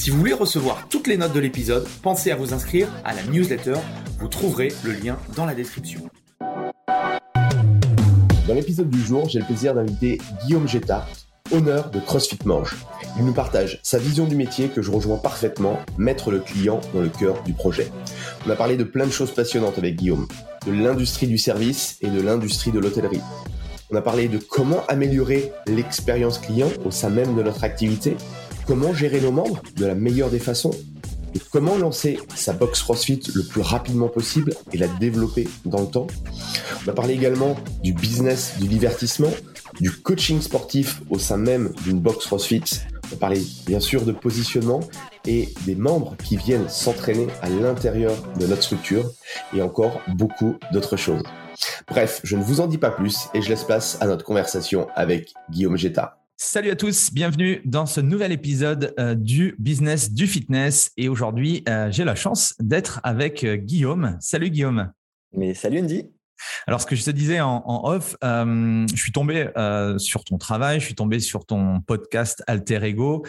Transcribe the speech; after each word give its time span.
Si 0.00 0.08
vous 0.08 0.16
voulez 0.16 0.32
recevoir 0.32 0.88
toutes 0.88 1.08
les 1.08 1.18
notes 1.18 1.34
de 1.34 1.40
l'épisode, 1.40 1.86
pensez 2.00 2.30
à 2.30 2.36
vous 2.36 2.54
inscrire 2.54 2.88
à 3.04 3.12
la 3.12 3.22
newsletter 3.24 3.74
vous 4.18 4.28
trouverez 4.28 4.72
le 4.82 4.92
lien 4.92 5.18
dans 5.36 5.44
la 5.44 5.54
description. 5.54 6.08
Dans 8.48 8.54
l'épisode 8.54 8.88
du 8.88 8.98
jour, 8.98 9.28
j'ai 9.28 9.40
le 9.40 9.44
plaisir 9.44 9.74
d'inviter 9.74 10.16
Guillaume 10.42 10.66
Getta, 10.66 11.06
honneur 11.52 11.90
de 11.90 12.00
CrossFit 12.00 12.38
Manche. 12.46 12.76
Il 13.18 13.26
nous 13.26 13.34
partage 13.34 13.78
sa 13.82 13.98
vision 13.98 14.24
du 14.24 14.36
métier 14.36 14.68
que 14.68 14.80
je 14.80 14.90
rejoins 14.90 15.18
parfaitement, 15.18 15.78
mettre 15.98 16.30
le 16.30 16.40
client 16.40 16.80
dans 16.94 17.02
le 17.02 17.10
cœur 17.10 17.42
du 17.42 17.52
projet. 17.52 17.92
On 18.46 18.50
a 18.50 18.56
parlé 18.56 18.78
de 18.78 18.84
plein 18.84 19.04
de 19.04 19.12
choses 19.12 19.34
passionnantes 19.34 19.76
avec 19.76 19.96
Guillaume, 19.96 20.28
de 20.66 20.72
l'industrie 20.72 21.26
du 21.26 21.36
service 21.36 21.98
et 22.00 22.08
de 22.08 22.22
l'industrie 22.22 22.72
de 22.72 22.78
l'hôtellerie. 22.78 23.20
On 23.90 23.96
a 23.96 24.00
parlé 24.00 24.28
de 24.28 24.38
comment 24.38 24.82
améliorer 24.86 25.52
l'expérience 25.66 26.38
client 26.38 26.70
au 26.86 26.90
sein 26.90 27.10
même 27.10 27.36
de 27.36 27.42
notre 27.42 27.64
activité, 27.64 28.16
comment 28.70 28.94
gérer 28.94 29.20
nos 29.20 29.32
membres 29.32 29.60
de 29.74 29.84
la 29.84 29.96
meilleure 29.96 30.30
des 30.30 30.38
façons 30.38 30.70
et 31.34 31.40
comment 31.50 31.76
lancer 31.76 32.20
sa 32.36 32.52
box 32.52 32.84
CrossFit 32.84 33.20
le 33.34 33.42
plus 33.42 33.62
rapidement 33.62 34.06
possible 34.06 34.54
et 34.72 34.78
la 34.78 34.86
développer 34.86 35.48
dans 35.64 35.80
le 35.80 35.88
temps. 35.88 36.06
On 36.80 36.84
va 36.84 36.92
parler 36.92 37.14
également 37.14 37.56
du 37.82 37.92
business 37.92 38.54
du 38.60 38.68
divertissement, 38.68 39.32
du 39.80 39.90
coaching 39.90 40.40
sportif 40.40 41.02
au 41.10 41.18
sein 41.18 41.36
même 41.36 41.72
d'une 41.82 41.98
box 41.98 42.26
CrossFit. 42.26 42.62
On 43.06 43.08
va 43.08 43.16
parler 43.16 43.42
bien 43.66 43.80
sûr 43.80 44.04
de 44.04 44.12
positionnement 44.12 44.78
et 45.26 45.48
des 45.66 45.74
membres 45.74 46.14
qui 46.22 46.36
viennent 46.36 46.68
s'entraîner 46.68 47.26
à 47.42 47.48
l'intérieur 47.48 48.14
de 48.38 48.46
notre 48.46 48.62
structure 48.62 49.10
et 49.52 49.62
encore 49.62 50.00
beaucoup 50.14 50.54
d'autres 50.72 50.96
choses. 50.96 51.24
Bref, 51.88 52.20
je 52.22 52.36
ne 52.36 52.42
vous 52.44 52.60
en 52.60 52.68
dis 52.68 52.78
pas 52.78 52.92
plus 52.92 53.26
et 53.34 53.42
je 53.42 53.48
laisse 53.48 53.64
place 53.64 53.98
à 54.00 54.06
notre 54.06 54.24
conversation 54.24 54.86
avec 54.94 55.34
Guillaume 55.50 55.76
Getta. 55.76 56.19
Salut 56.42 56.70
à 56.70 56.74
tous, 56.74 57.12
bienvenue 57.12 57.60
dans 57.66 57.84
ce 57.84 58.00
nouvel 58.00 58.32
épisode 58.32 58.94
euh, 58.98 59.14
du 59.14 59.54
Business 59.58 60.10
du 60.10 60.26
Fitness. 60.26 60.90
Et 60.96 61.10
aujourd'hui, 61.10 61.62
euh, 61.68 61.90
j'ai 61.92 62.02
la 62.02 62.14
chance 62.14 62.54
d'être 62.58 62.98
avec 63.02 63.44
euh, 63.44 63.56
Guillaume. 63.56 64.16
Salut 64.20 64.48
Guillaume. 64.48 64.90
Mais 65.34 65.52
salut 65.52 65.80
Andy. 65.80 66.06
Alors, 66.66 66.80
ce 66.80 66.86
que 66.86 66.96
je 66.96 67.04
te 67.04 67.10
disais 67.10 67.42
en, 67.42 67.62
off, 67.84 68.16
je 68.22 68.96
suis 68.96 69.12
tombé 69.12 69.48
sur 69.98 70.24
ton 70.24 70.38
travail, 70.38 70.80
je 70.80 70.86
suis 70.86 70.94
tombé 70.94 71.20
sur 71.20 71.44
ton 71.44 71.82
podcast 71.82 72.42
Alter 72.46 72.82
Ego. 72.84 73.26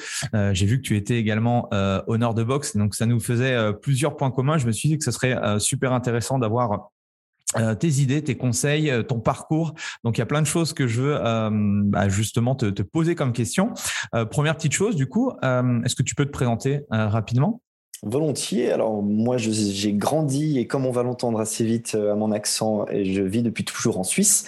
J'ai 0.54 0.66
vu 0.66 0.78
que 0.78 0.88
tu 0.88 0.96
étais 0.96 1.18
également 1.18 1.68
honneur 2.08 2.34
de 2.34 2.44
boxe, 2.44 2.78
donc 2.78 2.96
ça 2.96 3.06
nous 3.06 3.20
faisait 3.20 3.74
plusieurs 3.82 4.16
points 4.16 4.32
communs. 4.32 4.58
Je 4.58 4.66
me 4.66 4.72
suis 4.72 4.88
dit 4.88 4.98
que 4.98 5.04
ce 5.04 5.12
serait 5.12 5.38
super 5.60 5.92
intéressant 5.92 6.40
d'avoir 6.40 6.91
euh, 7.58 7.76
tes 7.76 8.00
idées, 8.00 8.24
tes 8.24 8.36
conseils, 8.36 8.90
euh, 8.90 9.04
ton 9.04 9.20
parcours. 9.20 9.74
Donc, 10.04 10.18
il 10.18 10.22
y 10.22 10.24
a 10.24 10.26
plein 10.26 10.42
de 10.42 10.48
choses 10.48 10.74
que 10.74 10.88
je 10.88 11.02
veux 11.02 11.18
euh, 11.18 11.50
bah, 11.52 12.08
justement 12.08 12.56
te, 12.56 12.82
poser 12.82 13.16
comme 13.16 13.34
question. 13.34 13.74
première 14.32 14.56
petite 14.56 14.74
chose, 14.74 14.96
du 14.96 15.08
coup, 15.08 15.32
est-ce 15.42 15.96
que 15.96 16.04
tu 16.04 16.16
peux 16.16 16.26
te 16.26 16.32
présenter 16.32 16.82
rapidement? 16.90 17.62
Volontiers. 18.04 18.72
Alors 18.72 19.04
moi, 19.04 19.38
j'ai 19.38 19.94
grandi 19.94 20.58
et 20.58 20.66
comme 20.66 20.86
on 20.86 20.92
va 20.92 21.04
l'entendre 21.04 21.40
assez 21.40 21.64
vite 21.64 21.96
à 21.96 22.16
mon 22.16 22.32
accent, 22.32 22.86
et 22.90 23.06
je 23.06 23.22
vis 23.22 23.44
depuis 23.44 23.64
toujours 23.64 24.00
en 24.00 24.04
Suisse, 24.04 24.46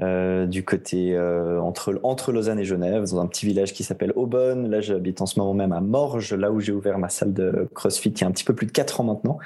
du 0.00 0.64
côté 0.64 1.18
entre 1.60 2.00
entre 2.02 2.32
Lausanne 2.32 2.58
et 2.58 2.64
Genève, 2.64 3.04
dans 3.10 3.20
un 3.20 3.26
petit 3.26 3.46
village 3.46 3.74
qui 3.74 3.84
s'appelle 3.84 4.12
Aubonne. 4.16 4.70
Là, 4.70 4.80
j'habite 4.80 5.20
en 5.20 5.26
ce 5.26 5.38
moment 5.38 5.54
même 5.54 5.72
à 5.72 5.80
Morges, 5.80 6.32
là 6.34 6.50
où 6.50 6.60
j'ai 6.60 6.72
ouvert 6.72 6.98
ma 6.98 7.10
salle 7.10 7.34
de 7.34 7.68
CrossFit 7.74 8.08
il 8.08 8.20
y 8.22 8.24
a 8.24 8.26
un 8.26 8.32
petit 8.32 8.44
peu 8.44 8.54
plus 8.54 8.66
de 8.66 8.72
quatre 8.72 9.00
ans 9.00 9.04
maintenant. 9.04 9.38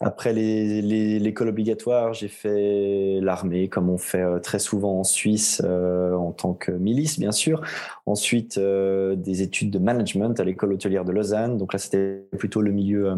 Après 0.00 0.34
l'école 0.34 1.48
obligatoire, 1.48 2.12
j'ai 2.12 2.28
fait 2.28 3.18
l'armée, 3.22 3.68
comme 3.68 3.88
on 3.88 3.96
fait 3.96 4.20
euh, 4.20 4.38
très 4.38 4.58
souvent 4.58 5.00
en 5.00 5.04
Suisse, 5.04 5.62
euh, 5.64 6.12
en 6.14 6.32
tant 6.32 6.52
que 6.52 6.70
milice, 6.70 7.18
bien 7.18 7.32
sûr. 7.32 7.62
Ensuite, 8.04 8.58
euh, 8.58 9.16
des 9.16 9.40
études 9.40 9.70
de 9.70 9.78
management 9.78 10.38
à 10.38 10.44
l'école 10.44 10.74
hôtelière 10.74 11.06
de 11.06 11.12
Lausanne. 11.12 11.56
Donc 11.56 11.72
là, 11.72 11.78
c'était 11.78 12.26
plutôt 12.38 12.60
le 12.60 12.72
milieu 12.72 13.16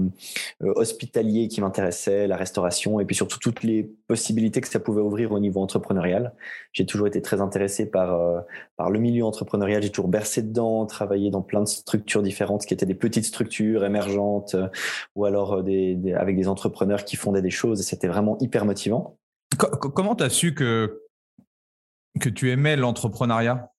hospitalier 0.61 1.49
qui 1.49 1.61
m'intéressait, 1.61 2.27
la 2.27 2.37
restauration, 2.37 3.01
et 3.01 3.05
puis 3.05 3.17
surtout 3.17 3.39
toutes 3.39 3.65
les 3.65 3.91
possibilités 4.07 4.61
que 4.61 4.69
ça 4.69 4.79
pouvait 4.79 5.03
ouvrir 5.03 5.33
au 5.33 5.41
niveau 5.41 5.61
entrepreneurial. 5.61 6.33
J'ai 6.73 6.87
toujours 6.87 7.09
été 7.09 7.21
très 7.23 7.41
intéressé 7.41 7.87
par, 7.87 8.45
le 8.91 8.99
milieu 8.99 9.25
entrepreneurial. 9.25 9.83
J'ai 9.83 9.91
toujours 9.91 10.09
bercé 10.09 10.43
dedans, 10.43 10.87
travaillé 10.87 11.31
dans 11.31 11.43
plein 11.43 11.61
de 11.61 11.67
structures 11.67 12.23
différentes, 12.23 12.65
qui 12.65 12.75
étaient 12.75 12.87
des 12.87 12.95
petites 12.95 13.25
structures 13.25 13.85
émergentes, 13.85 14.55
ou 15.17 15.25
alors 15.25 15.55
avec 15.55 16.37
des 16.37 16.49
entreprises 16.49 16.68
qui 17.05 17.17
fondaient 17.17 17.43
des 17.43 17.51
choses 17.51 17.81
et 17.81 17.83
c'était 17.83 18.09
vraiment 18.09 18.39
hyper 18.39 18.65
motivant. 18.65 19.19
Comment 19.57 20.15
tu 20.15 20.25
as 20.25 20.31
su 20.31 20.55
que, 20.55 21.03
que 22.21 22.29
tu 22.29 22.51
aimais 22.51 22.77
l'entrepreneuriat? 22.77 23.73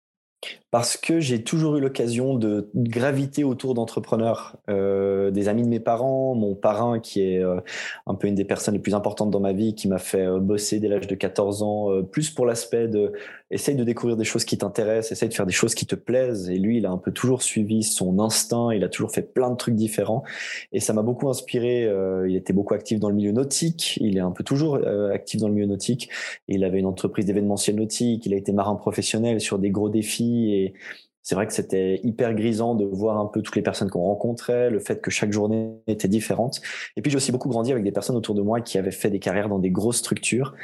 Parce 0.72 0.98
que 0.98 1.20
j'ai 1.20 1.44
toujours 1.44 1.78
eu 1.78 1.82
l'occasion 1.82 2.36
de 2.36 2.70
graviter 2.76 3.44
autour 3.44 3.74
d'entrepreneurs, 3.74 4.58
euh, 4.70 5.32
des 5.32 5.48
amis 5.48 5.64
de 5.64 5.68
mes 5.68 5.80
parents, 5.80 6.36
mon 6.36 6.54
parrain 6.54 7.00
qui 7.00 7.22
est 7.22 7.44
euh, 7.44 7.60
un 8.06 8.14
peu 8.14 8.28
une 8.28 8.36
des 8.36 8.46
personnes 8.46 8.76
les 8.76 8.80
plus 8.80 8.94
importantes 8.94 9.32
dans 9.32 9.40
ma 9.40 9.52
vie, 9.52 9.74
qui 9.74 9.88
m'a 9.88 9.98
fait 9.98 10.28
euh, 10.28 10.40
bosser 10.40 10.80
dès 10.80 10.88
l'âge 10.88 11.08
de 11.08 11.16
14 11.16 11.64
ans, 11.64 12.04
plus 12.12 12.30
pour 12.30 12.46
l'aspect 12.46 12.88
de 12.88 13.14
essaye 13.52 13.76
de 13.76 13.84
découvrir 13.84 14.16
des 14.16 14.26
choses 14.26 14.46
qui 14.46 14.60
t'intéressent, 14.60 15.12
essaye 15.12 15.30
de 15.30 15.34
faire 15.34 15.48
des 15.48 15.52
choses 15.52 15.74
qui 15.74 15.88
te 15.88 15.96
plaisent. 15.96 16.52
Et 16.52 16.60
lui, 16.60 16.78
il 16.78 16.86
a 16.86 16.92
un 16.92 17.00
peu 17.00 17.12
toujours 17.12 17.42
suivi 17.42 17.82
son 17.82 18.20
instinct, 18.20 18.72
il 18.72 18.84
a 18.84 18.90
toujours 18.90 19.12
fait 19.12 19.24
plein 19.24 19.50
de 19.50 19.56
trucs 19.56 19.74
différents. 19.74 20.24
Et 20.72 20.80
ça 20.80 20.94
m'a 20.94 21.02
beaucoup 21.02 21.30
inspiré. 21.30 21.90
il 22.28 22.36
était 22.36 22.54
beaucoup 22.54 22.76
actif 22.76 23.00
dans 23.00 23.10
le 23.10 23.16
milieu 23.16 23.32
nautique, 23.32 23.98
il 24.02 24.18
est 24.18 24.22
un 24.22 24.30
peu 24.30 24.44
toujours 24.44 24.80
actif 25.12 25.42
dans 25.42 25.48
le 25.48 25.56
milieu 25.56 25.66
nautique. 25.66 26.10
il 26.48 26.64
avait 26.64 26.78
une 26.78 26.86
entreprise 26.86 27.26
d'événementiel 27.26 27.76
nautique, 27.76 28.28
il 28.28 28.36
a 28.36 28.38
été 28.38 28.52
marin 28.52 28.76
professionnel 28.76 29.42
sur 29.42 29.58
des 29.58 29.72
gros 29.72 29.90
défis. 29.90 30.59
Et 30.66 30.74
c'est 31.22 31.36
vrai 31.36 31.46
que 31.46 31.54
c'était 31.54 32.00
hyper 32.04 32.34
grisant 32.34 32.76
de 32.76 32.86
voir 32.86 33.20
un 33.20 33.28
peu 33.28 33.42
toutes 33.42 33.56
les 33.56 33.62
personnes 33.62 33.90
qu'on 33.90 34.02
rencontrait, 34.02 34.70
le 34.70 34.80
fait 34.80 35.00
que 35.02 35.12
chaque 35.12 35.32
journée 35.32 35.74
était 35.86 36.08
différente. 36.08 36.60
Et 36.98 37.02
puis 37.02 37.12
j'ai 37.12 37.18
aussi 37.18 37.32
beaucoup 37.32 37.50
grandi 37.50 37.72
avec 37.72 37.84
des 37.84 37.92
personnes 37.92 38.16
autour 38.16 38.34
de 38.36 38.42
moi 38.42 38.62
qui 38.62 38.78
avaient 38.78 38.90
fait 38.90 39.12
des 39.12 39.20
carrières 39.20 39.50
dans 39.50 39.60
des 39.60 39.70
grosses 39.70 39.98
structures 39.98 40.56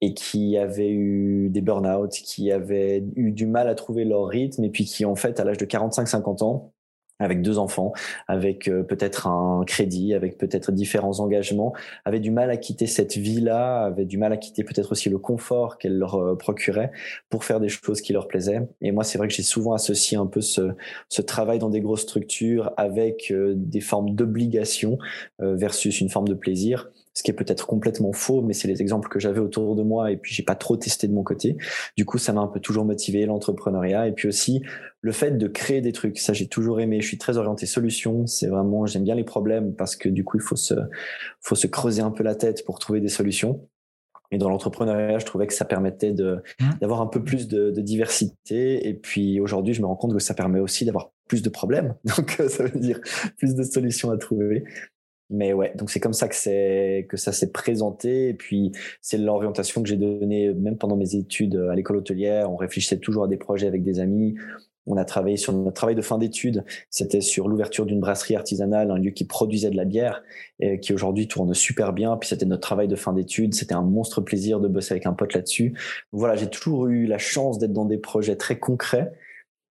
et 0.00 0.14
qui 0.14 0.56
avaient 0.56 0.90
eu 0.90 1.50
des 1.50 1.60
burn-out, 1.60 2.10
qui 2.10 2.50
avaient 2.50 3.04
eu 3.14 3.30
du 3.30 3.46
mal 3.46 3.68
à 3.68 3.76
trouver 3.76 4.04
leur 4.04 4.26
rythme 4.26 4.64
et 4.64 4.70
puis 4.70 4.84
qui 4.86 5.04
en 5.04 5.14
fait 5.14 5.38
à 5.38 5.44
l'âge 5.44 5.58
de 5.58 5.66
45-50 5.66 6.42
ans 6.42 6.71
avec 7.22 7.42
deux 7.42 7.58
enfants, 7.58 7.92
avec 8.28 8.68
euh, 8.68 8.82
peut-être 8.82 9.26
un 9.26 9.64
crédit, 9.66 10.14
avec 10.14 10.38
peut-être 10.38 10.72
différents 10.72 11.20
engagements, 11.20 11.72
avaient 12.04 12.20
du 12.20 12.30
mal 12.30 12.50
à 12.50 12.56
quitter 12.56 12.86
cette 12.86 13.16
vie-là, 13.16 13.84
avaient 13.84 14.04
du 14.04 14.18
mal 14.18 14.32
à 14.32 14.36
quitter 14.36 14.64
peut-être 14.64 14.92
aussi 14.92 15.08
le 15.08 15.18
confort 15.18 15.78
qu'elle 15.78 15.98
leur 15.98 16.16
euh, 16.16 16.36
procurait 16.36 16.90
pour 17.30 17.44
faire 17.44 17.60
des 17.60 17.68
choses 17.68 18.00
qui 18.00 18.12
leur 18.12 18.28
plaisaient. 18.28 18.68
Et 18.80 18.92
moi, 18.92 19.04
c'est 19.04 19.18
vrai 19.18 19.28
que 19.28 19.34
j'ai 19.34 19.42
souvent 19.42 19.72
associé 19.72 20.16
un 20.16 20.26
peu 20.26 20.40
ce, 20.40 20.72
ce, 21.08 21.22
travail 21.22 21.58
dans 21.58 21.70
des 21.70 21.80
grosses 21.80 22.02
structures 22.02 22.72
avec 22.76 23.30
euh, 23.30 23.54
des 23.56 23.80
formes 23.80 24.14
d'obligation 24.14 24.98
versus 25.38 26.00
une 26.00 26.08
forme 26.08 26.28
de 26.28 26.34
plaisir 26.34 26.91
ce 27.14 27.22
qui 27.22 27.30
est 27.30 27.34
peut-être 27.34 27.66
complètement 27.66 28.12
faux, 28.12 28.42
mais 28.42 28.54
c'est 28.54 28.68
les 28.68 28.80
exemples 28.80 29.08
que 29.08 29.18
j'avais 29.18 29.40
autour 29.40 29.76
de 29.76 29.82
moi 29.82 30.10
et 30.10 30.16
puis 30.16 30.34
j'ai 30.34 30.42
pas 30.42 30.54
trop 30.54 30.76
testé 30.76 31.08
de 31.08 31.12
mon 31.12 31.22
côté. 31.22 31.56
Du 31.96 32.04
coup, 32.04 32.18
ça 32.18 32.32
m'a 32.32 32.40
un 32.40 32.46
peu 32.46 32.60
toujours 32.60 32.84
motivé 32.84 33.26
l'entrepreneuriat 33.26 34.08
et 34.08 34.12
puis 34.12 34.28
aussi 34.28 34.62
le 35.00 35.12
fait 35.12 35.32
de 35.32 35.48
créer 35.48 35.80
des 35.80 35.92
trucs. 35.92 36.18
Ça, 36.18 36.32
j'ai 36.32 36.46
toujours 36.46 36.80
aimé. 36.80 37.00
Je 37.00 37.06
suis 37.06 37.18
très 37.18 37.36
orienté 37.36 37.66
solution. 37.66 38.26
C'est 38.26 38.46
vraiment, 38.46 38.86
j'aime 38.86 39.04
bien 39.04 39.14
les 39.14 39.24
problèmes 39.24 39.74
parce 39.74 39.96
que 39.96 40.08
du 40.08 40.24
coup, 40.24 40.38
il 40.38 40.42
faut 40.42 40.56
se, 40.56 40.74
faut 41.40 41.54
se 41.56 41.66
creuser 41.66 42.02
un 42.02 42.10
peu 42.10 42.22
la 42.22 42.34
tête 42.34 42.64
pour 42.64 42.78
trouver 42.78 43.00
des 43.00 43.08
solutions. 43.08 43.68
Et 44.30 44.38
dans 44.38 44.48
l'entrepreneuriat, 44.48 45.18
je 45.18 45.26
trouvais 45.26 45.46
que 45.46 45.52
ça 45.52 45.66
permettait 45.66 46.12
de, 46.12 46.42
mmh. 46.58 46.70
d'avoir 46.80 47.02
un 47.02 47.06
peu 47.06 47.22
plus 47.22 47.48
de, 47.48 47.70
de 47.70 47.80
diversité. 47.82 48.88
Et 48.88 48.94
puis 48.94 49.40
aujourd'hui, 49.40 49.74
je 49.74 49.82
me 49.82 49.86
rends 49.86 49.96
compte 49.96 50.14
que 50.14 50.22
ça 50.22 50.32
permet 50.32 50.58
aussi 50.58 50.86
d'avoir 50.86 51.12
plus 51.28 51.42
de 51.42 51.50
problèmes. 51.50 51.94
Donc, 52.16 52.42
ça 52.48 52.64
veut 52.64 52.80
dire 52.80 53.00
plus 53.36 53.54
de 53.54 53.62
solutions 53.62 54.10
à 54.10 54.16
trouver. 54.16 54.64
Mais 55.32 55.54
ouais, 55.54 55.72
donc 55.76 55.90
c'est 55.90 55.98
comme 55.98 56.12
ça 56.12 56.28
que 56.28 56.34
c'est 56.34 57.06
que 57.08 57.16
ça 57.16 57.32
s'est 57.32 57.50
présenté. 57.50 58.28
Et 58.28 58.34
puis 58.34 58.72
c'est 59.00 59.16
l'orientation 59.16 59.82
que 59.82 59.88
j'ai 59.88 59.96
donnée 59.96 60.52
même 60.52 60.76
pendant 60.76 60.96
mes 60.96 61.16
études 61.16 61.56
à 61.70 61.74
l'école 61.74 61.96
hôtelière. 61.96 62.52
On 62.52 62.56
réfléchissait 62.56 62.98
toujours 62.98 63.24
à 63.24 63.28
des 63.28 63.38
projets 63.38 63.66
avec 63.66 63.82
des 63.82 63.98
amis. 63.98 64.34
On 64.86 64.96
a 64.96 65.04
travaillé 65.04 65.36
sur 65.36 65.52
notre 65.52 65.74
travail 65.74 65.94
de 65.94 66.02
fin 66.02 66.18
d'études. 66.18 66.64
C'était 66.90 67.20
sur 67.20 67.48
l'ouverture 67.48 67.86
d'une 67.86 68.00
brasserie 68.00 68.34
artisanale, 68.34 68.90
un 68.90 68.98
lieu 68.98 69.12
qui 69.12 69.24
produisait 69.24 69.70
de 69.70 69.76
la 69.76 69.84
bière 69.84 70.22
et 70.60 70.80
qui 70.80 70.92
aujourd'hui 70.92 71.28
tourne 71.28 71.54
super 71.54 71.92
bien. 71.92 72.16
Puis 72.16 72.28
c'était 72.28 72.46
notre 72.46 72.62
travail 72.62 72.88
de 72.88 72.96
fin 72.96 73.12
d'études. 73.12 73.54
C'était 73.54 73.74
un 73.74 73.82
monstre 73.82 74.20
plaisir 74.20 74.60
de 74.60 74.68
bosser 74.68 74.92
avec 74.92 75.06
un 75.06 75.12
pote 75.12 75.34
là-dessus. 75.34 75.78
Voilà, 76.10 76.34
j'ai 76.36 76.48
toujours 76.48 76.88
eu 76.88 77.06
la 77.06 77.18
chance 77.18 77.58
d'être 77.58 77.72
dans 77.72 77.84
des 77.84 77.98
projets 77.98 78.36
très 78.36 78.58
concrets. 78.58 79.12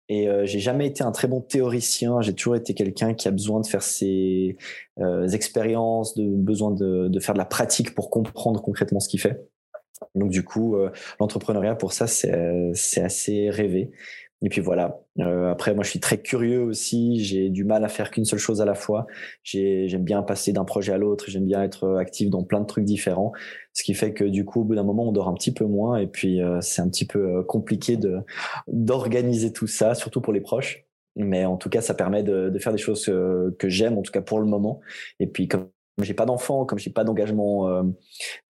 Et 0.08 0.28
euh, 0.28 0.44
j'ai 0.44 0.60
jamais 0.60 0.86
été 0.86 1.02
un 1.02 1.12
très 1.12 1.28
bon 1.28 1.40
théoricien. 1.40 2.20
J'ai 2.20 2.34
toujours 2.34 2.56
été 2.56 2.74
quelqu'un 2.74 3.14
qui 3.14 3.26
a 3.28 3.30
besoin 3.30 3.60
de 3.60 3.66
faire 3.66 3.82
ses 3.82 4.56
euh, 4.98 5.28
expériences, 5.28 6.14
de 6.14 6.24
besoin 6.24 6.70
de, 6.70 7.08
de, 7.08 7.20
faire 7.20 7.34
de 7.34 7.38
la 7.38 7.46
pratique 7.46 7.94
pour 7.94 8.10
comprendre 8.10 8.60
concrètement 8.60 9.00
ce 9.00 9.08
qu'il 9.08 9.20
fait. 9.20 9.48
Donc 10.14 10.30
du 10.30 10.44
coup, 10.44 10.76
euh, 10.76 10.90
l'entrepreneuriat 11.20 11.74
pour 11.74 11.92
ça, 11.92 12.06
c'est 12.06 13.00
assez 13.00 13.50
rêvé. 13.50 13.90
Et 14.42 14.48
puis 14.48 14.60
voilà. 14.60 15.00
Euh, 15.20 15.50
après, 15.50 15.74
moi, 15.74 15.84
je 15.84 15.90
suis 15.90 16.00
très 16.00 16.18
curieux 16.18 16.60
aussi. 16.62 17.22
J'ai 17.24 17.48
du 17.48 17.64
mal 17.64 17.84
à 17.84 17.88
faire 17.88 18.10
qu'une 18.10 18.24
seule 18.24 18.38
chose 18.38 18.60
à 18.60 18.64
la 18.64 18.74
fois. 18.74 19.06
J'aime 19.42 20.04
bien 20.04 20.22
passer 20.22 20.52
d'un 20.52 20.64
projet 20.64 20.92
à 20.92 20.98
l'autre. 20.98 21.26
J'aime 21.28 21.46
bien 21.46 21.62
être 21.62 21.96
actif 21.96 22.28
dans 22.30 22.42
plein 22.44 22.60
de 22.60 22.66
trucs 22.66 22.84
différents. 22.84 23.32
Ce 23.72 23.82
qui 23.82 23.94
fait 23.94 24.12
que 24.12 24.24
du 24.24 24.44
coup, 24.44 24.60
au 24.60 24.64
bout 24.64 24.74
d'un 24.74 24.82
moment, 24.82 25.08
on 25.08 25.12
dort 25.12 25.28
un 25.28 25.34
petit 25.34 25.52
peu 25.52 25.64
moins. 25.64 25.96
Et 25.96 26.06
puis, 26.06 26.42
euh, 26.42 26.60
c'est 26.60 26.82
un 26.82 26.88
petit 26.88 27.06
peu 27.06 27.38
euh, 27.38 27.42
compliqué 27.42 27.96
de 27.96 28.18
d'organiser 28.68 29.52
tout 29.52 29.66
ça, 29.66 29.94
surtout 29.94 30.20
pour 30.20 30.32
les 30.32 30.40
proches. 30.40 30.84
Mais 31.16 31.44
en 31.44 31.56
tout 31.56 31.70
cas, 31.70 31.80
ça 31.80 31.94
permet 31.94 32.22
de, 32.22 32.50
de 32.50 32.58
faire 32.58 32.72
des 32.72 32.78
choses 32.78 33.06
que, 33.06 33.54
que 33.58 33.68
j'aime, 33.68 33.96
en 33.98 34.02
tout 34.02 34.12
cas 34.12 34.20
pour 34.20 34.40
le 34.40 34.46
moment. 34.46 34.80
Et 35.20 35.26
puis, 35.26 35.48
comme 35.48 35.68
j'ai 36.02 36.14
pas 36.14 36.26
d'enfant, 36.26 36.64
comme 36.64 36.78
j'ai 36.78 36.90
pas 36.90 37.04
d'engagement 37.04 37.68
euh, 37.68 37.82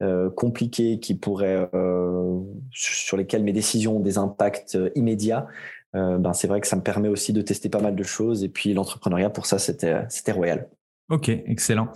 euh, 0.02 0.31
compliqué 0.31 0.99
qui 0.99 1.14
pourrait 1.14 1.69
euh, 1.75 2.41
sur 2.70 3.17
lesquels 3.17 3.43
mes 3.43 3.52
décisions 3.52 3.99
ont 3.99 4.00
des 4.00 4.19
impacts 4.19 4.79
immédiats, 4.94 5.46
ben 5.93 6.32
c'est 6.32 6.49
vrai 6.49 6.61
que 6.61 6.67
ça 6.67 6.75
me 6.75 6.82
permet 6.82 7.06
aussi 7.06 7.32
de 7.32 7.41
tester 7.41 7.69
pas 7.69 7.81
mal 7.81 7.94
de 7.94 8.02
choses. 8.02 8.43
Et 8.43 8.49
puis 8.49 8.75
l'entrepreneuriat, 8.75 9.31
pour 9.31 9.46
ça, 9.46 9.61
c'était 9.61 10.00
c'était 10.08 10.32
royal. 10.32 10.69
Ok, 11.08 11.29
excellent. 11.29 11.87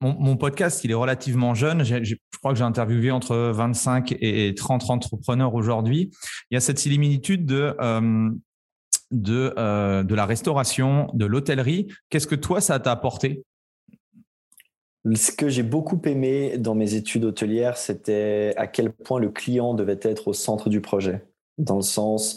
Mon, 0.00 0.36
podcast, 0.36 0.84
il 0.84 0.92
est 0.92 0.94
relativement 0.94 1.54
jeune. 1.54 1.82
je 1.82 2.14
crois 2.38 2.52
que 2.52 2.58
j'ai 2.58 2.64
interviewé 2.64 3.10
entre 3.10 3.34
25 3.36 4.14
et 4.20 4.54
30 4.54 4.90
entrepreneurs 4.90 5.54
aujourd'hui. 5.54 6.12
Il 6.52 6.54
y 6.54 6.56
a 6.56 6.60
cette 6.60 6.78
similitude 6.78 7.46
de 7.46 7.74
de, 9.10 10.02
de 10.04 10.14
la 10.14 10.24
restauration, 10.24 11.10
de 11.12 11.26
l'hôtellerie. 11.26 11.88
Qu'est-ce 12.10 12.28
que 12.28 12.36
toi, 12.36 12.60
ça 12.60 12.78
t'a 12.78 12.92
apporté? 12.92 13.42
Ce 15.14 15.32
que 15.32 15.48
j'ai 15.48 15.62
beaucoup 15.62 16.00
aimé 16.04 16.58
dans 16.58 16.74
mes 16.74 16.94
études 16.94 17.24
hôtelières, 17.24 17.76
c'était 17.76 18.54
à 18.56 18.66
quel 18.66 18.92
point 18.92 19.18
le 19.18 19.30
client 19.30 19.74
devait 19.74 20.00
être 20.02 20.28
au 20.28 20.32
centre 20.32 20.68
du 20.68 20.80
projet. 20.80 21.24
Dans 21.58 21.76
le 21.76 21.82
sens, 21.82 22.36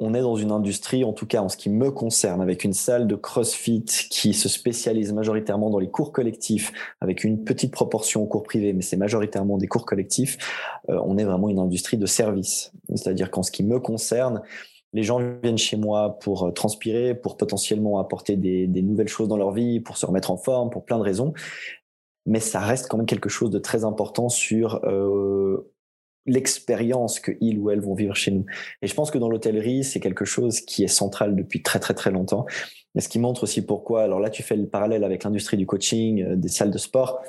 on 0.00 0.14
est 0.14 0.20
dans 0.20 0.36
une 0.36 0.52
industrie, 0.52 1.02
en 1.02 1.12
tout 1.12 1.26
cas 1.26 1.42
en 1.42 1.48
ce 1.48 1.56
qui 1.56 1.70
me 1.70 1.90
concerne, 1.90 2.40
avec 2.40 2.62
une 2.62 2.72
salle 2.72 3.08
de 3.08 3.16
CrossFit 3.16 3.84
qui 3.84 4.32
se 4.32 4.48
spécialise 4.48 5.12
majoritairement 5.12 5.70
dans 5.70 5.80
les 5.80 5.90
cours 5.90 6.12
collectifs, 6.12 6.72
avec 7.00 7.24
une 7.24 7.42
petite 7.42 7.72
proportion 7.72 8.22
aux 8.22 8.26
cours 8.26 8.44
privés, 8.44 8.72
mais 8.72 8.82
c'est 8.82 8.96
majoritairement 8.96 9.58
des 9.58 9.66
cours 9.66 9.84
collectifs. 9.84 10.38
Euh, 10.88 11.00
on 11.04 11.18
est 11.18 11.24
vraiment 11.24 11.48
une 11.48 11.58
industrie 11.58 11.96
de 11.96 12.06
service. 12.06 12.72
C'est-à-dire 12.94 13.30
qu'en 13.30 13.42
ce 13.42 13.50
qui 13.50 13.64
me 13.64 13.80
concerne, 13.80 14.42
les 14.92 15.02
gens 15.02 15.18
viennent 15.42 15.58
chez 15.58 15.76
moi 15.76 16.18
pour 16.20 16.44
euh, 16.46 16.50
transpirer, 16.52 17.14
pour 17.14 17.36
potentiellement 17.36 17.98
apporter 17.98 18.36
des, 18.36 18.66
des, 18.68 18.82
nouvelles 18.82 19.08
choses 19.08 19.28
dans 19.28 19.36
leur 19.36 19.52
vie, 19.52 19.80
pour 19.80 19.96
se 19.96 20.06
remettre 20.06 20.30
en 20.30 20.36
forme, 20.36 20.70
pour 20.70 20.84
plein 20.84 20.98
de 20.98 21.02
raisons. 21.02 21.34
Mais 22.28 22.40
ça 22.40 22.60
reste 22.60 22.88
quand 22.88 22.98
même 22.98 23.06
quelque 23.06 23.30
chose 23.30 23.50
de 23.50 23.58
très 23.58 23.84
important 23.84 24.28
sur 24.28 24.84
euh, 24.84 25.72
l'expérience 26.26 27.20
que 27.20 27.32
ils 27.40 27.58
ou 27.58 27.70
elles 27.70 27.80
vont 27.80 27.94
vivre 27.94 28.14
chez 28.14 28.30
nous. 28.30 28.44
Et 28.82 28.86
je 28.86 28.94
pense 28.94 29.10
que 29.10 29.16
dans 29.16 29.30
l'hôtellerie, 29.30 29.82
c'est 29.82 29.98
quelque 29.98 30.26
chose 30.26 30.60
qui 30.60 30.84
est 30.84 30.88
central 30.88 31.34
depuis 31.34 31.62
très 31.62 31.80
très 31.80 31.94
très 31.94 32.10
longtemps. 32.10 32.44
Et 32.94 33.00
ce 33.00 33.08
qui 33.08 33.18
montre 33.18 33.44
aussi 33.44 33.64
pourquoi. 33.64 34.02
Alors 34.02 34.20
là, 34.20 34.28
tu 34.28 34.42
fais 34.42 34.56
le 34.56 34.68
parallèle 34.68 35.04
avec 35.04 35.24
l'industrie 35.24 35.56
du 35.56 35.64
coaching, 35.64 36.22
euh, 36.22 36.36
des 36.36 36.48
salles 36.48 36.70
de 36.70 36.78
sport. 36.78 37.22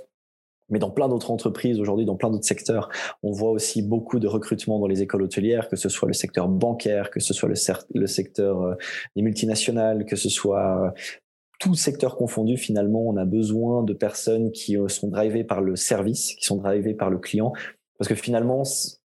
Mais 0.70 0.80
dans 0.80 0.92
plein 0.92 1.08
d'autres 1.08 1.32
entreprises 1.32 1.80
aujourd'hui, 1.80 2.06
dans 2.06 2.18
plein 2.18 2.30
d'autres 2.30 2.46
secteurs, 2.46 2.90
on 3.24 3.32
voit 3.32 3.52
aussi 3.52 3.82
beaucoup 3.82 4.20
de 4.20 4.28
recrutement 4.28 4.80
dans 4.80 4.86
les 4.86 5.02
écoles 5.02 5.24
hôtelières, 5.24 5.70
que 5.70 5.78
ce 5.78 5.88
soit 5.88 6.08
le 6.08 6.14
secteur 6.14 6.50
bancaire, 6.50 7.10
que 7.10 7.22
ce 7.22 7.34
soit 7.34 7.50
le, 7.50 8.06
secteur 8.06 8.62
euh, 8.62 8.76
des 9.16 9.22
multinationales, 9.22 10.06
que 10.06 10.18
ce 10.18 10.30
soit 10.30 10.94
tout 11.60 11.76
secteur 11.76 12.16
confondu, 12.16 12.58
finalement, 12.58 13.02
on 13.06 13.18
a 13.18 13.26
besoin 13.26 13.84
de 13.84 13.94
personnes 13.94 14.52
qui 14.52 14.78
sont 14.88 15.10
drivées 15.10 15.44
par 15.44 15.62
le 15.62 15.76
service, 15.76 16.34
qui 16.36 16.46
sont 16.46 16.58
drivées 16.58 16.94
par 16.94 17.10
le 17.10 17.18
client, 17.18 17.54
parce 17.98 18.08
que 18.08 18.16
finalement, 18.16 18.64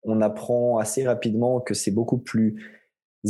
on 0.03 0.21
apprend 0.21 0.79
assez 0.79 1.07
rapidement 1.07 1.61
que 1.61 1.75
c'est 1.75 1.93
beaucoup 1.93 2.19
plus 2.19 2.57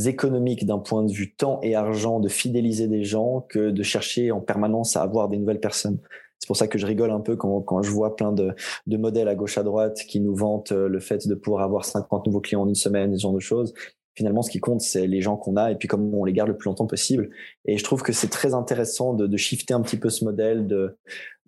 économique 0.07 0.65
d'un 0.65 0.79
point 0.79 1.05
de 1.05 1.13
vue 1.13 1.35
temps 1.35 1.61
et 1.63 1.75
argent 1.75 2.21
de 2.21 2.29
fidéliser 2.29 2.89
des 2.89 3.05
gens 3.05 3.43
que 3.49 3.71
de 3.71 3.83
chercher 3.83 4.33
en 4.33 4.41
permanence 4.41 4.97
à 4.97 5.03
avoir 5.03 5.29
des 5.29 5.37
nouvelles 5.37 5.61
personnes. 5.61 5.99
C'est 6.39 6.47
pour 6.47 6.57
ça 6.57 6.67
que 6.67 6.79
je 6.79 6.87
rigole 6.87 7.11
un 7.11 7.21
peu 7.21 7.37
quand, 7.37 7.61
quand 7.61 7.83
je 7.83 7.91
vois 7.91 8.17
plein 8.17 8.33
de, 8.33 8.55
de, 8.87 8.97
modèles 8.97 9.29
à 9.29 9.35
gauche 9.35 9.59
à 9.59 9.63
droite 9.63 10.01
qui 10.09 10.19
nous 10.19 10.35
vantent 10.35 10.73
euh, 10.73 10.89
le 10.89 10.99
fait 10.99 11.29
de 11.29 11.35
pouvoir 11.37 11.63
avoir 11.63 11.85
50 11.85 12.27
nouveaux 12.27 12.41
clients 12.41 12.63
en 12.63 12.69
une 12.69 12.75
semaine, 12.75 13.15
ce 13.15 13.23
genre 13.23 13.35
de 13.35 13.39
choses. 13.39 13.75
Finalement, 14.15 14.43
ce 14.43 14.51
qui 14.51 14.61
compte, 14.61 14.81
c'est 14.81 15.07
les 15.07 15.21
gens 15.21 15.37
qu'on 15.37 15.57
a 15.57 15.71
et 15.71 15.77
puis 15.77 15.89
comment 15.89 16.21
on 16.21 16.25
les 16.25 16.33
garde 16.33 16.49
le 16.49 16.57
plus 16.57 16.69
longtemps 16.69 16.87
possible. 16.87 17.31
Et 17.65 17.79
je 17.79 17.85
trouve 17.85 18.03
que 18.03 18.13
c'est 18.13 18.29
très 18.29 18.55
intéressant 18.55 19.15
de, 19.15 19.27
de 19.27 19.37
shifter 19.37 19.75
un 19.75 19.81
petit 19.81 19.97
peu 19.97 20.11
ce 20.11 20.25
modèle 20.25 20.67
de 20.67 20.99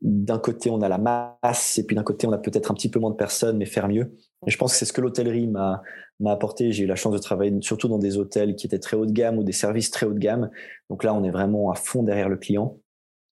d'un 0.03 0.39
côté 0.39 0.71
on 0.71 0.83
a 0.83 0.89
la 0.89 0.99
masse 0.99 1.79
et 1.79 1.87
puis 1.87 1.97
d'un 1.97 2.03
côté 2.03 2.27
on 2.27 2.33
a 2.33 2.39
peut-être 2.39 2.71
un 2.71 2.75
petit 2.75 2.91
peu 2.91 2.99
moins 2.99 3.11
de 3.11 3.17
personnes 3.17 3.57
mais 3.57 3.67
faire 3.67 3.89
mieux. 3.89 4.15
Et 4.47 4.51
je 4.51 4.59
pense 4.59 4.73
que 4.73 4.79
c'est 4.79 4.85
ce 4.85 4.93
que 4.93 5.01
l'hôtellerie 5.01 5.47
m'a 5.47 5.83
m'a 6.21 6.33
apporté. 6.33 6.73
J'ai 6.73 6.85
eu 6.85 6.87
la 6.87 6.97
chance 6.97 7.13
de 7.13 7.19
travailler 7.19 7.57
surtout 7.61 7.89
dans 7.89 7.99
des 7.99 8.19
hôtels 8.19 8.55
qui 8.57 8.67
étaient 8.67 8.79
très 8.79 8.97
haut 8.97 9.07
de 9.07 9.13
gamme 9.13 9.39
ou 9.39 9.45
des 9.45 9.53
services 9.53 9.91
très 9.91 10.07
haut 10.07 10.13
de 10.13 10.19
gamme. 10.19 10.51
Donc 10.91 11.05
là, 11.05 11.15
on 11.15 11.25
est 11.25 11.31
vraiment 11.31 11.71
à 11.71 11.75
fond 11.75 12.03
derrière 12.03 12.29
le 12.29 12.37
client, 12.37 12.79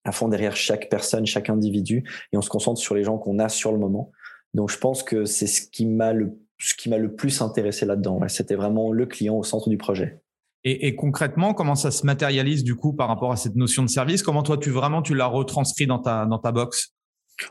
à 0.03 0.11
fond 0.11 0.27
derrière 0.27 0.55
chaque 0.55 0.89
personne, 0.89 1.25
chaque 1.25 1.49
individu, 1.49 2.03
et 2.31 2.37
on 2.37 2.41
se 2.41 2.49
concentre 2.49 2.79
sur 2.79 2.95
les 2.95 3.03
gens 3.03 3.17
qu'on 3.17 3.39
a 3.39 3.49
sur 3.49 3.71
le 3.71 3.77
moment. 3.77 4.11
Donc 4.53 4.69
je 4.69 4.77
pense 4.77 5.03
que 5.03 5.25
c'est 5.25 5.47
ce 5.47 5.61
qui 5.61 5.85
m'a 5.85 6.13
le 6.13 6.37
ce 6.63 6.75
qui 6.75 6.89
m'a 6.89 6.97
le 6.97 7.13
plus 7.13 7.41
intéressé 7.41 7.85
là-dedans. 7.85 8.19
C'était 8.27 8.55
vraiment 8.55 8.91
le 8.91 9.05
client 9.05 9.35
au 9.35 9.43
centre 9.43 9.69
du 9.69 9.77
projet. 9.77 10.21
Et, 10.63 10.87
et, 10.87 10.95
concrètement, 10.95 11.53
comment 11.53 11.75
ça 11.75 11.91
se 11.91 12.05
matérialise 12.05 12.63
du 12.63 12.75
coup 12.75 12.93
par 12.93 13.09
rapport 13.09 13.33
à 13.33 13.35
cette 13.35 13.55
notion 13.55 13.83
de 13.83 13.89
service? 13.89 14.23
Comment 14.23 14.43
toi, 14.43 14.57
tu 14.57 14.69
vraiment 14.69 15.01
tu 15.01 15.13
l'as 15.13 15.25
retranscrit 15.25 15.87
dans 15.87 15.99
ta 15.99 16.25
dans 16.25 16.39
ta 16.39 16.53
box? 16.53 16.93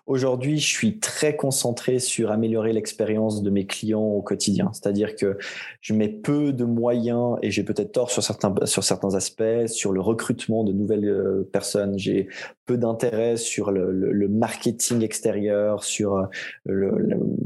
Aujourd'hui, 0.06 0.58
je 0.58 0.66
suis 0.66 0.98
très 0.98 1.36
concentré 1.36 1.98
sur 1.98 2.30
améliorer 2.30 2.72
l'expérience 2.72 3.42
de 3.42 3.50
mes 3.50 3.66
clients 3.66 4.02
au 4.02 4.22
quotidien. 4.22 4.70
C'est-à-dire 4.72 5.16
que 5.16 5.38
je 5.80 5.94
mets 5.94 6.08
peu 6.08 6.52
de 6.52 6.64
moyens 6.64 7.36
et 7.42 7.50
j'ai 7.50 7.64
peut-être 7.64 7.92
tort 7.92 8.10
sur 8.10 8.22
certains, 8.22 8.54
sur 8.64 8.84
certains 8.84 9.14
aspects, 9.14 9.66
sur 9.66 9.92
le 9.92 10.00
recrutement 10.00 10.64
de 10.64 10.72
nouvelles 10.72 11.08
euh, 11.08 11.48
personnes. 11.52 11.98
J'ai 11.98 12.28
peu 12.66 12.76
d'intérêt 12.76 13.36
sur 13.36 13.70
le, 13.70 14.28
marketing 14.28 15.02
extérieur, 15.02 15.84
sur 15.84 16.16
euh, 16.68 16.90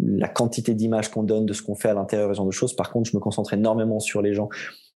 la 0.05 0.29
quantité 0.29 0.75
d'images 0.75 1.11
qu'on 1.11 1.23
donne 1.23 1.47
de 1.47 1.53
ce 1.53 1.62
qu'on 1.62 1.75
fait 1.75 1.88
à 1.88 1.95
l'intérieur, 1.95 2.31
ce 2.31 2.37
genre 2.37 2.47
de 2.47 2.53
choses. 2.53 2.75
Par 2.75 2.91
contre, 2.91 3.11
je 3.11 3.17
me 3.17 3.21
concentre 3.21 3.55
énormément 3.55 4.00
sur 4.00 4.23
les 4.23 4.35
gens. 4.35 4.49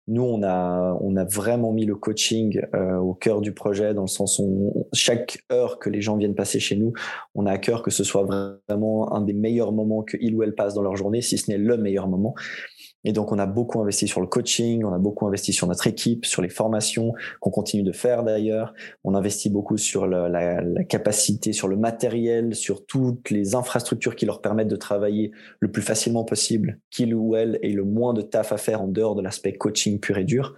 Nous, 0.09 0.23
on 0.23 0.41
a, 0.41 0.97
on 1.01 1.15
a 1.15 1.23
vraiment 1.23 1.71
mis 1.71 1.85
le 1.85 1.95
coaching 1.95 2.59
euh, 2.73 2.97
au 2.97 3.13
cœur 3.13 3.41
du 3.41 3.53
projet, 3.53 3.93
dans 3.93 4.01
le 4.01 4.07
sens 4.07 4.39
où 4.39 4.87
chaque 4.91 5.43
heure 5.51 5.77
que 5.77 5.89
les 5.89 6.01
gens 6.01 6.17
viennent 6.17 6.33
passer 6.33 6.59
chez 6.59 6.75
nous, 6.75 6.93
on 7.35 7.45
a 7.45 7.51
à 7.51 7.57
cœur 7.59 7.83
que 7.83 7.91
ce 7.91 8.03
soit 8.03 8.23
vraiment 8.23 9.13
un 9.13 9.21
des 9.21 9.33
meilleurs 9.33 9.71
moments 9.71 10.01
qu'ils 10.01 10.35
ou 10.35 10.41
elles 10.41 10.55
passent 10.55 10.73
dans 10.73 10.81
leur 10.81 10.97
journée, 10.97 11.21
si 11.21 11.37
ce 11.37 11.51
n'est 11.51 11.59
le 11.59 11.77
meilleur 11.77 12.07
moment. 12.07 12.33
Et 13.05 13.13
donc, 13.13 13.31
on 13.31 13.39
a 13.39 13.45
beaucoup 13.45 13.79
investi 13.81 14.07
sur 14.07 14.19
le 14.19 14.27
coaching, 14.27 14.83
on 14.83 14.93
a 14.93 14.97
beaucoup 14.97 15.25
investi 15.25 15.53
sur 15.53 15.67
notre 15.67 15.87
équipe, 15.87 16.25
sur 16.25 16.41
les 16.41 16.49
formations 16.49 17.13
qu'on 17.39 17.49
continue 17.49 17.83
de 17.83 17.91
faire 17.91 18.23
d'ailleurs. 18.23 18.73
On 19.03 19.15
investit 19.15 19.49
beaucoup 19.49 19.77
sur 19.77 20.05
la, 20.05 20.27
la, 20.29 20.83
capacité, 20.83 21.53
sur 21.53 21.67
le 21.67 21.77
matériel, 21.77 22.55
sur 22.55 22.85
toutes 22.85 23.29
les 23.29 23.55
infrastructures 23.55 24.15
qui 24.15 24.25
leur 24.25 24.41
permettent 24.41 24.67
de 24.67 24.75
travailler 24.75 25.31
le 25.59 25.71
plus 25.71 25.81
facilement 25.81 26.25
possible, 26.25 26.79
qu'ils 26.89 27.15
ou 27.15 27.35
elles 27.35 27.57
aient 27.61 27.69
le 27.69 27.85
moins 27.85 28.13
de 28.13 28.21
taf 28.21 28.51
à 28.51 28.57
faire 28.57 28.81
en 28.81 28.87
dehors 28.87 29.15
de 29.15 29.21
l'aspect 29.21 29.53
coaching 29.53 29.99
pur 29.99 30.17
et 30.17 30.25
dur. 30.25 30.55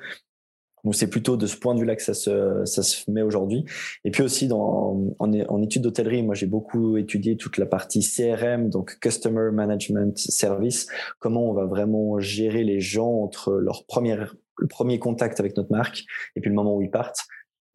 Donc 0.83 0.95
c'est 0.95 1.07
plutôt 1.07 1.37
de 1.37 1.45
ce 1.45 1.57
point 1.57 1.75
de 1.75 1.79
vue-là 1.79 1.95
que 1.95 2.01
ça 2.01 2.13
se, 2.13 2.63
ça 2.65 2.83
se 2.83 3.09
met 3.09 3.21
aujourd'hui. 3.21 3.65
Et 4.03 4.11
puis 4.11 4.23
aussi 4.23 4.47
dans, 4.47 5.15
en, 5.19 5.33
en 5.33 5.61
études 5.61 5.83
d'hôtellerie, 5.83 6.23
moi 6.23 6.35
j'ai 6.35 6.47
beaucoup 6.47 6.97
étudié 6.97 7.37
toute 7.37 7.57
la 7.57 7.65
partie 7.65 8.01
CRM, 8.01 8.69
donc 8.69 8.97
Customer 8.99 9.51
Management 9.51 10.17
Service, 10.17 10.87
comment 11.19 11.49
on 11.49 11.53
va 11.53 11.65
vraiment 11.65 12.19
gérer 12.19 12.63
les 12.63 12.79
gens 12.79 13.21
entre 13.23 13.53
leur 13.53 13.85
première, 13.85 14.35
le 14.57 14.67
premier 14.67 14.99
contact 14.99 15.39
avec 15.39 15.55
notre 15.57 15.71
marque 15.71 16.03
et 16.35 16.41
puis 16.41 16.49
le 16.49 16.55
moment 16.55 16.75
où 16.75 16.81
ils 16.81 16.91
partent. 16.91 17.25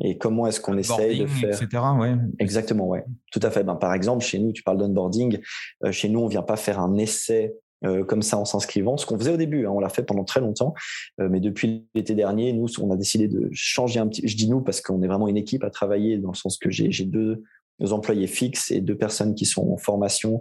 Et 0.03 0.19
comment 0.19 0.47
est-ce 0.47 0.61
qu'on 0.61 0.77
essaye 0.77 1.21
de 1.21 1.27
faire 1.27 1.63
etc. 1.63 1.83
Ouais. 1.99 2.17
Exactement, 2.39 2.87
ouais. 2.87 3.03
Tout 3.33 3.41
à 3.43 3.51
fait. 3.51 3.65
Ben, 3.65 3.77
par 3.77 3.95
exemple, 3.95 4.23
chez 4.23 4.39
nous, 4.39 4.53
tu 4.53 4.63
parles 4.63 4.77
d'onboarding. 4.77 5.39
Euh, 5.85 5.93
chez 5.93 6.11
nous, 6.11 6.21
on 6.21 6.27
vient 6.27 6.43
pas 6.43 6.57
faire 6.57 6.81
un 6.81 6.99
essai 6.99 7.55
euh, 7.85 8.05
comme 8.05 8.23
ça 8.23 8.39
en 8.39 8.45
s'inscrivant, 8.45 8.97
ce 8.97 9.07
qu'on 9.07 9.19
faisait 9.19 9.33
au 9.33 9.37
début, 9.37 9.67
hein, 9.67 9.71
on 9.71 9.81
l'a 9.81 9.89
fait 9.89 10.03
pendant 10.03 10.25
très 10.25 10.41
longtemps, 10.41 10.75
euh, 11.21 11.29
mais 11.31 11.41
depuis 11.41 11.87
l'été 11.95 12.15
dernier, 12.15 12.53
nous, 12.53 12.67
on 12.81 12.91
a 12.91 12.97
décidé 12.97 13.29
de 13.29 13.49
changer 13.53 14.01
un 14.01 14.09
petit. 14.09 14.27
Je 14.27 14.37
dis 14.37 14.49
nous 14.49 14.61
parce 14.61 14.81
qu'on 14.81 15.03
est 15.03 15.07
vraiment 15.07 15.29
une 15.29 15.37
équipe 15.37 15.65
à 15.65 15.71
travailler, 15.71 16.19
dans 16.19 16.31
le 16.31 16.37
sens 16.37 16.59
que 16.59 16.71
j'ai 16.71 17.05
deux, 17.05 17.43
deux 17.81 17.93
employés 17.93 18.27
fixes 18.27 18.71
et 18.71 18.81
deux 18.81 18.97
personnes 18.97 19.35
qui 19.35 19.45
sont 19.45 19.71
en 19.71 19.77
formation, 19.77 20.41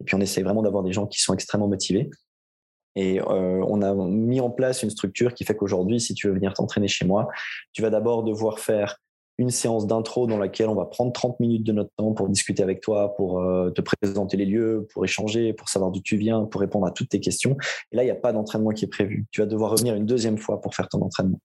et 0.00 0.04
puis 0.04 0.14
on 0.14 0.20
essaie 0.20 0.42
vraiment 0.42 0.62
d'avoir 0.62 0.84
des 0.84 0.92
gens 0.92 1.06
qui 1.06 1.20
sont 1.20 1.34
extrêmement 1.34 1.68
motivés. 1.68 2.10
Et 2.94 3.20
euh, 3.20 3.64
on 3.66 3.80
a 3.82 3.94
mis 3.94 4.40
en 4.40 4.50
place 4.50 4.82
une 4.82 4.90
structure 4.90 5.34
qui 5.34 5.44
fait 5.44 5.56
qu'aujourd'hui, 5.56 6.00
si 6.00 6.14
tu 6.14 6.28
veux 6.28 6.34
venir 6.34 6.52
t'entraîner 6.52 6.88
chez 6.88 7.06
moi, 7.06 7.28
tu 7.72 7.80
vas 7.80 7.90
d'abord 7.90 8.22
devoir 8.22 8.58
faire 8.58 8.98
une 9.42 9.50
séance 9.50 9.86
d'intro 9.86 10.26
dans 10.26 10.38
laquelle 10.38 10.68
on 10.68 10.74
va 10.74 10.86
prendre 10.86 11.12
30 11.12 11.40
minutes 11.40 11.64
de 11.64 11.72
notre 11.72 11.90
temps 11.96 12.12
pour 12.12 12.28
discuter 12.28 12.62
avec 12.62 12.80
toi, 12.80 13.14
pour 13.14 13.40
euh, 13.40 13.70
te 13.70 13.82
présenter 13.82 14.36
les 14.36 14.46
lieux, 14.46 14.86
pour 14.92 15.04
échanger, 15.04 15.52
pour 15.52 15.68
savoir 15.68 15.90
d'où 15.90 16.00
tu 16.00 16.16
viens, 16.16 16.44
pour 16.44 16.60
répondre 16.60 16.86
à 16.86 16.90
toutes 16.90 17.10
tes 17.10 17.20
questions. 17.20 17.56
Et 17.90 17.96
là, 17.96 18.02
il 18.02 18.06
n'y 18.06 18.12
a 18.12 18.16
pas 18.16 18.32
d'entraînement 18.32 18.70
qui 18.70 18.84
est 18.84 18.88
prévu. 18.88 19.26
Tu 19.30 19.40
vas 19.40 19.46
devoir 19.46 19.70
revenir 19.70 19.94
une 19.94 20.06
deuxième 20.06 20.38
fois 20.38 20.60
pour 20.60 20.74
faire 20.74 20.88
ton 20.88 21.02
entraînement. 21.02 21.40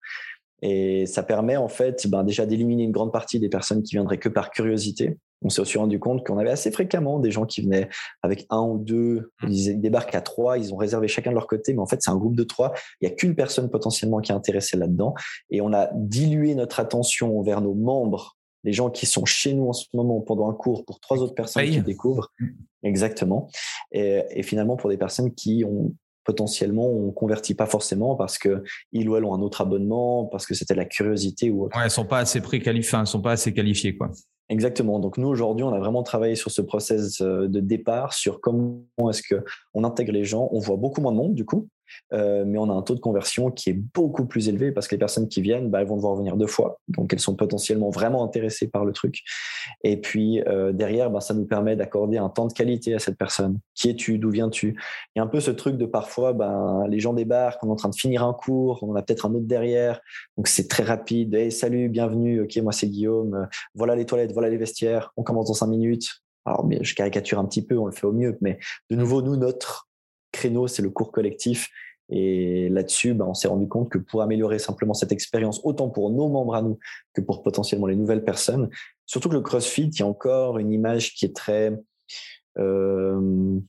Et 0.62 1.06
ça 1.06 1.24
permet 1.24 1.58
en 1.58 1.68
fait 1.68 2.08
ben, 2.08 2.24
déjà 2.24 2.46
d'éliminer 2.46 2.84
une 2.84 2.92
grande 2.92 3.12
partie 3.12 3.40
des 3.40 3.50
personnes 3.50 3.84
qui 3.84 3.96
viendraient 3.96 4.18
que 4.18 4.30
par 4.30 4.50
curiosité. 4.50 5.18
On 5.44 5.50
s'est 5.50 5.62
aussi 5.62 5.78
rendu 5.78 6.00
compte 6.00 6.26
qu'on 6.26 6.38
avait 6.38 6.50
assez 6.50 6.72
fréquemment 6.72 7.20
des 7.20 7.32
gens 7.32 7.46
qui 7.46 7.62
venaient 7.62 7.90
avec 8.24 8.46
un 8.50 8.62
ou 8.62 8.78
deux, 8.78 9.32
mmh. 9.42 9.48
ils 9.50 9.82
débarquent 9.82 10.16
à 10.16 10.22
trois, 10.22 10.58
ils 10.58 10.74
ont 10.74 10.78
réservé 10.78 11.08
chacun 11.08 11.30
de 11.30 11.36
leur 11.36 11.48
côté, 11.48 11.74
mais 11.74 11.80
en 11.80 11.86
fait 11.86 12.02
c'est 12.02 12.10
un 12.10 12.18
groupe 12.18 12.36
de 12.36 12.44
trois. 12.44 12.74
Il 13.02 13.08
n'y 13.08 13.14
a 13.14 13.16
qu'une 13.16 13.36
personne 13.36 13.70
potentiellement 13.70 14.20
qui 14.20 14.32
est 14.32 14.36
intéressée 14.36 14.78
là-dedans. 14.78 15.14
Et 15.50 15.62
on 15.62 15.74
a 15.74 15.90
dilué 15.94 16.56
notre 16.56 16.80
attention 16.80 17.42
vers 17.44 17.62
nos 17.62 17.76
membres, 17.76 18.36
les 18.64 18.74
gens 18.74 18.90
qui 18.90 19.06
sont 19.06 19.26
chez 19.26 19.54
nous 19.54 19.68
en 19.68 19.74
ce 19.74 19.86
moment 19.94 20.22
pendant 20.22 20.50
un 20.50 20.54
cours 20.54 20.86
pour 20.86 21.00
trois 21.00 21.18
autres 21.22 21.36
personnes 21.36 21.70
qui 21.70 21.82
découvrent. 21.82 22.32
Mmh. 22.40 22.48
Exactement. 22.84 23.50
Et, 23.92 24.24
et 24.32 24.44
finalement 24.44 24.76
pour 24.76 24.90
des 24.90 24.98
personnes 24.98 25.34
qui 25.34 25.64
ont 25.66 25.94
potentiellement 26.24 26.90
on 26.90 27.12
convertit 27.12 27.56
pas 27.56 27.66
forcément 27.66 28.16
parce 28.16 28.38
que 28.38 28.64
ils 28.92 29.08
ou 29.08 29.16
elles 29.16 29.24
ont 29.24 29.34
un 29.34 29.42
autre 29.42 29.62
abonnement, 29.62 30.26
parce 30.26 30.46
que 30.46 30.54
c'était 30.54 30.76
la 30.76 30.86
curiosité 30.86 31.50
ou 31.50 31.64
autre. 31.64 31.78
Ouais, 31.78 31.86
elles 31.86 31.92
sont 31.92 32.06
pas 32.06 32.20
assez 32.20 32.42
préqualifiées, 32.42 33.00
elles 33.00 33.08
sont 33.08 33.22
pas 33.22 33.32
assez 33.32 33.54
qualifiées 33.54 33.96
quoi. 33.96 34.12
Exactement. 34.50 35.00
Donc 35.00 35.18
nous 35.18 35.28
aujourd'hui, 35.28 35.64
on 35.64 35.74
a 35.74 35.80
vraiment 35.80 36.04
travaillé 36.04 36.36
sur 36.36 36.52
ce 36.52 36.62
process 36.62 37.22
euh, 37.22 37.48
de 37.48 37.60
départ, 37.60 38.14
sur 38.14 38.40
comment 38.40 38.82
est-ce 39.10 39.22
que 39.22 39.44
on 39.74 39.84
intègre 39.84 40.14
les 40.14 40.24
gens. 40.24 40.48
On 40.52 40.60
voit 40.60 40.78
beaucoup 40.78 41.02
moins 41.02 41.12
de 41.12 41.18
monde 41.18 41.34
du 41.34 41.46
coup, 41.46 41.68
euh, 42.14 42.44
mais 42.46 42.58
on 42.58 42.70
a 42.70 42.74
un 42.74 42.82
taux 42.82 42.96
de 42.96 43.00
conversion 43.00 43.52
qui 43.52 43.70
est 43.70 43.80
beaucoup 43.94 44.26
plus 44.26 44.50
élevé 44.50 44.72
parce 44.72 44.88
que 44.88 44.96
les 44.96 45.00
personnes 45.00 45.28
qui 45.28 45.42
viennent, 45.42 45.70
bah, 45.70 45.82
elles 45.82 45.88
vont 45.88 45.96
devoir 45.96 46.16
venir 46.16 46.38
deux 46.38 46.48
fois. 46.48 46.80
Donc 46.88 47.14
elles 47.14 47.20
sont 47.20 47.36
potentiellement 47.36 47.90
vraiment 47.90 48.24
intéressées 48.24 48.68
par 48.68 48.86
le 48.86 48.94
truc. 48.94 49.24
Et 49.84 49.98
puis 49.98 50.42
euh, 50.48 50.72
derrière, 50.72 51.10
bah, 51.10 51.22
ça 51.22 51.34
nous 51.34 51.46
permet 51.46 51.76
d'accorder 51.76 52.18
un 52.18 52.30
temps 52.30 52.48
de 52.48 52.54
qualité 52.54 52.94
à 52.94 53.00
cette 53.00 53.18
personne. 53.18 53.60
Qui 53.76 53.90
es-tu? 53.90 54.18
D'où 54.18 54.30
viens-tu? 54.30 54.80
A 55.18 55.22
un 55.22 55.28
peu 55.28 55.40
ce 55.40 55.52
truc 55.52 55.78
de 55.78 55.86
parfois, 55.86 56.34
ben, 56.34 56.86
les 56.90 57.00
gens 57.00 57.14
débarquent, 57.14 57.64
on 57.64 57.68
est 57.68 57.72
en 57.72 57.76
train 57.76 57.90
de 57.90 57.96
finir 57.96 58.24
un 58.24 58.34
cours, 58.34 58.80
on 58.84 58.96
a 58.96 59.02
peut-être 59.02 59.26
un 59.26 59.34
autre 59.34 59.48
derrière. 59.48 60.00
Donc 60.38 60.48
c'est 60.48 60.68
très 60.68 60.84
rapide. 60.84 61.34
Hey, 61.34 61.52
salut, 61.52 61.90
bienvenue. 61.90 62.42
Ok, 62.42 62.56
moi 62.58 62.72
c'est 62.72 62.88
Guillaume. 62.88 63.48
Voilà 63.74 63.96
les 63.96 64.06
toilettes, 64.06 64.32
voilà 64.32 64.50
les 64.50 64.58
vestiaires. 64.58 65.12
On 65.18 65.24
commence 65.24 65.48
dans 65.48 65.54
cinq 65.54 65.68
minutes. 65.68 66.22
Alors, 66.48 66.66
je 66.82 66.96
caricature 66.96 67.40
un 67.40 67.46
petit 67.46 67.62
peu, 67.62 67.78
on 67.78 67.86
le 67.86 67.92
fait 67.92 68.08
au 68.08 68.14
mieux, 68.14 68.38
mais 68.40 68.58
de 68.90 68.96
nouveau, 68.96 69.22
nous, 69.22 69.36
notre 69.36 69.87
créneau, 70.38 70.68
c'est 70.68 70.82
le 70.82 70.90
cours 70.90 71.12
collectif. 71.12 71.70
Et 72.10 72.70
là-dessus, 72.70 73.14
ben, 73.14 73.26
on 73.26 73.34
s'est 73.34 73.50
rendu 73.50 73.68
compte 73.68 73.90
que 73.90 73.98
pour 73.98 74.22
améliorer 74.22 74.60
simplement 74.60 74.94
cette 74.94 75.12
expérience, 75.12 75.60
autant 75.64 75.90
pour 75.90 76.10
nos 76.10 76.30
membres 76.30 76.56
à 76.56 76.62
nous 76.62 76.80
que 77.14 77.22
pour 77.22 77.44
potentiellement 77.44 77.88
les 77.88 77.98
nouvelles 77.98 78.24
personnes, 78.24 78.70
surtout 79.06 79.28
que 79.30 79.34
le 79.34 79.42
CrossFit, 79.42 79.88
il 79.88 80.00
y 80.00 80.04
a 80.04 80.08
encore 80.08 80.58
une 80.58 80.72
image 80.72 81.16
qui 81.16 81.26
est 81.26 81.36
très 81.36 81.74
euh, 82.58 83.60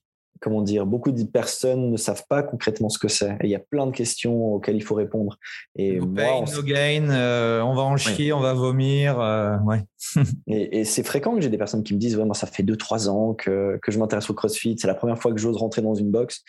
comment 0.40 0.62
dire, 0.62 0.86
beaucoup 0.86 1.12
de 1.12 1.22
personnes 1.24 1.90
ne 1.90 1.96
savent 1.96 2.24
pas 2.28 2.42
concrètement 2.42 2.88
ce 2.88 2.98
que 2.98 3.08
c'est. 3.08 3.32
Et 3.40 3.44
il 3.44 3.50
y 3.50 3.54
a 3.54 3.60
plein 3.60 3.86
de 3.86 3.92
questions 3.92 4.54
auxquelles 4.54 4.76
il 4.76 4.82
faut 4.82 4.94
répondre. 4.94 5.38
Et 5.76 5.98
no 5.98 6.06
pain, 6.06 6.44
no 6.54 6.62
gain, 6.62 7.10
euh, 7.10 7.60
on 7.62 7.74
va 7.74 7.82
en 7.82 7.96
chier, 7.96 8.32
on 8.32 8.40
va 8.40 8.54
vomir. 8.54 9.20
Euh, 9.20 9.56
ouais. 9.58 9.84
et, 10.46 10.84
c'est 10.84 11.02
fréquent 11.02 11.34
que 11.34 11.40
j'ai 11.40 11.50
des 11.50 11.58
personnes 11.58 11.82
qui 11.82 11.94
me 11.94 11.98
disent, 11.98 12.16
ouais, 12.16 12.24
moi, 12.24 12.34
ça 12.34 12.46
fait 12.46 12.62
2-3 12.62 13.08
ans 13.08 13.34
que, 13.34 13.78
que 13.82 13.92
je 13.92 13.98
m'intéresse 13.98 14.30
au 14.30 14.34
CrossFit. 14.34 14.76
C'est 14.78 14.86
la 14.86 14.94
première 14.94 15.18
fois 15.18 15.32
que 15.32 15.38
j'ose 15.38 15.56
rentrer 15.56 15.82
dans 15.82 15.94
une 15.94 16.10
box. 16.10 16.44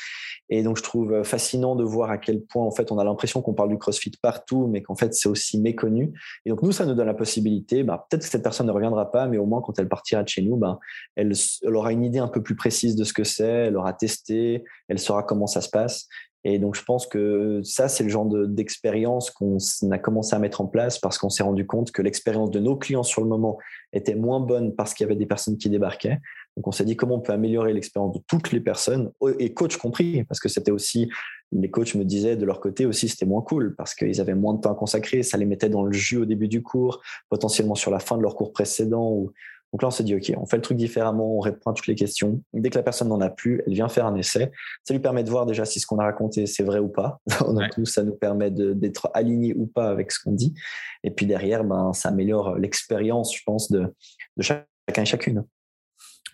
Et 0.50 0.63
donc, 0.63 0.77
je 0.77 0.84
trouve 0.84 1.13
euh, 1.13 1.24
fascinant 1.24 1.75
de 1.75 1.84
voir 1.84 2.10
à 2.10 2.17
quel 2.17 2.41
point, 2.41 2.65
en 2.65 2.72
fait, 2.72 2.91
on 2.91 2.98
a 2.98 3.03
l'impression 3.03 3.41
qu'on 3.41 3.53
parle 3.53 3.69
du 3.69 3.77
CrossFit 3.77 4.12
partout, 4.22 4.67
mais 4.67 4.81
qu'en 4.81 4.96
fait, 4.96 5.13
c'est 5.13 5.29
aussi 5.29 5.60
méconnu. 5.60 6.12
Et 6.46 6.50
donc, 6.50 6.63
nous, 6.63 6.72
ça 6.72 6.86
nous 6.86 6.96
donne 6.96 7.05
la 7.05 7.13
possibilité, 7.13 7.84
bah, 7.84 8.08
peut-être 8.10 8.24
que 8.24 8.29
cette 8.29 8.43
personne 8.43 8.67
ne 8.67 8.72
reviendra 8.72 9.12
pas, 9.12 9.27
mais 9.27 9.38
au 9.38 9.46
moins, 9.46 9.62
quand 9.62 9.77
elle 9.77 9.88
partira 9.88 10.24
de 10.24 10.29
chez 10.29 10.41
nous, 10.41 10.58
bah, 10.58 10.79
elle, 11.15 11.34
elle 11.63 11.75
aura 11.75 11.91
une 11.91 12.03
idée 12.03 12.19
un 12.19 12.27
peu 12.27 12.41
plus 12.41 12.55
précise 12.55 12.96
de 12.96 13.03
ce 13.03 13.13
que 13.13 13.24
c'est, 13.24 13.69
elle 13.79 13.83
aura 13.83 13.93
testé, 13.93 14.63
elle 14.88 15.00
saura 15.00 15.24
comment 15.24 15.48
ça 15.48 15.62
se 15.62 15.69
passe. 15.69 16.07
Et 16.45 16.57
donc, 16.57 16.75
je 16.75 16.83
pense 16.83 17.05
que 17.05 17.62
ça, 17.63 17.89
c'est 17.89 18.03
le 18.03 18.09
genre 18.09 18.25
d'expérience 18.25 19.29
qu'on 19.29 19.57
a 19.91 19.98
commencé 19.98 20.36
à 20.36 20.39
mettre 20.39 20.62
en 20.62 20.67
place 20.67 20.98
parce 20.98 21.17
qu'on 21.17 21.29
s'est 21.29 21.43
rendu 21.43 21.67
compte 21.67 21.91
que 21.91 22.01
l'expérience 22.01 22.50
de 22.50 22.59
nos 22.59 22.77
clients 22.77 23.03
sur 23.03 23.21
le 23.21 23.27
moment 23.27 23.57
était 23.91 24.15
moins 24.15 24.39
bonne 24.39 24.74
parce 24.74 24.93
qu'il 24.93 25.03
y 25.03 25.07
avait 25.07 25.17
des 25.17 25.25
personnes 25.25 25.57
qui 25.57 25.69
débarquaient. 25.69 26.19
Donc, 26.55 26.67
on 26.67 26.71
s'est 26.71 26.86
dit 26.86 26.95
comment 26.95 27.15
on 27.15 27.19
peut 27.19 27.33
améliorer 27.33 27.74
l'expérience 27.74 28.15
de 28.15 28.21
toutes 28.25 28.53
les 28.53 28.62
personnes, 28.62 29.12
et 29.38 29.53
coach 29.53 29.75
compris, 29.75 30.24
parce 30.24 30.39
que 30.39 30.48
c'était 30.48 30.71
aussi, 30.71 31.09
les 31.51 31.69
coachs 31.69 31.95
me 31.95 32.05
disaient 32.05 32.38
de 32.38 32.45
leur 32.45 32.62
côté 32.62 32.86
aussi, 32.86 33.09
c'était 33.09 33.25
moins 33.25 33.41
cool 33.41 33.75
parce 33.75 33.93
qu'ils 33.93 34.21
avaient 34.21 34.33
moins 34.33 34.53
de 34.53 34.62
temps 34.62 34.71
à 34.71 34.75
consacrer, 34.75 35.24
ça 35.24 35.38
les 35.38 35.45
mettait 35.45 35.69
dans 35.69 35.83
le 35.83 35.91
jus 35.91 36.17
au 36.17 36.25
début 36.25 36.48
du 36.48 36.63
cours, 36.63 37.01
potentiellement 37.29 37.75
sur 37.75 37.91
la 37.91 38.00
fin 38.00 38.17
de 38.17 38.21
leur 38.21 38.36
cours 38.36 38.53
précédent 38.53 39.12
ou 39.12 39.33
donc 39.71 39.83
là, 39.83 39.89
on 39.89 39.91
s'est 39.91 40.03
dit, 40.03 40.15
OK, 40.15 40.33
on 40.35 40.45
fait 40.45 40.57
le 40.57 40.63
truc 40.63 40.77
différemment, 40.77 41.38
on 41.38 41.39
répond 41.39 41.69
à 41.69 41.73
toutes 41.73 41.88
les 41.88 41.95
questions. 41.95 42.41
Dès 42.53 42.69
que 42.69 42.77
la 42.77 42.83
personne 42.83 43.09
n'en 43.09 43.21
a 43.21 43.29
plus, 43.29 43.61
elle 43.67 43.73
vient 43.73 43.88
faire 43.88 44.07
un 44.07 44.15
essai. 44.15 44.51
Ça 44.83 44.93
lui 44.93 44.99
permet 44.99 45.23
de 45.23 45.29
voir 45.29 45.45
déjà 45.45 45.63
si 45.65 45.79
ce 45.79 45.85
qu'on 45.85 45.99
a 45.99 46.03
raconté, 46.03 46.47
c'est 46.47 46.63
vrai 46.63 46.79
ou 46.79 46.88
pas. 46.88 47.19
Donc 47.41 47.77
nous, 47.77 47.85
ça 47.85 48.03
nous 48.03 48.15
permet 48.15 48.49
d'être 48.49 49.11
aligné 49.13 49.53
ou 49.55 49.67
pas 49.67 49.89
avec 49.89 50.11
ce 50.11 50.23
qu'on 50.23 50.31
dit. 50.31 50.55
Et 51.03 51.11
puis 51.11 51.27
derrière, 51.27 51.63
ben, 51.63 51.93
ça 51.93 52.09
améliore 52.09 52.55
l'expérience, 52.55 53.35
je 53.35 53.43
pense, 53.45 53.71
de, 53.71 53.93
de 54.38 54.41
chacun 54.41 54.63
et 54.97 55.05
chacune. 55.05 55.43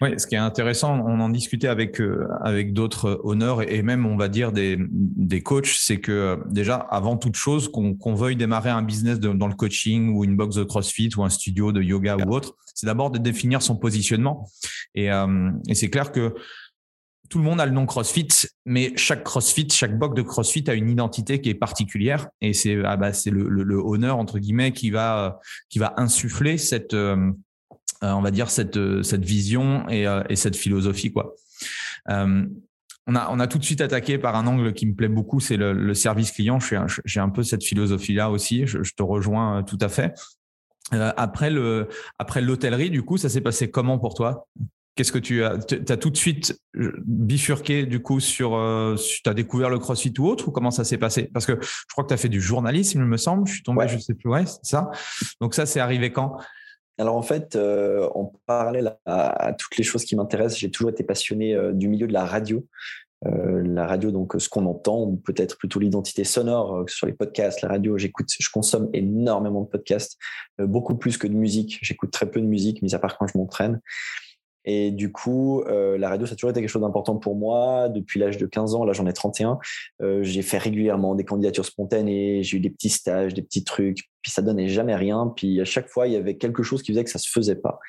Oui, 0.01 0.19
ce 0.19 0.27
qui 0.27 0.35
est 0.35 0.39
intéressant, 0.39 0.99
on 1.05 1.19
en 1.21 1.29
discutait 1.29 1.69
avec 1.69 2.01
euh, 2.01 2.27
avec 2.41 2.73
d'autres 2.73 3.21
honneurs 3.23 3.61
et 3.61 3.81
même 3.81 4.05
on 4.05 4.17
va 4.17 4.27
dire 4.27 4.51
des, 4.51 4.77
des 4.89 5.41
coachs, 5.41 5.67
c'est 5.67 6.01
que 6.01 6.11
euh, 6.11 6.35
déjà 6.49 6.75
avant 6.75 7.15
toute 7.15 7.35
chose, 7.35 7.71
qu'on 7.71 8.13
veuille 8.13 8.35
démarrer 8.35 8.69
un 8.69 8.81
business 8.81 9.19
dans 9.19 9.47
le 9.47 9.53
coaching 9.53 10.13
ou 10.13 10.25
une 10.25 10.35
box 10.35 10.55
de 10.55 10.63
CrossFit 10.63 11.09
ou 11.17 11.23
un 11.23 11.29
studio 11.29 11.71
de 11.71 11.81
yoga 11.81 12.17
ou 12.17 12.33
autre, 12.33 12.55
c'est 12.73 12.87
d'abord 12.87 13.09
de 13.09 13.19
définir 13.19 13.61
son 13.61 13.77
positionnement. 13.77 14.49
Et, 14.95 15.11
euh, 15.11 15.51
et 15.69 15.75
c'est 15.75 15.89
clair 15.89 16.11
que 16.11 16.35
tout 17.29 17.37
le 17.37 17.43
monde 17.43 17.59
a 17.59 17.65
le 17.65 17.71
nom 17.71 17.85
CrossFit, 17.85 18.27
mais 18.65 18.93
chaque 18.97 19.23
CrossFit, 19.23 19.67
chaque 19.71 19.97
box 19.97 20.15
de 20.15 20.21
CrossFit 20.21 20.63
a 20.67 20.73
une 20.73 20.89
identité 20.89 21.41
qui 21.41 21.49
est 21.49 21.55
particulière 21.55 22.27
et 22.41 22.53
c'est 22.53 22.83
ah 22.83 22.97
bah, 22.97 23.13
c'est 23.13 23.31
le, 23.31 23.47
le, 23.47 23.75
honneur 23.77 24.17
entre 24.17 24.39
guillemets 24.39 24.73
qui 24.73 24.91
va 24.91 25.39
qui 25.69 25.79
va 25.79 25.93
insuffler 25.97 26.57
cette 26.57 26.93
euh, 26.93 27.31
on 28.01 28.21
va 28.21 28.31
dire 28.31 28.49
cette 28.49 28.77
euh, 28.77 29.03
cette 29.03 29.23
vision 29.23 29.87
et, 29.89 30.07
euh, 30.07 30.23
et 30.29 30.35
cette 30.35 30.55
philosophie 30.55 31.11
quoi. 31.11 31.35
on 32.07 33.15
a, 33.15 33.29
on 33.29 33.39
a 33.39 33.47
tout 33.47 33.59
de 33.59 33.63
suite 33.63 33.81
attaqué 33.81 34.17
par 34.17 34.35
un 34.35 34.47
angle 34.47 34.73
qui 34.73 34.85
me 34.85 34.95
plaît 34.95 35.07
beaucoup, 35.09 35.39
c'est 35.39 35.57
le, 35.57 35.73
le, 35.73 35.93
service 35.93 36.31
client. 36.31 36.59
J'ai 37.05 37.19
un 37.19 37.29
peu 37.29 37.43
cette 37.43 37.63
philosophie-là 37.63 38.31
aussi. 38.31 38.65
Je, 38.65 38.81
je, 38.81 38.93
te 38.95 39.03
rejoins 39.03 39.63
tout 39.63 39.77
à 39.79 39.89
fait. 39.89 40.13
Euh, 40.93 41.11
après 41.17 41.49
le, 41.49 41.87
après 42.19 42.41
l'hôtellerie, 42.41 42.89
du 42.89 43.03
coup, 43.03 43.17
ça 43.17 43.29
s'est 43.29 43.41
passé 43.41 43.71
comment 43.71 43.97
pour 43.97 44.13
toi? 44.13 44.47
Qu'est-ce 44.95 45.11
que 45.11 45.19
tu 45.19 45.43
as, 45.43 45.57
as 45.89 45.97
tout 45.97 46.09
de 46.09 46.15
suite 46.15 46.57
bifurqué 47.05 47.85
du 47.85 48.01
coup 48.01 48.21
sur, 48.21 48.55
euh, 48.55 48.95
tu 48.95 49.29
as 49.29 49.33
découvert 49.33 49.69
le 49.69 49.77
CrossFit 49.77 50.13
ou 50.19 50.27
autre 50.27 50.47
ou 50.47 50.51
comment 50.51 50.71
ça 50.71 50.85
s'est 50.85 50.97
passé? 50.97 51.29
Parce 51.33 51.45
que 51.45 51.57
je 51.61 51.91
crois 51.91 52.05
que 52.05 52.09
tu 52.09 52.13
as 52.13 52.17
fait 52.17 52.29
du 52.29 52.39
journalisme, 52.39 52.99
il 52.99 53.05
me 53.05 53.17
semble. 53.17 53.47
Je 53.47 53.55
suis 53.55 53.63
tombé, 53.63 53.87
je 53.87 53.97
sais 53.97 54.13
plus, 54.13 54.29
ouais, 54.29 54.45
c'est 54.45 54.63
ça. 54.63 54.91
Donc 55.41 55.53
ça, 55.53 55.65
c'est 55.65 55.79
arrivé 55.81 56.11
quand? 56.11 56.37
Alors 56.97 57.15
en 57.15 57.21
fait, 57.21 57.55
euh, 57.55 58.07
en 58.15 58.31
parallèle 58.45 58.97
à, 59.05 59.53
toutes 59.57 59.77
les 59.77 59.83
choses 59.83 60.05
qui 60.05 60.15
m'intéressent, 60.15 60.59
j'ai 60.59 60.71
toujours 60.71 60.89
été 60.89 61.03
passionné 61.03 61.53
euh, 61.53 61.73
du 61.73 61.87
milieu 61.89 62.07
de 62.07 62.13
la 62.13 62.25
radio. 62.25 62.65
Euh, 63.25 63.63
la 63.65 63.87
radio, 63.87 64.11
donc 64.11 64.35
ce 64.37 64.47
qu'on 64.47 64.65
entend, 64.65 65.01
ou 65.01 65.15
peut-être 65.17 65.57
plutôt 65.57 65.79
l'identité 65.79 66.23
sonore 66.23 66.87
sur 66.87 67.07
les 67.07 67.13
podcasts, 67.13 67.61
la 67.61 67.69
radio. 67.69 67.97
J'écoute, 67.97 68.27
je 68.39 68.49
consomme 68.49 68.89
énormément 68.93 69.61
de 69.61 69.67
podcasts, 69.67 70.17
beaucoup 70.59 70.95
plus 70.95 71.17
que 71.17 71.25
de 71.25 71.33
musique. 71.33 71.79
J'écoute 71.81 72.11
très 72.11 72.29
peu 72.29 72.39
de 72.39 72.45
musique, 72.45 72.81
mis 72.81 72.93
à 72.93 72.99
part 72.99 73.17
quand 73.17 73.27
je 73.27 73.37
m'entraîne. 73.37 73.81
Et 74.65 74.91
du 74.91 75.12
coup, 75.12 75.62
euh, 75.62 75.98
la 75.98 76.10
radio, 76.10 76.25
ça 76.25 76.34
a 76.34 76.36
toujours 76.36 76.50
été 76.50 76.60
quelque 76.60 76.69
chose 76.69 76.81
d'important 76.81 77.15
pour 77.15 77.36
moi. 77.36 77.88
Depuis 77.89 78.19
l'âge 78.19 78.38
de 78.38 78.45
15 78.45 78.75
ans, 78.75 78.84
là 78.84 78.93
j'en 78.93 79.05
ai 79.07 79.13
31, 79.13 79.60
euh, 80.01 80.24
j'ai 80.24 80.41
fait 80.41 80.57
régulièrement 80.57 81.15
des 81.15 81.24
candidatures 81.24 81.65
spontanées, 81.65 82.43
j'ai 82.43 82.57
eu 82.57 82.60
des 82.60 82.72
petits 82.72 82.89
stages, 82.89 83.34
des 83.34 83.43
petits 83.43 83.63
trucs, 83.63 84.00
puis 84.22 84.31
ça 84.31 84.41
donnait 84.41 84.67
jamais 84.67 84.95
rien. 84.95 85.31
Puis 85.36 85.62
à 85.62 85.65
chaque 85.65 85.88
fois, 85.88 86.07
il 86.07 86.13
y 86.13 86.17
avait 86.17 86.38
quelque 86.38 86.63
chose 86.63 86.81
qui 86.81 86.91
faisait 86.91 87.03
que 87.03 87.12
ça 87.12 87.19
se 87.19 87.29
faisait 87.29 87.55
pas. 87.55 87.79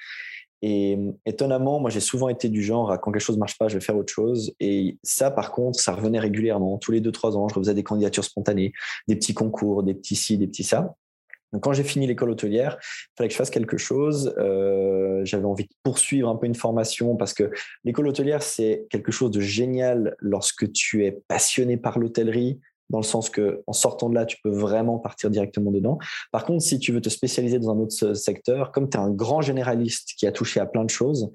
Et 0.63 0.99
étonnamment, 1.27 1.81
moi 1.81 1.91
j'ai 1.91 2.01
souvent 2.01 2.29
été 2.29 2.49
du 2.49 2.63
genre 2.63 2.91
à 2.91 2.99
quand 2.99 3.13
quelque 3.13 3.23
chose 3.23 3.39
marche 3.39 3.59
pas, 3.59 3.69
je 3.69 3.75
vais 3.75 3.85
faire 3.85 3.97
autre 3.97 4.13
chose. 4.13 4.55
Et 4.61 4.99
ça, 5.03 5.31
par 5.31 5.53
contre, 5.53 5.79
ça 5.79 5.95
revenait 5.95 6.19
régulièrement. 6.19 6.79
Tous 6.79 6.93
les 6.93 7.01
deux 7.01 7.13
trois 7.13 7.37
ans, 7.37 7.49
je 7.49 7.55
refaisais 7.55 7.75
des 7.75 7.83
candidatures 7.83 8.25
spontanées, 8.25 8.73
des 9.09 9.17
petits 9.17 9.35
concours, 9.35 9.83
des 9.83 9.95
petits 9.95 10.17
ci, 10.17 10.39
des 10.39 10.47
petits 10.47 10.65
ça. 10.65 10.95
Quand 11.61 11.73
j'ai 11.73 11.85
fini 11.85 12.07
l'école 12.07 12.31
hôtelière, 12.31 12.79
il 12.81 13.17
fallait 13.17 13.29
que 13.29 13.33
je 13.33 13.39
fasse 13.39 13.51
quelque 13.51 13.77
chose. 13.77 14.35
Euh, 14.39 15.25
j'avais 15.25 15.45
envie 15.45 15.65
de 15.65 15.73
poursuivre 15.83 16.29
un 16.29 16.37
peu 16.37 16.47
une 16.47 16.55
formation 16.55 17.17
parce 17.17 17.35
que 17.35 17.51
l'école 17.85 18.09
hôtelière, 18.09 18.43
c'est 18.43 18.87
quelque 18.91 19.13
chose 19.13 19.31
de 19.31 19.41
génial 19.41 20.17
lorsque 20.19 20.71
tu 20.73 21.05
es 21.05 21.13
passionné 21.29 21.77
par 21.77 21.99
l'hôtellerie, 21.99 22.61
dans 22.91 22.99
le 22.99 23.05
sens 23.05 23.31
que 23.31 23.63
en 23.67 23.73
sortant 23.73 24.09
de 24.09 24.15
là, 24.15 24.27
tu 24.27 24.37
peux 24.43 24.51
vraiment 24.51 24.99
partir 24.99 25.31
directement 25.31 25.71
dedans. 25.71 25.99
Par 26.33 26.45
contre, 26.45 26.63
si 26.63 26.79
tu 26.79 26.93
veux 26.93 27.01
te 27.01 27.09
spécialiser 27.09 27.59
dans 27.59 27.71
un 27.71 27.79
autre 27.79 28.15
secteur, 28.15 28.73
comme 28.73 28.89
tu 28.89 28.97
es 28.97 29.01
un 29.01 29.11
grand 29.11 29.41
généraliste 29.43 30.11
qui 30.17 30.27
a 30.27 30.33
touché 30.33 30.61
à 30.61 30.67
plein 30.67 30.85
de 30.85 30.91
choses, 30.91 31.31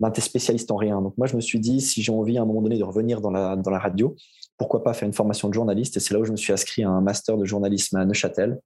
ben, 0.00 0.10
tu 0.10 0.20
es 0.20 0.22
spécialiste 0.22 0.70
en 0.70 0.76
rien. 0.76 1.00
Donc 1.00 1.16
moi, 1.18 1.26
je 1.26 1.36
me 1.36 1.40
suis 1.40 1.60
dit, 1.60 1.80
si 1.80 2.02
j'ai 2.02 2.12
envie 2.12 2.38
à 2.38 2.42
un 2.42 2.46
moment 2.46 2.62
donné 2.62 2.78
de 2.78 2.84
revenir 2.84 3.20
dans 3.20 3.30
la, 3.30 3.56
dans 3.56 3.70
la 3.70 3.78
radio, 3.78 4.16
pourquoi 4.58 4.82
pas 4.82 4.92
faire 4.92 5.06
une 5.06 5.14
formation 5.14 5.48
de 5.48 5.54
journaliste 5.54 5.96
Et 5.96 6.00
c'est 6.00 6.14
là 6.14 6.20
où 6.20 6.24
je 6.24 6.32
me 6.32 6.36
suis 6.36 6.52
inscrit 6.52 6.84
à 6.84 6.88
un 6.88 7.00
master 7.00 7.36
de 7.36 7.44
journalisme 7.44 7.96
à 7.96 8.04
Neuchâtel, 8.04 8.60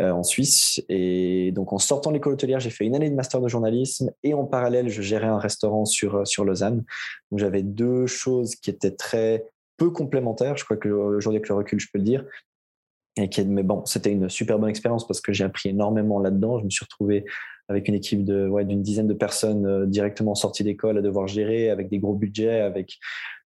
euh, 0.00 0.10
en 0.10 0.22
Suisse. 0.22 0.82
Et 0.88 1.52
donc 1.52 1.72
en 1.72 1.78
sortant 1.78 2.10
de 2.10 2.16
l'école 2.16 2.34
hôtelière, 2.34 2.60
j'ai 2.60 2.70
fait 2.70 2.84
une 2.84 2.94
année 2.94 3.10
de 3.10 3.14
master 3.14 3.40
de 3.40 3.48
journalisme 3.48 4.10
et 4.22 4.34
en 4.34 4.44
parallèle, 4.44 4.88
je 4.88 5.02
gérais 5.02 5.26
un 5.26 5.38
restaurant 5.38 5.84
sur, 5.84 6.26
sur 6.26 6.44
Lausanne. 6.44 6.84
Donc 7.30 7.40
j'avais 7.40 7.62
deux 7.62 8.06
choses 8.06 8.54
qui 8.56 8.70
étaient 8.70 8.94
très 8.94 9.46
peu 9.76 9.90
complémentaires. 9.90 10.56
Je 10.56 10.64
crois 10.64 10.76
qu'aujourd'hui, 10.76 11.38
avec 11.38 11.48
le 11.48 11.54
recul, 11.54 11.80
je 11.80 11.88
peux 11.92 11.98
le 11.98 12.04
dire. 12.04 12.24
Mais 13.46 13.62
bon, 13.62 13.84
c'était 13.86 14.12
une 14.12 14.28
super 14.28 14.58
bonne 14.58 14.70
expérience 14.70 15.06
parce 15.06 15.20
que 15.20 15.32
j'ai 15.32 15.44
appris 15.44 15.70
énormément 15.70 16.20
là-dedans. 16.20 16.58
Je 16.58 16.64
me 16.64 16.70
suis 16.70 16.84
retrouvé 16.84 17.24
avec 17.68 17.88
une 17.88 17.94
équipe 17.94 18.24
de 18.24 18.50
d'une 18.64 18.82
dizaine 18.82 19.06
de 19.06 19.14
personnes 19.14 19.66
euh, 19.66 19.86
directement 19.86 20.34
sorties 20.34 20.64
d'école 20.64 20.98
à 20.98 21.02
devoir 21.02 21.28
gérer 21.28 21.70
avec 21.70 21.88
des 21.88 21.98
gros 21.98 22.14
budgets, 22.14 22.60
avec 22.60 22.98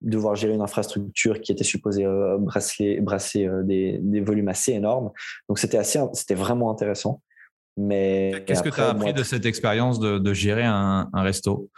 devoir 0.01 0.35
gérer 0.35 0.55
une 0.55 0.63
infrastructure 0.63 1.41
qui 1.41 1.53
était 1.53 1.65
supposée 1.65 2.05
euh, 2.07 2.39
brasser, 2.39 3.01
brasser 3.01 3.47
euh, 3.47 3.63
des, 3.63 3.99
des, 4.01 4.21
volumes 4.21 4.49
assez 4.49 4.73
énormes. 4.73 5.11
Donc 5.49 5.59
c'était 5.59 5.79
assez, 5.79 6.01
c'était 6.13 6.35
vraiment 6.35 6.71
intéressant. 6.71 7.23
Mais 7.77 8.43
qu'est-ce 8.47 8.63
que 8.63 8.69
tu 8.69 8.81
as 8.81 8.91
appris 8.91 9.13
de 9.13 9.23
cette 9.23 9.47
expérience 9.47 10.01
de, 10.01 10.19
de 10.19 10.35
gérer 10.35 10.65
un, 10.65 11.09
un 11.13 11.23
resto? 11.23 11.71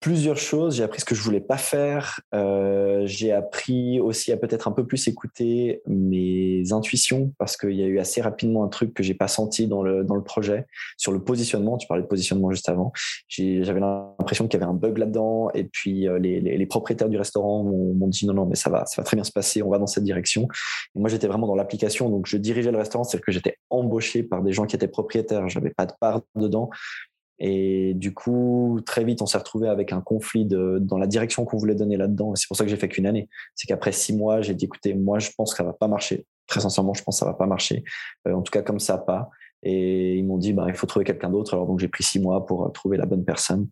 Plusieurs 0.00 0.38
choses. 0.38 0.76
J'ai 0.76 0.82
appris 0.82 1.00
ce 1.00 1.04
que 1.04 1.14
je 1.14 1.22
voulais 1.22 1.40
pas 1.40 1.58
faire. 1.58 2.20
Euh, 2.34 3.02
j'ai 3.04 3.32
appris 3.32 4.00
aussi 4.00 4.32
à 4.32 4.38
peut-être 4.38 4.66
un 4.66 4.72
peu 4.72 4.86
plus 4.86 5.06
écouter 5.08 5.82
mes 5.86 6.72
intuitions 6.72 7.32
parce 7.38 7.56
qu'il 7.58 7.74
y 7.74 7.82
a 7.82 7.86
eu 7.86 7.98
assez 7.98 8.22
rapidement 8.22 8.64
un 8.64 8.68
truc 8.68 8.94
que 8.94 9.02
j'ai 9.02 9.14
pas 9.14 9.28
senti 9.28 9.66
dans 9.66 9.82
le 9.82 10.02
dans 10.02 10.14
le 10.14 10.22
projet 10.22 10.66
sur 10.96 11.12
le 11.12 11.22
positionnement. 11.22 11.76
Tu 11.76 11.86
parlais 11.86 12.02
de 12.02 12.08
positionnement 12.08 12.50
juste 12.50 12.68
avant. 12.70 12.92
J'avais 13.28 13.80
l'impression 13.80 14.48
qu'il 14.48 14.58
y 14.58 14.62
avait 14.62 14.70
un 14.70 14.74
bug 14.74 14.96
là-dedans 14.96 15.50
et 15.52 15.64
puis 15.64 16.08
euh, 16.08 16.18
les, 16.18 16.40
les, 16.40 16.56
les, 16.56 16.66
propriétaires 16.66 17.10
du 17.10 17.18
restaurant 17.18 17.62
m'ont 17.62 18.08
dit 18.08 18.26
non 18.26 18.32
non 18.32 18.46
mais 18.46 18.56
ça 18.56 18.70
va 18.70 18.86
ça 18.86 19.02
va 19.02 19.04
très 19.04 19.16
bien 19.16 19.24
se 19.24 19.32
passer. 19.32 19.62
On 19.62 19.68
va 19.68 19.78
dans 19.78 19.86
cette 19.86 20.04
direction. 20.04 20.48
Et 20.96 20.98
moi 20.98 21.10
j'étais 21.10 21.26
vraiment 21.26 21.46
dans 21.46 21.56
l'application 21.56 22.08
donc 22.08 22.26
je 22.26 22.38
dirigeais 22.38 22.72
le 22.72 22.78
restaurant, 22.78 23.04
c'est-à-dire 23.04 23.26
que 23.26 23.32
j'étais 23.32 23.56
embauché 23.68 24.22
par 24.22 24.42
des 24.42 24.52
gens 24.52 24.64
qui 24.64 24.76
étaient 24.76 24.88
propriétaires. 24.88 25.46
J'avais 25.48 25.70
pas 25.70 25.84
de 25.84 25.92
part 26.00 26.22
dedans. 26.36 26.70
Et 27.40 27.94
du 27.94 28.12
coup, 28.12 28.80
très 28.84 29.02
vite, 29.02 29.22
on 29.22 29.26
s'est 29.26 29.38
retrouvé 29.38 29.68
avec 29.68 29.92
un 29.92 30.02
conflit 30.02 30.44
de, 30.44 30.78
dans 30.78 30.98
la 30.98 31.06
direction 31.06 31.46
qu'on 31.46 31.56
voulait 31.56 31.74
donner 31.74 31.96
là-dedans. 31.96 32.34
C'est 32.34 32.46
pour 32.46 32.56
ça 32.56 32.64
que 32.64 32.70
j'ai 32.70 32.76
fait 32.76 32.88
qu'une 32.88 33.06
année. 33.06 33.30
C'est 33.54 33.66
qu'après 33.66 33.92
six 33.92 34.14
mois, 34.14 34.42
j'ai 34.42 34.54
dit, 34.54 34.66
écoutez, 34.66 34.94
moi, 34.94 35.18
je 35.18 35.30
pense 35.36 35.52
que 35.52 35.56
ça 35.56 35.64
va 35.64 35.72
pas 35.72 35.88
marcher. 35.88 36.26
Très 36.46 36.60
sincèrement, 36.60 36.92
je 36.92 37.02
pense 37.02 37.16
que 37.16 37.20
ça 37.20 37.26
va 37.26 37.34
pas 37.34 37.46
marcher. 37.46 37.82
Euh, 38.28 38.34
en 38.34 38.42
tout 38.42 38.50
cas, 38.50 38.60
comme 38.60 38.78
ça, 38.78 38.98
pas. 38.98 39.30
Et 39.62 40.16
ils 40.16 40.24
m'ont 40.24 40.38
dit, 40.38 40.52
bah, 40.52 40.64
il 40.68 40.74
faut 40.74 40.86
trouver 40.86 41.04
quelqu'un 41.04 41.28
d'autre. 41.28 41.52
Alors, 41.52 41.66
donc, 41.66 41.80
j'ai 41.80 41.88
pris 41.88 42.02
six 42.02 42.18
mois 42.18 42.46
pour 42.46 42.66
euh, 42.66 42.70
trouver 42.70 42.96
la 42.96 43.04
bonne 43.04 43.24
personne. 43.24 43.68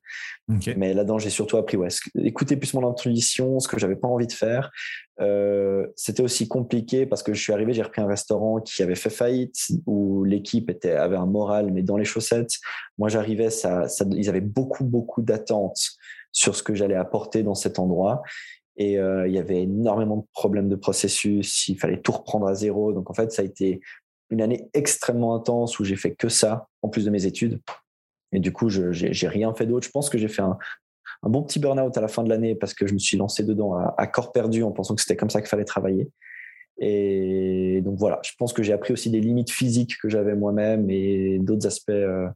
Mais 0.76 0.95
là-dedans, 0.95 1.18
j'ai 1.18 1.30
surtout 1.30 1.57
appris, 1.57 1.76
ouais, 1.76 1.88
écouter 2.23 2.57
plus 2.57 2.75
mon 2.75 2.88
intuition, 2.88 3.59
ce 3.61 3.68
que 3.68 3.78
j'avais 3.78 3.97
pas 3.97 4.09
envie 4.09 4.26
de 4.26 4.33
faire. 4.33 4.71
Euh, 5.21 5.87
c'était 5.97 6.23
aussi 6.23 6.47
compliqué 6.47 7.07
parce 7.07 7.23
que 7.23 7.35
je 7.35 7.40
suis 7.40 7.52
arrivé, 7.52 7.73
j'ai 7.73 7.83
repris 7.83 8.00
un 8.00 8.07
restaurant 8.07 8.61
qui 8.61 8.83
avait 8.83 8.95
fait 8.95 9.11
faillite, 9.11 9.57
où 9.87 10.25
l'équipe 10.25 10.71
était, 10.71 10.92
avait 10.92 11.16
un 11.16 11.26
moral, 11.26 11.73
mais 11.73 11.83
dans 11.83 11.97
les 11.97 12.04
chaussettes. 12.04 12.54
Moi, 12.99 13.09
j'arrivais, 13.09 13.50
ça, 13.50 13.88
ça, 13.88 14.04
ils 14.11 14.28
avaient 14.28 14.40
beaucoup, 14.40 14.85
beaucoup 14.85 15.23
d'attentes 15.23 15.90
sur 16.33 16.54
ce 16.54 16.62
que 16.62 16.75
j'allais 16.75 16.95
apporter 16.95 17.42
dans 17.42 17.54
cet 17.54 17.78
endroit. 17.78 18.23
Et 18.76 18.99
euh, 18.99 19.26
il 19.26 19.35
y 19.35 19.38
avait 19.38 19.62
énormément 19.62 20.18
de 20.18 20.27
problèmes 20.33 20.68
de 20.68 20.77
processus, 20.77 21.68
il 21.68 21.79
fallait 21.79 22.01
tout 22.01 22.12
reprendre 22.12 22.46
à 22.46 22.55
zéro. 22.55 22.92
Donc, 22.92 23.11
en 23.11 23.14
fait, 23.14 23.33
ça 23.33 23.42
a 23.42 23.44
été 23.44 23.81
une 24.30 24.42
année 24.42 24.68
extrêmement 24.74 25.34
intense 25.34 25.78
où 25.78 25.84
j'ai 25.84 25.96
fait 25.96 26.14
que 26.14 26.28
ça, 26.28 26.68
en 26.82 26.88
plus 26.88 27.04
de 27.04 27.10
mes 27.10 27.26
études. 27.26 27.60
Et 28.32 28.40
du 28.40 28.52
coup, 28.52 28.68
je 28.68 28.92
j'ai 28.92 29.28
rien 29.28 29.54
fait 29.54 29.66
d'autre. 29.66 29.86
Je 29.86 29.90
pense 29.90 30.10
que 30.10 30.18
j'ai 30.18 30.28
fait 30.28 30.42
un, 30.42 30.58
bon 31.22 31.42
petit 31.42 31.58
burn-out 31.58 31.96
à 31.96 32.00
la 32.00 32.08
fin 32.08 32.22
de 32.22 32.28
l'année 32.28 32.54
parce 32.54 32.74
que 32.74 32.86
je 32.86 32.94
me 32.94 32.98
suis 32.98 33.16
lancé 33.16 33.42
dedans 33.42 33.74
à, 33.74 34.06
corps 34.06 34.32
perdu 34.32 34.62
en 34.62 34.70
pensant 34.70 34.94
que 34.94 35.00
c'était 35.00 35.16
comme 35.16 35.30
ça 35.30 35.40
qu'il 35.40 35.48
fallait 35.48 35.64
travailler. 35.64 36.10
Et 36.80 37.80
donc 37.82 37.98
voilà, 37.98 38.20
je 38.22 38.30
pense 38.38 38.52
que 38.52 38.62
j'ai 38.62 38.72
appris 38.72 38.92
aussi 38.92 39.10
des 39.10 39.20
limites 39.20 39.50
physiques 39.50 39.96
que 40.00 40.08
j'avais 40.08 40.36
moi-même 40.36 40.90
et 40.90 41.38
d'autres 41.40 41.66
aspects 41.66 41.90
euh, 41.90 42.28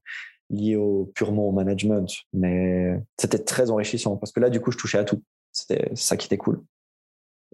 liés 0.50 0.78
purement 1.14 1.48
au 1.48 1.52
management. 1.52 2.12
Mais 2.32 2.98
c'était 3.20 3.38
très 3.38 3.70
enrichissant 3.70 4.16
parce 4.16 4.32
que 4.32 4.40
là, 4.40 4.50
du 4.50 4.60
coup, 4.60 4.72
je 4.72 4.78
touchais 4.78 4.98
à 4.98 5.04
tout. 5.04 5.22
C'était 5.52 5.90
ça 5.94 6.16
qui 6.16 6.26
était 6.26 6.38
cool. 6.38 6.62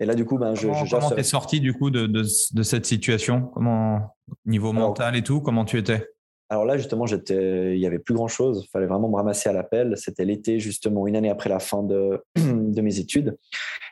Et 0.01 0.07
là, 0.07 0.15
du 0.15 0.25
coup, 0.25 0.39
ben, 0.39 0.55
comment, 0.59 0.85
je, 0.85 0.91
comment 0.91 1.11
t'es 1.11 1.23
sorti 1.23 1.61
du 1.61 1.73
coup 1.73 1.91
de, 1.91 2.07
de, 2.07 2.23
de, 2.23 2.63
cette 2.63 2.87
situation? 2.87 3.43
Comment 3.55 4.15
niveau 4.47 4.73
mental 4.73 5.17
et 5.17 5.23
tout 5.23 5.41
Comment 5.41 5.65
tu 5.65 5.79
étais? 5.79 6.07
Alors 6.51 6.65
là, 6.65 6.79
justement, 6.79 7.05
j'étais, 7.05 7.77
il 7.77 7.81
y 7.81 7.87
avait 7.87 7.99
plus 7.99 8.15
grand 8.15 8.29
chose. 8.29 8.65
Il 8.65 8.71
fallait 8.71 8.87
vraiment 8.87 9.09
me 9.09 9.17
ramasser 9.17 9.51
à 9.51 9.53
l'appel. 9.53 9.95
C'était 9.97 10.25
l'été, 10.25 10.61
justement, 10.61 11.07
une 11.07 11.17
année 11.17 11.29
après 11.29 11.51
la 11.51 11.59
fin 11.59 11.83
de, 11.83 12.25
de 12.37 12.81
mes 12.81 12.99
études. 12.99 13.37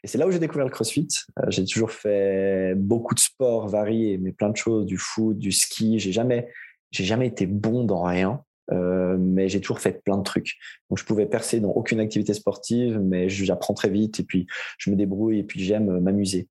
Et 0.03 0.07
c'est 0.07 0.17
là 0.17 0.27
où 0.27 0.31
j'ai 0.31 0.39
découvert 0.39 0.65
le 0.65 0.71
CrossFit. 0.71 1.09
Euh, 1.39 1.47
j'ai 1.49 1.65
toujours 1.65 1.91
fait 1.91 2.75
beaucoup 2.77 3.15
de 3.15 3.21
sports 3.21 3.69
variés, 3.69 4.17
mais 4.17 4.33
plein 4.33 4.49
de 4.49 4.57
choses, 4.57 4.87
du 4.87 4.97
foot, 4.97 5.37
du 5.37 5.53
ski. 5.53 5.99
J'ai 5.99 6.13
jamais, 6.13 6.49
j'ai 6.93 7.05
jamais 7.05 7.27
été 7.27 7.47
bon 7.47 7.85
dans 7.85 8.03
rien. 8.03 8.43
Euh, 8.73 9.17
mais 9.19 9.49
j'ai 9.49 9.61
toujours 9.61 9.81
fait 9.81 10.03
plein 10.03 10.19
de 10.19 10.23
trucs. 10.23 10.57
Donc 10.91 10.99
je 10.99 11.05
pouvais 11.05 11.27
percer 11.27 11.61
dans 11.61 11.71
aucune 11.71 12.01
activité 12.01 12.35
sportive, 12.35 13.01
mais 13.01 13.29
j'apprends 13.29 13.75
très 13.75 13.91
vite 13.91 14.21
et 14.21 14.25
puis 14.25 14.47
je 14.79 14.91
me 14.91 14.97
débrouille 14.97 15.39
et 15.39 15.45
puis 15.45 15.63
j'aime 15.63 15.91
euh, 15.91 16.01
m'amuser. 16.01 16.49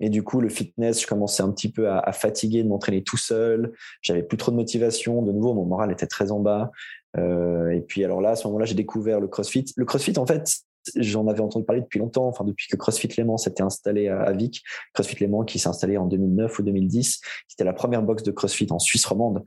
Et 0.00 0.10
du 0.10 0.22
coup, 0.22 0.40
le 0.40 0.48
fitness, 0.48 1.02
je 1.02 1.06
commençais 1.08 1.42
un 1.42 1.50
petit 1.50 1.72
peu 1.72 1.90
à, 1.90 2.12
fatiguer 2.12 2.62
de 2.62 2.68
m'entraîner 2.68 3.02
tout 3.02 3.16
seul. 3.16 3.72
J'avais 4.00 4.22
plus 4.22 4.38
trop 4.38 4.52
de 4.52 4.56
motivation. 4.56 5.22
De 5.22 5.32
nouveau, 5.32 5.54
mon 5.54 5.64
moral 5.64 5.90
était 5.90 6.06
très 6.06 6.30
en 6.30 6.38
bas. 6.38 6.70
Euh, 7.16 7.70
et 7.70 7.80
puis 7.80 8.04
alors 8.04 8.20
là, 8.20 8.30
à 8.30 8.36
ce 8.36 8.46
moment-là, 8.46 8.64
j'ai 8.64 8.76
découvert 8.76 9.18
le 9.18 9.26
CrossFit. 9.26 9.64
Le 9.76 9.84
CrossFit, 9.84 10.16
en 10.16 10.24
fait, 10.24 10.62
j'en 10.96 11.26
avais 11.26 11.40
entendu 11.40 11.64
parler 11.64 11.82
depuis 11.82 11.98
longtemps, 11.98 12.28
enfin 12.28 12.44
depuis 12.44 12.68
que 12.68 12.76
CrossFit 12.76 13.08
Léman 13.16 13.38
s'était 13.38 13.62
installé 13.62 14.08
à, 14.08 14.30
Vic. 14.32 14.62
CrossFit 14.94 15.16
Léman 15.20 15.44
qui 15.44 15.58
s'est 15.58 15.68
installé 15.68 15.96
en 15.96 16.06
2009 16.06 16.58
ou 16.58 16.62
2010. 16.62 17.20
C'était 17.48 17.64
la 17.64 17.72
première 17.72 18.02
box 18.02 18.22
de 18.22 18.30
CrossFit 18.30 18.68
en 18.70 18.78
Suisse 18.78 19.04
romande 19.04 19.44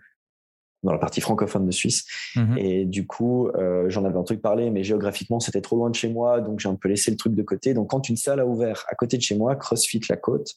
dans 0.84 0.92
la 0.92 0.98
partie 0.98 1.22
francophone 1.22 1.66
de 1.66 1.72
Suisse. 1.72 2.06
Mhm. 2.36 2.58
Et 2.58 2.86
du 2.86 3.06
coup, 3.06 3.48
euh, 3.50 3.90
j'en 3.90 4.06
avais 4.06 4.18
un 4.18 4.24
truc 4.24 4.42
parlé, 4.42 4.70
mais 4.70 4.84
géographiquement, 4.84 5.40
c'était 5.40 5.62
trop 5.62 5.76
loin 5.76 5.90
de 5.90 5.96
chez 5.96 6.10
moi, 6.10 6.42
donc 6.42 6.60
j'ai 6.60 6.70
un 6.70 6.76
peu 6.76 6.90
laissé 6.90 7.12
le 7.12 7.18
truc 7.18 7.36
de 7.36 7.44
côté. 7.44 7.74
Donc, 7.74 7.90
quand 7.90 8.10
une 8.10 8.18
salle 8.18 8.40
a 8.40 8.46
ouvert 8.46 8.86
à 8.90 8.96
côté 8.96 9.18
de 9.18 9.22
chez 9.22 9.36
moi, 9.36 9.56
CrossFit 9.56 10.02
La 10.10 10.18
Côte, 10.18 10.54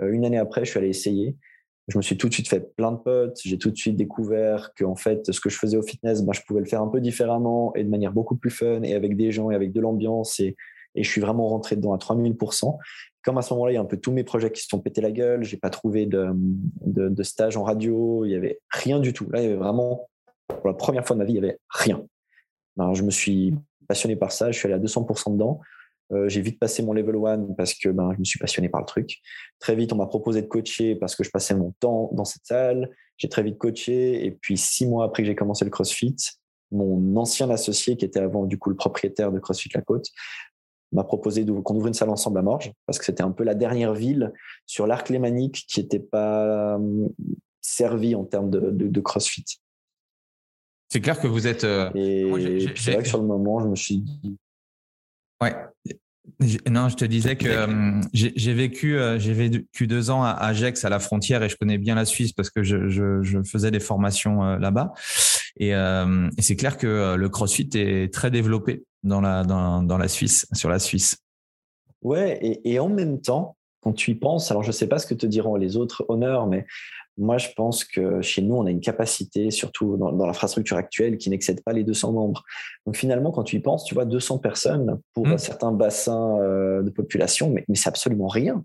euh, 0.00 0.12
une 0.12 0.24
année 0.24 0.38
après, 0.38 0.64
je 0.64 0.70
suis 0.70 0.78
allé 0.78 0.88
essayer. 0.88 1.36
Je 1.88 1.98
me 1.98 2.02
suis 2.02 2.16
tout 2.16 2.28
de 2.28 2.32
suite 2.32 2.48
fait 2.48 2.74
plein 2.76 2.92
de 2.92 2.96
potes. 2.96 3.38
J'ai 3.44 3.58
tout 3.58 3.70
de 3.70 3.76
suite 3.76 3.96
découvert 3.96 4.72
que, 4.74 4.84
en 4.84 4.96
fait, 4.96 5.30
ce 5.30 5.38
que 5.38 5.50
je 5.50 5.58
faisais 5.58 5.76
au 5.76 5.82
fitness, 5.82 6.22
ben, 6.22 6.32
je 6.32 6.40
pouvais 6.42 6.60
le 6.60 6.66
faire 6.66 6.80
un 6.80 6.88
peu 6.88 7.00
différemment 7.00 7.74
et 7.74 7.84
de 7.84 7.90
manière 7.90 8.12
beaucoup 8.12 8.36
plus 8.36 8.50
fun 8.50 8.82
et 8.82 8.94
avec 8.94 9.16
des 9.16 9.32
gens 9.32 9.50
et 9.50 9.54
avec 9.54 9.72
de 9.72 9.80
l'ambiance. 9.80 10.40
Et, 10.40 10.56
et 10.94 11.02
je 11.02 11.10
suis 11.10 11.20
vraiment 11.20 11.48
rentré 11.48 11.76
dedans 11.76 11.92
à 11.92 11.98
3000% 11.98 12.78
comme 13.24 13.38
à 13.38 13.42
ce 13.42 13.52
moment-là, 13.54 13.72
il 13.72 13.74
y 13.74 13.78
a 13.78 13.80
un 13.80 13.86
peu 13.86 13.96
tous 13.96 14.12
mes 14.12 14.22
projets 14.22 14.52
qui 14.52 14.62
se 14.62 14.68
sont 14.68 14.80
pétés 14.80 15.00
la 15.00 15.10
gueule, 15.10 15.44
j'ai 15.44 15.56
pas 15.56 15.70
trouvé 15.70 16.06
de, 16.06 17.22
stage 17.22 17.56
en 17.56 17.64
radio, 17.64 18.24
il 18.24 18.32
y 18.32 18.34
avait 18.34 18.60
rien 18.70 19.00
du 19.00 19.12
tout. 19.12 19.28
Là, 19.30 19.40
il 19.40 19.44
y 19.44 19.46
avait 19.46 19.56
vraiment, 19.56 20.08
pour 20.46 20.66
la 20.66 20.74
première 20.74 21.06
fois 21.06 21.16
de 21.16 21.20
ma 21.20 21.24
vie, 21.24 21.32
il 21.32 21.36
y 21.36 21.38
avait 21.38 21.58
rien. 21.70 22.04
je 22.92 23.02
me 23.02 23.10
suis 23.10 23.54
passionné 23.88 24.14
par 24.14 24.30
ça, 24.30 24.52
je 24.52 24.58
suis 24.58 24.66
allé 24.66 24.74
à 24.74 24.78
200% 24.78 25.32
dedans. 25.32 25.60
Euh, 26.12 26.28
j'ai 26.28 26.42
vite 26.42 26.58
passé 26.58 26.82
mon 26.82 26.92
level 26.92 27.16
1 27.16 27.54
parce 27.56 27.72
que 27.72 27.88
ben, 27.88 28.12
je 28.12 28.18
me 28.18 28.24
suis 28.24 28.38
passionné 28.38 28.68
par 28.68 28.80
le 28.80 28.86
truc. 28.86 29.20
Très 29.58 29.74
vite, 29.74 29.92
on 29.92 29.96
m'a 29.96 30.06
proposé 30.06 30.42
de 30.42 30.46
coacher 30.46 30.94
parce 30.94 31.16
que 31.16 31.24
je 31.24 31.30
passais 31.30 31.54
mon 31.54 31.72
temps 31.80 32.10
dans 32.12 32.26
cette 32.26 32.44
salle. 32.44 32.90
J'ai 33.16 33.30
très 33.30 33.42
vite 33.42 33.56
coaché. 33.56 34.24
Et 34.26 34.30
puis, 34.30 34.58
six 34.58 34.86
mois 34.86 35.06
après 35.06 35.22
que 35.22 35.28
j'ai 35.28 35.34
commencé 35.34 35.64
le 35.64 35.70
CrossFit, 35.70 36.16
mon 36.70 37.16
ancien 37.16 37.48
associé, 37.48 37.96
qui 37.96 38.04
était 38.04 38.20
avant 38.20 38.44
du 38.44 38.58
coup 38.58 38.68
le 38.68 38.76
propriétaire 38.76 39.32
de 39.32 39.38
CrossFit 39.38 39.70
La 39.74 39.80
Côte, 39.80 40.10
m'a 40.92 41.04
proposé 41.04 41.44
qu'on 41.44 41.74
ouvre 41.74 41.88
une 41.88 41.94
salle 41.94 42.10
ensemble 42.10 42.38
à 42.38 42.42
Morges, 42.42 42.72
parce 42.86 42.98
que 42.98 43.04
c'était 43.04 43.22
un 43.22 43.30
peu 43.30 43.44
la 43.44 43.54
dernière 43.54 43.94
ville 43.94 44.32
sur 44.66 44.86
l'arc 44.86 45.08
lémanique 45.08 45.64
qui 45.68 45.80
n'était 45.80 46.00
pas 46.00 46.76
hum, 46.76 47.10
servie 47.60 48.14
en 48.14 48.24
termes 48.24 48.50
de, 48.50 48.70
de, 48.70 49.00
CrossFit. 49.00 49.44
C'est 50.88 51.00
clair 51.00 51.20
que 51.20 51.26
vous 51.26 51.46
êtes. 51.46 51.64
Euh, 51.64 51.90
et 51.94 52.66
c'est 52.76 52.92
vrai 52.92 53.02
que 53.02 53.08
sur 53.08 53.20
le 53.20 53.26
moment, 53.26 53.60
je 53.60 53.68
me 53.68 53.76
suis 53.76 53.98
dit. 53.98 54.36
Ouais. 55.42 55.54
Non, 56.70 56.88
je 56.88 56.96
te 56.96 57.04
disais 57.04 57.36
que 57.36 57.64
hum, 57.64 58.00
j'ai 58.12 58.54
vécu, 58.54 58.96
euh, 58.96 59.18
j'ai 59.18 59.34
vécu 59.34 59.86
deux 59.86 60.10
ans 60.10 60.22
à 60.22 60.30
Agex, 60.30 60.84
à 60.84 60.88
la 60.88 60.98
frontière, 60.98 61.42
et 61.42 61.48
je 61.48 61.56
connais 61.56 61.78
bien 61.78 61.94
la 61.94 62.04
Suisse 62.04 62.32
parce 62.32 62.50
que 62.50 62.62
je, 62.62 62.88
je, 62.88 63.22
je 63.22 63.42
faisais 63.42 63.70
des 63.70 63.80
formations 63.80 64.44
euh, 64.44 64.58
là-bas. 64.58 64.92
Et, 65.56 65.68
et 65.68 66.42
c'est 66.42 66.56
clair 66.56 66.76
que 66.76 67.14
le 67.14 67.28
CrossFit 67.28 67.68
est 67.74 68.12
très 68.12 68.32
développé 68.32 68.82
dans 69.04 69.20
la, 69.20 69.44
dans, 69.44 69.82
dans 69.82 69.98
la 69.98 70.08
Suisse, 70.08 70.46
sur 70.52 70.68
la 70.68 70.78
Suisse. 70.78 71.16
Ouais, 72.02 72.38
et, 72.42 72.72
et, 72.72 72.78
en 72.80 72.88
même 72.88 73.20
temps, 73.20 73.56
quand 73.80 73.92
tu 73.92 74.10
y 74.10 74.14
penses, 74.14 74.50
alors 74.50 74.62
je 74.62 74.68
ne 74.68 74.72
sais 74.72 74.88
pas 74.88 74.98
ce 74.98 75.06
que 75.06 75.14
te 75.14 75.26
diront 75.26 75.56
les 75.56 75.76
autres 75.76 76.04
honneurs, 76.08 76.46
mais 76.46 76.66
moi, 77.16 77.38
je 77.38 77.48
pense 77.56 77.84
que 77.84 78.20
chez 78.22 78.42
nous, 78.42 78.56
on 78.56 78.66
a 78.66 78.70
une 78.70 78.80
capacité, 78.80 79.50
surtout 79.50 79.96
dans, 79.96 80.26
l'infrastructure 80.26 80.76
actuelle, 80.76 81.16
qui 81.16 81.30
n'excède 81.30 81.62
pas 81.62 81.72
les 81.72 81.84
200 81.84 82.12
membres. 82.12 82.42
Donc 82.86 82.96
finalement, 82.96 83.30
quand 83.30 83.44
tu 83.44 83.56
y 83.56 83.60
penses, 83.60 83.84
tu 83.84 83.94
vois 83.94 84.04
200 84.04 84.38
personnes 84.38 85.00
pour 85.12 85.26
mmh. 85.26 85.38
certains 85.38 85.72
bassins 85.72 86.38
euh, 86.40 86.82
de 86.82 86.90
population, 86.90 87.50
mais, 87.50 87.64
mais 87.68 87.76
c'est 87.76 87.88
absolument 87.88 88.26
rien. 88.26 88.62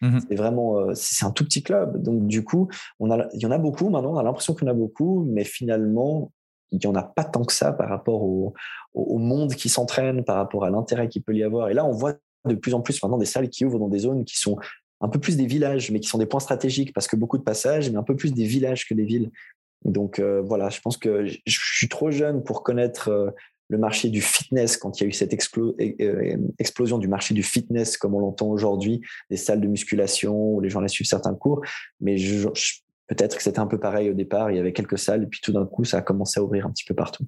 Mmh 0.00 0.18
c'est 0.28 0.36
vraiment, 0.36 0.78
euh, 0.78 0.92
c'est 0.94 1.24
un 1.24 1.32
tout 1.32 1.42
petit 1.42 1.64
club. 1.64 2.00
Donc 2.00 2.28
du 2.28 2.44
coup, 2.44 2.68
on 3.00 3.10
a, 3.10 3.26
il 3.34 3.40
y 3.40 3.46
en 3.46 3.50
a 3.50 3.58
beaucoup 3.58 3.88
maintenant. 3.88 4.14
On 4.14 4.18
a 4.18 4.22
l'impression 4.22 4.54
qu'il 4.54 4.68
y 4.68 4.70
en 4.70 4.72
a 4.72 4.76
beaucoup, 4.76 5.26
mais 5.28 5.42
finalement, 5.42 6.30
il 6.72 6.78
n'y 6.78 6.86
en 6.86 6.94
a 6.94 7.02
pas 7.02 7.24
tant 7.24 7.44
que 7.44 7.52
ça 7.52 7.72
par 7.72 7.88
rapport 7.88 8.22
au, 8.22 8.54
monde 8.94 9.54
qui 9.54 9.68
s'entraîne, 9.68 10.24
par 10.24 10.36
rapport 10.36 10.64
à 10.64 10.70
l'intérêt 10.70 11.08
qu'il 11.08 11.22
peut 11.22 11.34
y 11.34 11.42
avoir. 11.42 11.70
Et 11.70 11.74
là, 11.74 11.84
on 11.84 11.92
voit 11.92 12.14
de 12.46 12.54
plus 12.54 12.74
en 12.74 12.80
plus 12.80 13.02
maintenant 13.02 13.18
des 13.18 13.26
salles 13.26 13.48
qui 13.48 13.64
ouvrent 13.64 13.78
dans 13.78 13.88
des 13.88 14.00
zones 14.00 14.24
qui 14.24 14.36
sont 14.38 14.56
un 15.00 15.08
peu 15.08 15.18
plus 15.18 15.36
des 15.36 15.46
villages, 15.46 15.90
mais 15.90 16.00
qui 16.00 16.08
sont 16.08 16.18
des 16.18 16.26
points 16.26 16.40
stratégiques 16.40 16.92
parce 16.92 17.06
que 17.06 17.16
beaucoup 17.16 17.38
de 17.38 17.42
passages, 17.42 17.90
mais 17.90 17.98
un 17.98 18.02
peu 18.02 18.16
plus 18.16 18.32
des 18.32 18.44
villages 18.44 18.86
que 18.88 18.94
des 18.94 19.04
villes. 19.04 19.30
Donc 19.84 20.18
euh, 20.18 20.42
voilà, 20.44 20.70
je 20.70 20.80
pense 20.80 20.96
que 20.96 21.26
je 21.26 21.38
suis 21.46 21.88
trop 21.88 22.10
jeune 22.10 22.42
pour 22.42 22.62
connaître 22.62 23.08
euh, 23.08 23.30
le 23.68 23.78
marché 23.78 24.08
du 24.08 24.20
fitness 24.20 24.76
quand 24.76 24.98
il 24.98 25.04
y 25.04 25.06
a 25.06 25.08
eu 25.08 25.12
cette 25.12 25.34
euh, 25.58 26.36
explosion 26.58 26.98
du 26.98 27.06
marché 27.06 27.34
du 27.34 27.42
fitness 27.42 27.96
comme 27.96 28.14
on 28.14 28.20
l'entend 28.20 28.48
aujourd'hui, 28.48 29.02
des 29.30 29.36
salles 29.36 29.60
de 29.60 29.68
musculation 29.68 30.54
où 30.54 30.60
les 30.60 30.70
gens 30.70 30.80
allaient 30.80 30.88
suivre 30.88 31.08
certains 31.08 31.34
cours. 31.34 31.60
Mais 32.00 32.16
peut-être 33.08 33.36
que 33.36 33.42
c'était 33.42 33.58
un 33.58 33.66
peu 33.66 33.78
pareil 33.78 34.10
au 34.10 34.14
départ, 34.14 34.50
il 34.50 34.56
y 34.56 34.60
avait 34.60 34.72
quelques 34.72 34.98
salles 34.98 35.24
et 35.24 35.26
puis 35.26 35.40
tout 35.42 35.52
d'un 35.52 35.66
coup 35.66 35.84
ça 35.84 35.98
a 35.98 36.02
commencé 36.02 36.38
à 36.38 36.42
ouvrir 36.42 36.66
un 36.66 36.70
petit 36.70 36.84
peu 36.84 36.94
partout. 36.94 37.26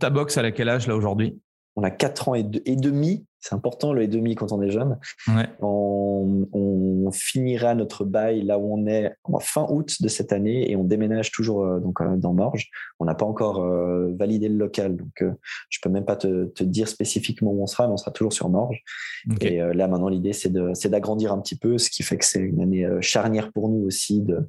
Ta 0.00 0.10
boxe 0.10 0.36
à 0.36 0.50
quel 0.50 0.68
âge 0.68 0.86
là 0.86 0.96
aujourd'hui? 0.96 1.38
On 1.76 1.82
a 1.82 1.90
4 1.90 2.28
ans 2.28 2.34
et, 2.34 2.44
et 2.66 2.76
demi 2.76 3.26
c'est 3.44 3.54
important 3.54 3.92
le 3.92 4.02
et 4.02 4.08
demi 4.08 4.36
quand 4.36 4.52
on 4.52 4.62
est 4.62 4.70
jeune. 4.70 4.98
On, 5.60 7.10
finira 7.12 7.74
notre 7.74 8.04
bail 8.04 8.42
là 8.42 8.58
où 8.58 8.74
on 8.74 8.86
est 8.86 9.12
en 9.24 9.38
fin 9.38 9.66
août 9.68 10.00
de 10.00 10.08
cette 10.08 10.32
année 10.32 10.70
et 10.70 10.76
on 10.76 10.82
déménage 10.82 11.30
toujours 11.30 11.64
euh, 11.64 11.78
donc 11.78 12.00
euh, 12.00 12.16
dans 12.16 12.32
Morges. 12.32 12.70
On 12.98 13.04
n'a 13.04 13.14
pas 13.14 13.26
encore 13.26 13.62
euh, 13.62 14.10
validé 14.18 14.48
le 14.48 14.56
local, 14.56 14.96
donc 14.96 15.22
je 15.68 15.78
peux 15.82 15.90
même 15.90 16.06
pas 16.06 16.16
te, 16.16 16.64
dire 16.64 16.88
spécifiquement 16.88 17.52
où 17.52 17.62
on 17.62 17.66
sera, 17.66 17.86
mais 17.86 17.92
on 17.92 17.98
sera 17.98 18.10
toujours 18.10 18.32
sur 18.32 18.48
Morges. 18.48 18.82
Et 19.42 19.58
là 19.58 19.86
maintenant 19.86 20.08
l'idée 20.08 20.32
c'est 20.32 20.88
d'agrandir 20.88 21.32
un 21.32 21.40
petit 21.40 21.58
peu, 21.58 21.76
ce 21.76 21.90
qui 21.90 22.02
fait 22.02 22.16
que 22.16 22.24
c'est 22.24 22.40
une 22.40 22.62
année 22.62 22.88
charnière 23.00 23.52
pour 23.52 23.68
nous 23.68 23.84
aussi 23.84 24.22
de 24.22 24.48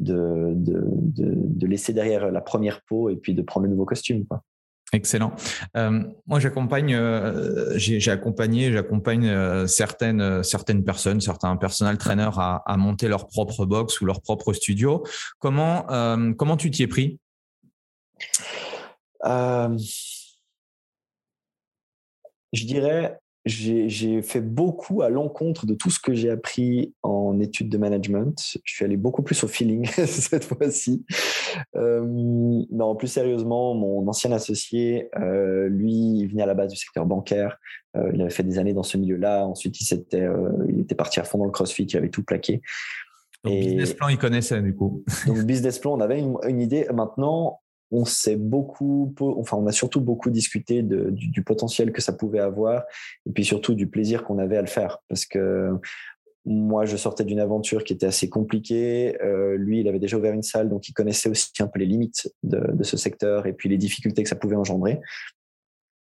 de, 0.00 0.52
de, 0.56 0.82
de, 0.84 1.66
laisser 1.68 1.92
derrière 1.92 2.32
la 2.32 2.40
première 2.40 2.82
peau 2.82 3.08
et 3.08 3.14
puis 3.14 3.34
de 3.34 3.42
prendre 3.42 3.66
le 3.66 3.70
nouveau 3.70 3.84
costume. 3.84 4.26
Quoi. 4.26 4.42
Excellent. 4.94 5.32
Euh, 5.74 6.02
moi, 6.26 6.38
j'accompagne, 6.38 6.94
euh, 6.94 7.72
j'ai 7.78 8.10
accompagné, 8.10 8.70
j'accompagne 8.70 9.26
euh, 9.26 9.66
certaines 9.66 10.42
certaines 10.42 10.84
personnes, 10.84 11.22
certains 11.22 11.56
personnel 11.56 11.96
trainers 11.96 12.38
à, 12.38 12.62
à, 12.66 12.76
monter 12.76 13.08
leur 13.08 13.28
propre 13.28 13.64
box 13.64 14.02
ou 14.02 14.04
leur 14.04 14.20
propre 14.20 14.52
studio. 14.52 15.02
Comment 15.38 15.86
comment 16.36 16.58
tu 16.58 16.70
t'y 16.70 16.82
es 16.82 16.88
pris? 16.88 17.18
Je 19.24 19.78
dirais 22.52 23.18
j'ai 23.44 24.22
fait 24.22 24.40
beaucoup 24.40 25.02
à 25.02 25.08
l'encontre 25.08 25.66
de 25.66 25.74
tout 25.74 25.90
ce 25.90 25.98
que 25.98 26.14
j'ai 26.14 26.30
appris 26.30 26.94
en 27.02 27.40
études 27.40 27.68
de 27.68 27.78
management. 27.78 28.58
Je 28.62 28.74
suis 28.74 28.84
allé 28.84 28.96
beaucoup 28.96 29.22
plus 29.22 29.42
au 29.42 29.48
feeling 29.48 29.84
cette 29.86 30.44
fois-ci. 30.44 31.04
Euh, 31.76 32.02
non, 32.04 32.94
plus 32.96 33.08
sérieusement, 33.08 33.74
mon 33.74 34.06
ancien 34.08 34.32
associé, 34.32 35.08
euh, 35.18 35.68
lui, 35.68 35.92
il 35.92 36.26
venait 36.28 36.42
à 36.42 36.46
la 36.46 36.54
base 36.54 36.70
du 36.70 36.76
secteur 36.76 37.06
bancaire. 37.06 37.58
Euh, 37.96 38.10
il 38.14 38.20
avait 38.20 38.30
fait 38.30 38.42
des 38.42 38.58
années 38.58 38.74
dans 38.74 38.82
ce 38.82 38.96
milieu-là. 38.96 39.46
Ensuite, 39.46 39.80
il, 39.80 39.94
était, 39.94 40.26
il 40.68 40.80
était 40.80 40.94
parti 40.94 41.20
à 41.20 41.24
fond 41.24 41.38
dans 41.38 41.44
le 41.44 41.50
CrossFit. 41.50 41.84
Il 41.84 41.96
avait 41.96 42.10
tout 42.10 42.22
plaqué. 42.22 42.62
Donc, 43.44 43.54
Et, 43.54 43.60
business 43.60 43.94
plan, 43.94 44.08
il 44.08 44.18
connaissait 44.18 44.62
du 44.62 44.74
coup. 44.74 45.04
donc, 45.26 45.38
business 45.44 45.78
plan, 45.78 45.94
on 45.94 46.00
avait 46.00 46.20
une, 46.20 46.36
une 46.46 46.60
idée. 46.60 46.86
Maintenant, 46.92 47.60
on 47.92 48.06
s'est 48.06 48.36
beaucoup, 48.36 49.14
enfin, 49.20 49.58
on 49.58 49.66
a 49.66 49.72
surtout 49.72 50.00
beaucoup 50.00 50.30
discuté 50.30 50.82
du, 50.82 51.42
potentiel 51.44 51.92
que 51.92 52.00
ça 52.00 52.14
pouvait 52.14 52.40
avoir 52.40 52.84
et 53.26 53.30
puis 53.30 53.44
surtout 53.44 53.74
du 53.74 53.86
plaisir 53.86 54.24
qu'on 54.24 54.38
avait 54.38 54.56
à 54.56 54.62
le 54.62 54.66
faire 54.66 54.98
parce 55.08 55.26
que 55.26 55.72
moi, 56.44 56.84
je 56.84 56.96
sortais 56.96 57.24
d'une 57.24 57.38
aventure 57.38 57.84
qui 57.84 57.92
était 57.92 58.06
assez 58.06 58.28
compliquée. 58.28 59.16
Euh, 59.22 59.56
lui, 59.56 59.80
il 59.80 59.88
avait 59.88 60.00
déjà 60.00 60.16
ouvert 60.16 60.32
une 60.32 60.42
salle, 60.42 60.68
donc 60.68 60.88
il 60.88 60.92
connaissait 60.92 61.28
aussi 61.28 61.50
un 61.60 61.68
peu 61.68 61.78
les 61.78 61.86
limites 61.86 62.32
de, 62.42 62.82
ce 62.82 62.96
secteur 62.96 63.46
et 63.46 63.52
puis 63.52 63.68
les 63.68 63.78
difficultés 63.78 64.22
que 64.22 64.28
ça 64.28 64.36
pouvait 64.36 64.56
engendrer. 64.56 65.00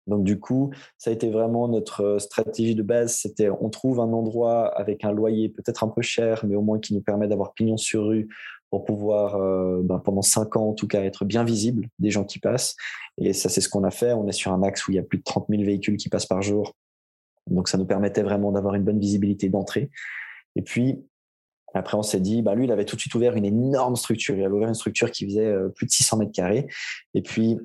Donc 0.07 0.23
du 0.23 0.39
coup, 0.39 0.71
ça 0.97 1.11
a 1.11 1.13
été 1.13 1.29
vraiment 1.29 1.67
notre 1.67 2.17
stratégie 2.19 2.73
de 2.73 2.81
base. 2.81 3.15
C'était 3.15 3.49
on 3.49 3.69
trouve 3.69 3.99
un 3.99 4.11
endroit 4.13 4.67
avec 4.67 5.03
un 5.03 5.11
loyer 5.11 5.49
peut-être 5.49 5.83
un 5.83 5.89
peu 5.89 6.01
cher, 6.01 6.45
mais 6.47 6.55
au 6.55 6.61
moins 6.61 6.79
qui 6.79 6.95
nous 6.95 7.01
permet 7.01 7.27
d'avoir 7.27 7.53
pignon 7.53 7.77
sur 7.77 8.07
rue 8.07 8.29
pour 8.71 8.85
pouvoir, 8.85 9.35
euh, 9.35 9.81
ben, 9.83 9.99
pendant 9.99 10.21
cinq 10.21 10.55
ans 10.55 10.69
en 10.69 10.73
tout 10.73 10.87
cas, 10.87 11.03
être 11.03 11.25
bien 11.25 11.43
visible 11.43 11.87
des 11.99 12.11
gens 12.11 12.23
qui 12.23 12.39
passent. 12.39 12.75
Et 13.17 13.33
ça, 13.33 13.49
c'est 13.49 13.61
ce 13.61 13.69
qu'on 13.69 13.83
a 13.83 13.91
fait. 13.91 14.13
On 14.13 14.27
est 14.27 14.31
sur 14.31 14.53
un 14.53 14.63
axe 14.63 14.87
où 14.87 14.91
il 14.91 14.95
y 14.95 14.99
a 14.99 15.03
plus 15.03 15.17
de 15.17 15.23
30 15.23 15.47
000 15.49 15.63
véhicules 15.63 15.97
qui 15.97 16.07
passent 16.07 16.27
par 16.27 16.41
jour. 16.41 16.75
Donc 17.47 17.67
ça 17.67 17.77
nous 17.77 17.85
permettait 17.85 18.23
vraiment 18.23 18.51
d'avoir 18.51 18.75
une 18.75 18.83
bonne 18.83 18.99
visibilité 18.99 19.49
d'entrée. 19.49 19.89
Et 20.55 20.61
puis, 20.61 21.03
après, 21.73 21.97
on 21.97 22.03
s'est 22.03 22.19
dit, 22.19 22.41
bah, 22.41 22.55
lui, 22.55 22.65
il 22.65 22.71
avait 22.71 22.85
tout 22.85 22.95
de 22.95 23.01
suite 23.01 23.13
ouvert 23.15 23.35
une 23.35 23.45
énorme 23.45 23.95
structure. 23.95 24.35
Il 24.35 24.43
avait 24.43 24.53
ouvert 24.53 24.69
une 24.69 24.75
structure 24.75 25.11
qui 25.11 25.25
faisait 25.25 25.45
euh, 25.45 25.69
plus 25.69 25.85
de 25.85 25.91
600 25.91 26.17
mètres 26.17 26.31
carrés. 26.31 26.67
Et 27.13 27.21
puis, 27.21 27.57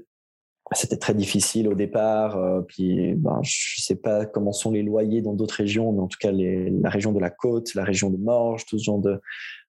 c'était 0.73 0.97
très 0.97 1.15
difficile 1.15 1.69
au 1.69 1.75
départ. 1.75 2.37
Euh, 2.37 2.61
puis, 2.61 3.15
ben, 3.15 3.41
je 3.43 3.83
sais 3.83 3.97
pas 3.97 4.27
comment 4.27 4.53
sont 4.53 4.71
les 4.71 4.83
loyers 4.83 5.23
dans 5.23 5.35
d'autres 5.35 5.57
régions, 5.57 5.93
mais 5.93 6.01
en 6.01 6.09
tout 6.09 6.19
cas, 6.19 6.33
la 6.33 6.91
région 6.91 7.13
de 7.13 7.21
la 7.21 7.31
côte, 7.31 7.75
la 7.75 7.85
région 7.85 8.11
de 8.11 8.17
Morges, 8.17 8.65
tout 8.67 8.79
ce 8.79 8.85
genre 8.85 8.99
de, 8.99 9.21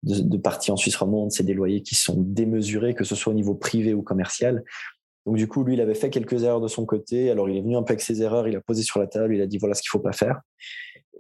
de, 0.03 0.37
parties 0.37 0.71
en 0.71 0.77
Suisse 0.77 0.95
romande, 0.95 1.31
c'est 1.31 1.43
des 1.43 1.53
loyers 1.53 1.81
qui 1.81 1.95
sont 1.95 2.15
démesurés, 2.17 2.93
que 2.93 3.03
ce 3.03 3.15
soit 3.15 3.31
au 3.31 3.35
niveau 3.35 3.55
privé 3.55 3.93
ou 3.93 4.01
commercial. 4.01 4.63
Donc 5.25 5.35
du 5.35 5.47
coup, 5.47 5.63
lui, 5.63 5.73
il 5.73 5.81
avait 5.81 5.95
fait 5.95 6.09
quelques 6.09 6.43
erreurs 6.43 6.61
de 6.61 6.67
son 6.67 6.85
côté. 6.85 7.29
Alors 7.29 7.49
il 7.49 7.57
est 7.57 7.61
venu 7.61 7.75
un 7.75 7.83
peu 7.83 7.91
avec 7.91 8.01
ses 8.01 8.21
erreurs, 8.21 8.47
il 8.47 8.55
a 8.55 8.61
posé 8.61 8.83
sur 8.83 8.99
la 8.99 9.07
table, 9.07 9.35
il 9.35 9.41
a 9.41 9.47
dit 9.47 9.57
voilà 9.57 9.75
ce 9.75 9.81
qu'il 9.81 9.89
faut 9.89 9.99
pas 9.99 10.13
faire. 10.13 10.41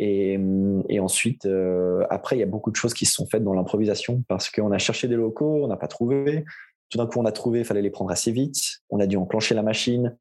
Et, 0.01 0.39
et 0.87 0.99
ensuite, 1.01 1.45
euh, 1.45 2.05
après, 2.09 2.37
il 2.37 2.39
y 2.39 2.43
a 2.43 2.47
beaucoup 2.47 2.71
de 2.71 2.77
choses 2.77 2.93
qui 2.93 3.05
se 3.05 3.13
sont 3.13 3.27
faites 3.27 3.43
dans 3.43 3.53
l'improvisation 3.53 4.23
parce 4.29 4.49
qu'on 4.49 4.71
a 4.71 4.77
cherché 4.77 5.09
des 5.09 5.15
locaux, 5.15 5.63
on 5.63 5.67
n'a 5.67 5.75
pas 5.75 5.87
trouvé. 5.87 6.45
Tout 6.89 6.97
d'un 6.97 7.05
coup, 7.05 7.19
on 7.19 7.25
a 7.25 7.33
trouvé, 7.33 7.59
il 7.59 7.65
fallait 7.65 7.81
les 7.81 7.89
prendre 7.89 8.09
assez 8.09 8.31
vite. 8.31 8.57
On 8.89 9.01
a 9.01 9.07
dû 9.07 9.17
enclencher 9.17 9.55
la 9.55 9.61
machine. 9.61 10.17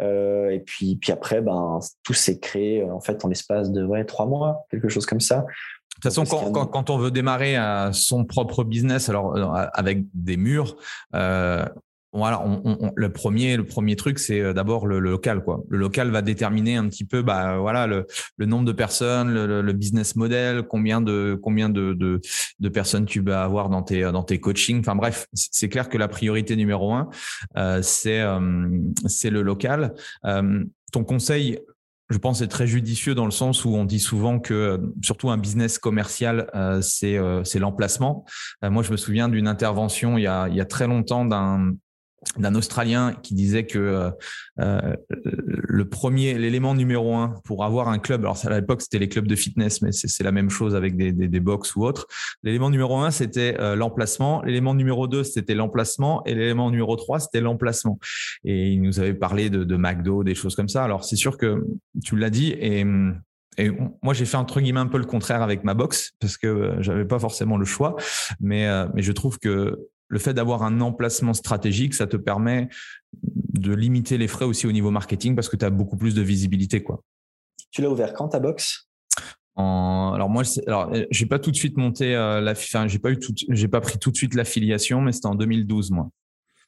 Euh, 0.00 0.48
et 0.48 0.60
puis, 0.60 0.96
puis 0.96 1.12
après, 1.12 1.42
ben, 1.42 1.78
tout 2.02 2.14
s'est 2.14 2.40
créé 2.40 2.82
en 2.84 3.00
fait 3.00 3.22
en 3.24 3.28
l'espace 3.28 3.70
de 3.70 3.84
ouais, 3.84 4.04
trois 4.06 4.26
mois, 4.26 4.66
quelque 4.70 4.88
chose 4.88 5.04
comme 5.04 5.20
ça. 5.20 5.40
De 5.40 6.00
toute 6.02 6.14
façon, 6.14 6.24
quand, 6.24 6.66
quand, 6.66 6.90
on 6.90 6.98
veut 6.98 7.10
démarrer 7.10 7.56
son 7.92 8.24
propre 8.24 8.64
business, 8.64 9.08
alors 9.08 9.36
euh, 9.36 9.66
avec 9.72 10.04
des 10.12 10.36
murs, 10.36 10.76
euh, 11.14 11.64
voilà, 12.16 12.42
on, 12.44 12.92
le 12.94 13.12
premier, 13.12 13.56
le 13.56 13.64
premier 13.64 13.96
truc, 13.96 14.18
c'est 14.18 14.40
euh, 14.40 14.52
d'abord 14.52 14.86
le, 14.86 14.98
local, 14.98 15.42
quoi. 15.42 15.62
Le 15.68 15.78
local 15.78 16.10
va 16.10 16.22
déterminer 16.22 16.76
un 16.76 16.88
petit 16.88 17.04
peu, 17.04 17.22
bah 17.22 17.58
voilà, 17.58 17.86
le, 17.86 18.06
nombre 18.46 18.64
de 18.64 18.72
personnes, 18.72 19.32
le, 19.32 19.72
business 19.72 20.16
model, 20.16 20.62
combien 20.62 21.00
de 21.00 21.38
combien 21.40 21.68
de, 21.68 21.92
de, 21.94 22.68
personnes 22.68 23.06
tu 23.06 23.20
vas 23.20 23.42
avoir 23.42 23.68
dans 23.68 23.82
tes 23.82 24.02
dans 24.02 24.22
tes 24.22 24.40
coachings. 24.40 24.80
Enfin 24.80 24.96
bref, 24.96 25.26
c'est 25.34 25.68
clair 25.68 25.88
que 25.88 25.98
la 25.98 26.08
priorité 26.08 26.56
numéro 26.56 26.92
un, 26.92 27.08
c'est 27.82 28.24
c'est 29.06 29.30
le 29.30 29.42
local. 29.42 29.94
ton 30.22 31.04
conseil 31.04 31.58
je 32.08 32.18
pense 32.18 32.38
c'est 32.38 32.48
très 32.48 32.66
judicieux 32.66 33.14
dans 33.14 33.24
le 33.24 33.30
sens 33.30 33.64
où 33.64 33.74
on 33.74 33.84
dit 33.84 33.98
souvent 33.98 34.38
que 34.38 34.54
euh, 34.54 34.78
surtout 35.02 35.30
un 35.30 35.38
business 35.38 35.78
commercial 35.78 36.48
euh, 36.54 36.80
c'est 36.80 37.18
euh, 37.18 37.42
c'est 37.44 37.58
l'emplacement. 37.58 38.24
moi 38.62 38.82
je 38.82 38.92
me 38.92 38.96
souviens 38.96 39.28
d'une 39.28 39.48
intervention 39.48 40.18
il 40.18 40.22
y 40.22 40.26
a 40.26 40.48
il 40.48 40.54
y 40.54 40.60
a 40.60 40.64
très 40.64 40.86
longtemps 40.86 41.24
d'un 41.24 41.72
d'un 42.38 42.54
Australien 42.54 43.14
qui 43.22 43.34
disait 43.34 43.66
que 43.66 43.78
euh, 43.78 44.10
euh, 44.60 44.96
le 45.10 45.88
premier, 45.88 46.38
l'élément 46.38 46.74
numéro 46.74 47.14
un 47.14 47.34
pour 47.44 47.64
avoir 47.64 47.88
un 47.88 47.98
club, 47.98 48.22
alors 48.22 48.38
à 48.44 48.60
l'époque 48.60 48.82
c'était 48.82 48.98
les 48.98 49.08
clubs 49.08 49.26
de 49.26 49.36
fitness, 49.36 49.82
mais 49.82 49.92
c'est 49.92 50.24
la 50.24 50.32
même 50.32 50.50
chose 50.50 50.74
avec 50.74 50.96
des, 50.96 51.12
des, 51.12 51.40
box 51.40 51.76
ou 51.76 51.84
autres. 51.84 52.06
L'élément 52.42 52.70
numéro 52.70 52.96
un 52.98 53.10
c'était 53.10 53.56
euh, 53.60 53.76
l'emplacement, 53.76 54.42
l'élément 54.42 54.74
numéro 54.74 55.06
deux 55.06 55.24
c'était 55.24 55.54
l'emplacement 55.54 56.24
et 56.24 56.34
l'élément 56.34 56.70
numéro 56.70 56.96
trois 56.96 57.20
c'était 57.20 57.40
l'emplacement. 57.40 57.98
Et 58.44 58.70
il 58.72 58.82
nous 58.82 58.98
avait 59.00 59.14
parlé 59.14 59.50
de, 59.50 59.64
de 59.64 59.76
McDo, 59.76 60.24
des 60.24 60.34
choses 60.34 60.56
comme 60.56 60.68
ça. 60.68 60.84
Alors 60.84 61.04
c'est 61.04 61.16
sûr 61.16 61.38
que 61.38 61.64
tu 62.04 62.16
l'as 62.16 62.30
dit 62.30 62.50
et 62.58 62.84
et 63.58 63.70
moi, 64.02 64.12
j'ai 64.12 64.26
fait 64.26 64.36
entre 64.36 64.60
guillemets 64.60 64.80
un 64.80 64.86
peu 64.86 64.98
le 64.98 65.06
contraire 65.06 65.40
avec 65.40 65.64
ma 65.64 65.72
box 65.72 66.12
parce 66.20 66.36
que 66.36 66.74
j'avais 66.80 67.06
pas 67.06 67.18
forcément 67.18 67.56
le 67.56 67.64
choix, 67.64 67.96
mais 68.38 68.68
mais 68.92 69.00
je 69.00 69.12
trouve 69.12 69.38
que 69.38 69.78
le 70.08 70.18
fait 70.18 70.34
d'avoir 70.34 70.62
un 70.62 70.80
emplacement 70.80 71.34
stratégique, 71.34 71.94
ça 71.94 72.06
te 72.06 72.16
permet 72.16 72.68
de 73.22 73.74
limiter 73.74 74.18
les 74.18 74.28
frais 74.28 74.44
aussi 74.44 74.66
au 74.66 74.72
niveau 74.72 74.90
marketing 74.90 75.34
parce 75.34 75.48
que 75.48 75.56
tu 75.56 75.64
as 75.64 75.70
beaucoup 75.70 75.96
plus 75.96 76.14
de 76.14 76.22
visibilité. 76.22 76.82
Quoi. 76.82 77.02
Tu 77.70 77.82
l'as 77.82 77.90
ouvert 77.90 78.14
quand 78.14 78.28
ta 78.28 78.38
box? 78.38 78.88
Alors 79.56 80.28
moi, 80.28 80.42
alors 80.66 80.92
j'ai 81.10 81.24
pas 81.24 81.38
tout 81.38 81.50
de 81.50 81.56
suite 81.56 81.78
monté 81.78 82.14
euh, 82.14 82.42
la, 82.42 82.52
enfin, 82.52 82.86
j'ai 82.88 82.98
pas 82.98 83.10
eu 83.10 83.18
tout, 83.18 83.32
j'ai 83.48 83.68
pas 83.68 83.80
pris 83.80 83.98
tout 83.98 84.10
de 84.10 84.16
suite 84.16 84.34
l'affiliation, 84.34 85.00
mais 85.00 85.12
c'était 85.12 85.26
en 85.26 85.34
2012 85.34 85.92
moi. 85.92 86.10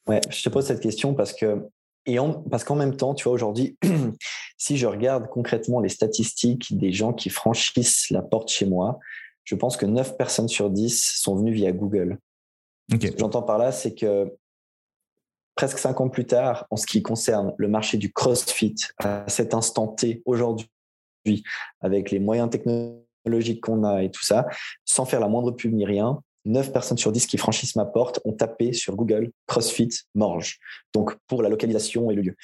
Ouais, 0.07 0.22
je 0.31 0.42
te 0.42 0.48
pose 0.48 0.64
cette 0.64 0.81
question 0.81 1.12
parce 1.12 1.35
que 1.35 1.66
Et 2.07 2.16
parce 2.51 2.64
qu'en 2.64 2.77
même 2.77 2.96
temps, 2.96 3.14
tu 3.14 3.24
vois, 3.24 3.35
aujourd'hui, 3.35 3.77
si 4.57 4.79
je 4.79 4.87
regarde 4.87 5.29
concrètement 5.29 5.81
les 5.81 5.90
statistiques 5.90 6.79
des 6.79 6.90
gens 6.90 7.12
qui 7.12 7.29
franchissent 7.29 8.09
la 8.09 8.22
porte 8.22 8.51
chez 8.51 8.64
moi, 8.64 8.98
je 9.44 9.55
pense 9.55 9.77
que 9.77 9.85
9 9.85 10.16
personnes 10.16 10.48
sur 10.48 10.70
10 10.70 11.18
sont 11.20 11.37
venues 11.37 11.53
via 11.53 11.72
Google. 11.72 12.18
J'entends 13.18 13.42
par 13.42 13.59
là, 13.59 13.72
c'est 13.72 13.94
que 13.94 14.33
presque 15.55 15.79
5 15.79 16.01
ans 16.01 16.09
plus 16.09 16.24
tard, 16.24 16.66
en 16.70 16.77
ce 16.77 16.87
qui 16.87 17.03
concerne 17.03 17.53
le 17.59 17.68
marché 17.68 17.98
du 17.98 18.12
CrossFit, 18.12 18.77
à 18.98 19.24
cet 19.29 19.55
instant 19.55 19.88
T, 19.88 20.22
aujourd'hui, 20.24 20.68
avec 21.81 22.11
les 22.11 22.20
moyens 22.20 22.48
technologiques 22.48 23.62
qu'on 23.62 23.85
a 23.85 24.03
et 24.03 24.11
tout 24.11 24.24
ça, 24.24 24.46
sans 24.85 25.05
faire 25.05 25.20
la 25.20 25.29
moindre 25.29 25.51
pub 25.51 25.72
ni 25.72 25.85
rien, 25.85 26.22
9 26.44 26.72
personnes 26.72 26.96
sur 26.96 27.12
10 27.12 27.27
qui 27.27 27.37
franchissent 27.37 27.77
ma 27.77 27.85
porte 27.85 28.20
ont 28.24 28.33
tapé 28.33 28.72
sur 28.72 28.96
Google 28.96 29.33
CrossFit 29.46 29.90
Morge, 30.14 30.59
donc 30.94 31.16
pour 31.27 31.42
la 31.42 31.48
localisation 31.48 32.11
et 32.11 32.14
le 32.14 32.22
lieu. 32.22 32.37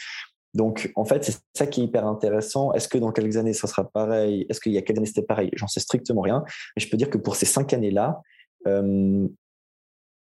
Donc, 0.52 0.92
en 0.94 1.04
fait, 1.04 1.24
c'est 1.24 1.36
ça 1.54 1.66
qui 1.66 1.80
est 1.80 1.84
hyper 1.84 2.06
intéressant. 2.06 2.72
Est-ce 2.72 2.88
que 2.88 2.98
dans 2.98 3.10
quelques 3.10 3.36
années, 3.36 3.54
ça 3.54 3.66
sera 3.66 3.90
pareil? 3.90 4.46
Est-ce 4.48 4.60
qu'il 4.60 4.72
y 4.72 4.78
a 4.78 4.82
quelques 4.82 4.98
années, 4.98 5.06
c'était 5.06 5.22
pareil? 5.22 5.50
J'en 5.54 5.66
sais 5.66 5.80
strictement 5.80 6.20
rien. 6.20 6.44
Mais 6.76 6.82
je 6.82 6.88
peux 6.88 6.96
dire 6.96 7.10
que 7.10 7.18
pour 7.18 7.34
ces 7.34 7.46
cinq 7.46 7.72
années-là, 7.72 8.22
euh, 8.68 9.26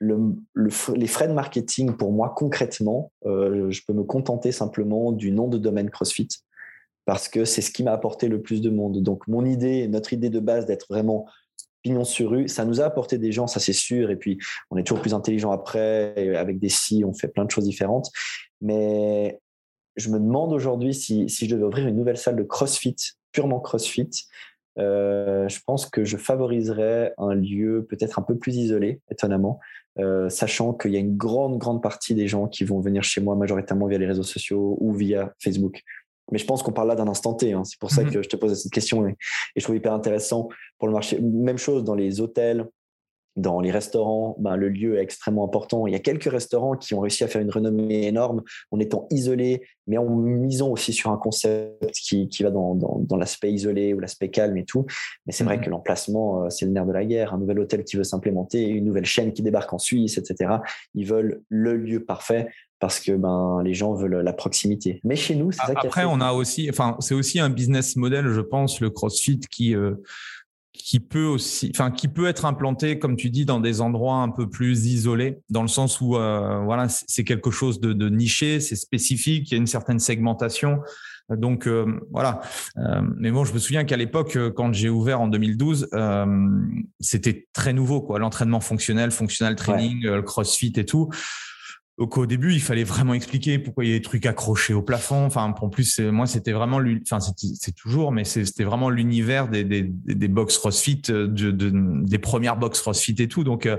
les 0.02 1.08
frais 1.08 1.28
de 1.28 1.34
marketing, 1.34 1.94
pour 1.94 2.12
moi, 2.12 2.34
concrètement, 2.36 3.12
euh, 3.26 3.70
je 3.70 3.82
peux 3.86 3.94
me 3.94 4.04
contenter 4.04 4.52
simplement 4.52 5.12
du 5.12 5.32
nom 5.32 5.48
de 5.48 5.58
domaine 5.58 5.90
CrossFit 5.90 6.28
parce 7.06 7.28
que 7.28 7.46
c'est 7.46 7.62
ce 7.62 7.72
qui 7.72 7.84
m'a 7.84 7.92
apporté 7.92 8.28
le 8.28 8.42
plus 8.42 8.62
de 8.62 8.70
monde. 8.70 9.02
Donc, 9.02 9.28
mon 9.28 9.46
idée, 9.46 9.88
notre 9.88 10.14
idée 10.14 10.30
de 10.30 10.40
base 10.40 10.66
d'être 10.66 10.88
vraiment 10.90 11.26
pignon 11.82 12.04
sur 12.04 12.32
rue. 12.32 12.48
Ça 12.48 12.66
nous 12.66 12.82
a 12.82 12.86
apporté 12.86 13.18
des 13.18 13.32
gens, 13.32 13.48
ça 13.48 13.60
c'est 13.60 13.74
sûr. 13.74 14.12
Et 14.12 14.16
puis, 14.16 14.40
on 14.70 14.78
est 14.78 14.84
toujours 14.84 15.02
plus 15.02 15.14
intelligent 15.14 15.52
après. 15.52 16.36
Avec 16.36 16.60
des 16.60 16.70
si, 16.70 17.04
on 17.06 17.14
fait 17.14 17.28
plein 17.28 17.46
de 17.46 17.52
choses 17.52 17.66
différentes. 17.66 18.12
Mais 18.62 19.40
je 19.96 20.10
me 20.10 20.20
demande 20.20 20.54
aujourd'hui 20.54 20.94
si, 20.94 21.28
je 21.28 21.46
devais 21.48 21.64
ouvrir 21.64 21.88
une 21.88 21.96
nouvelle 21.96 22.18
salle 22.18 22.36
de 22.36 22.44
CrossFit, 22.44 22.96
purement 23.32 23.60
CrossFit. 23.60 24.10
Euh, 24.78 25.50
je 25.50 25.60
pense 25.66 25.86
que 25.86 26.06
je 26.06 26.18
favoriserais 26.18 27.14
un 27.18 27.34
lieu 27.34 27.86
peut-être 27.90 28.20
un 28.20 28.22
peu 28.22 28.38
plus 28.38 28.56
isolé, 28.56 29.02
étonnamment, 29.10 29.60
euh, 30.00 30.30
sachant 30.30 30.74
qu'il 30.74 30.92
y 30.92 30.96
a 30.96 31.00
une 31.00 31.18
grande, 31.18 31.58
grande 31.58 31.82
partie 31.82 32.16
des 32.16 32.28
gens 32.28 32.48
qui 32.48 32.64
vont 32.64 32.80
venir 32.80 33.04
chez 33.04 33.20
moi 33.22 33.36
majoritairement 33.36 33.88
via 33.88 33.98
les 33.98 34.08
réseaux 34.08 34.24
sociaux 34.24 34.78
ou 34.80 34.94
via 34.94 35.34
Facebook. 35.40 35.84
Mais 36.32 36.38
je 36.38 36.46
pense 36.46 36.64
qu'on 36.64 36.72
parle 36.72 36.88
là 36.88 36.96
d'un 36.96 37.08
instant 37.08 37.34
T. 37.34 37.52
Hein. 37.52 37.64
C'est 37.66 37.80
pour 37.80 37.92
ça 37.92 38.04
mhm. 38.04 38.12
que 38.12 38.24
je 38.24 38.30
te 38.30 38.38
pose 38.38 38.58
cette 38.60 38.72
question 38.72 39.06
et, 39.06 39.18
je 39.56 39.64
trouve 39.64 39.76
hyper 39.76 39.94
intéressant 39.94 40.48
pour 40.80 40.88
le 40.88 40.94
marché. 40.94 41.20
Même 41.20 41.58
chose 41.58 41.84
dans 41.84 41.96
les 41.96 42.22
hôtels, 42.22 42.68
dans 43.38 43.62
les 43.62 43.72
restaurants, 43.72 44.36
ben, 44.39 44.56
le 44.56 44.70
lieu 44.70 44.98
est 44.98 45.02
extrêmement 45.02 45.46
important. 45.46 45.88
Il 45.88 45.94
y 45.94 45.96
a 45.96 46.00
quelques 46.00 46.30
restaurants 46.30 46.76
qui 46.76 46.94
ont 46.94 47.00
réussi 47.00 47.24
à 47.24 47.28
faire 47.28 47.41
une 47.41 47.50
renommée 47.50 48.08
énorme 48.08 48.41
en 48.72 48.80
étant 48.80 49.08
isolés, 49.10 49.62
mais 49.88 49.98
en 49.98 50.06
misant 50.06 50.70
aussi 50.70 50.91
sur 50.91 51.12
un 51.12 51.17
concept 51.17 51.91
qui, 51.91 52.28
qui 52.28 52.44
va 52.44 52.52
dans, 52.52 52.76
dans, 52.76 53.17
l'aspect 53.17 53.52
isolé 53.52 53.94
ou 53.94 54.00
l'aspect 54.00 54.30
calme 54.30 54.58
et 54.58 54.65
tout. 54.65 54.86
Mais 55.26 55.34
c'est 55.34 55.44
vrai 55.44 55.58
mhm. 55.58 55.63
que 55.63 55.70
l'emplacement, 55.70 56.44
euh, 56.44 56.50
c'est 56.50 56.65
le 56.65 56.72
nerf 56.72 56.86
de 56.86 56.91
la 56.91 57.06
guerre. 57.06 57.34
Un 57.34 57.38
nouvel 57.38 57.60
hôtel 57.60 57.84
qui 57.84 57.96
veut 57.96 58.04
s'implémenter, 58.04 58.67
une 58.67 58.86
nouvelle 58.86 59.06
chaîne 59.06 59.32
qui 59.32 59.41
débarque 59.44 59.72
en 59.72 59.80
Suisse, 59.80 60.17
etc. 60.17 60.58
Ils 60.94 61.08
veulent 61.08 61.41
le 61.50 61.78
lieu 61.78 62.04
parfait 62.04 62.50
parce 62.80 63.00
que 63.00 63.12
ben 63.13 63.62
les 63.63 63.76
gens 63.76 63.94
veulent 63.94 64.22
la 64.22 64.34
proximité. 64.34 65.00
Mais 65.04 65.15
chez 65.15 65.36
nous, 65.36 65.52
c'est 65.52 65.65
ça. 65.65 65.74
Après, 65.76 66.04
on 66.04 66.20
a 66.20 66.34
aussi, 66.34 66.67
enfin, 66.70 66.98
c'est 67.00 67.13
aussi 67.13 67.39
un 67.39 67.50
business 67.50 67.96
model, 67.96 68.28
je 68.30 68.41
pense, 68.41 68.82
le 68.82 68.89
CrossFit 68.89 69.39
qui 69.39 69.76
euh, 69.76 69.94
qui 70.74 71.00
peut 71.00 71.26
aussi, 71.26 71.72
enfin, 71.76 71.92
qui 71.92 72.08
peut 72.08 72.28
être 72.28 72.46
implanté, 72.46 73.00
comme 73.00 73.16
tu 73.16 73.30
dis, 73.30 73.46
dans 73.46 73.60
des 73.60 73.82
endroits 73.82 74.18
un 74.18 74.30
peu 74.30 74.50
plus 74.50 74.88
isolés, 74.88 75.40
dans 75.50 75.62
le 75.62 75.68
sens 75.68 76.02
où 76.02 76.16
euh, 76.16 76.60
voilà, 76.64 76.88
c'est 76.90 77.24
quelque 77.24 77.52
chose 77.52 77.80
de, 77.80 77.94
de 77.94 78.10
niché, 78.10 78.60
c'est 78.60 78.76
spécifique, 78.76 79.50
il 79.50 79.54
y 79.54 79.56
a 79.56 79.58
une 79.58 79.68
certaine 79.68 80.00
segmentation. 80.00 80.80
Donc 81.30 81.66
euh, 81.68 81.86
voilà. 82.12 82.42
mais 83.16 83.32
bon, 83.32 83.46
je 83.46 83.54
me 83.54 83.60
souviens 83.60 83.86
qu'à 83.86 83.96
l'époque, 83.96 84.38
quand 84.56 84.74
j'ai 84.74 84.90
ouvert 84.90 85.22
en 85.22 85.28
2012, 85.28 85.90
c'était 87.00 87.48
très 87.54 87.72
nouveau, 87.72 88.02
quoi. 88.02 88.20
L'entraînement 88.20 88.60
fonctionnel, 88.60 89.12
fonctionnel 89.12 89.56
training, 89.56 90.04
le 90.04 90.22
CrossFit 90.22 90.74
et 90.76 90.86
tout. 90.86 91.10
Au 91.98 92.26
début, 92.26 92.54
il 92.54 92.62
fallait 92.62 92.84
vraiment 92.84 93.14
expliquer 93.14 93.60
pourquoi 93.60 93.86
il 93.86 93.92
y 93.92 93.94
a 93.94 93.98
des 93.98 94.02
trucs 94.02 94.26
accrochés 94.26 94.74
au 94.74 94.82
plafond. 94.82 95.26
Enfin, 95.26 95.54
en 95.56 95.70
plus, 95.70 96.00
moi, 96.00 96.26
c'était 96.26 96.54
vraiment, 96.54 96.80
enfin, 97.04 97.20
c'est 97.20 97.76
toujours, 97.76 98.12
mais 98.12 98.24
c'était 98.24 98.64
vraiment 98.64 98.90
l'univers 98.90 99.50
des, 99.50 99.84
box 100.28 100.58
CrossFit, 100.58 101.02
euh, 101.10 101.28
de, 101.28 101.52
des 102.04 102.18
premières 102.18 102.58
box 102.58 102.82
CrossFit 102.82 103.16
et 103.20 103.28
tout. 103.28 103.44
Donc, 103.44 103.66
euh, 103.66 103.78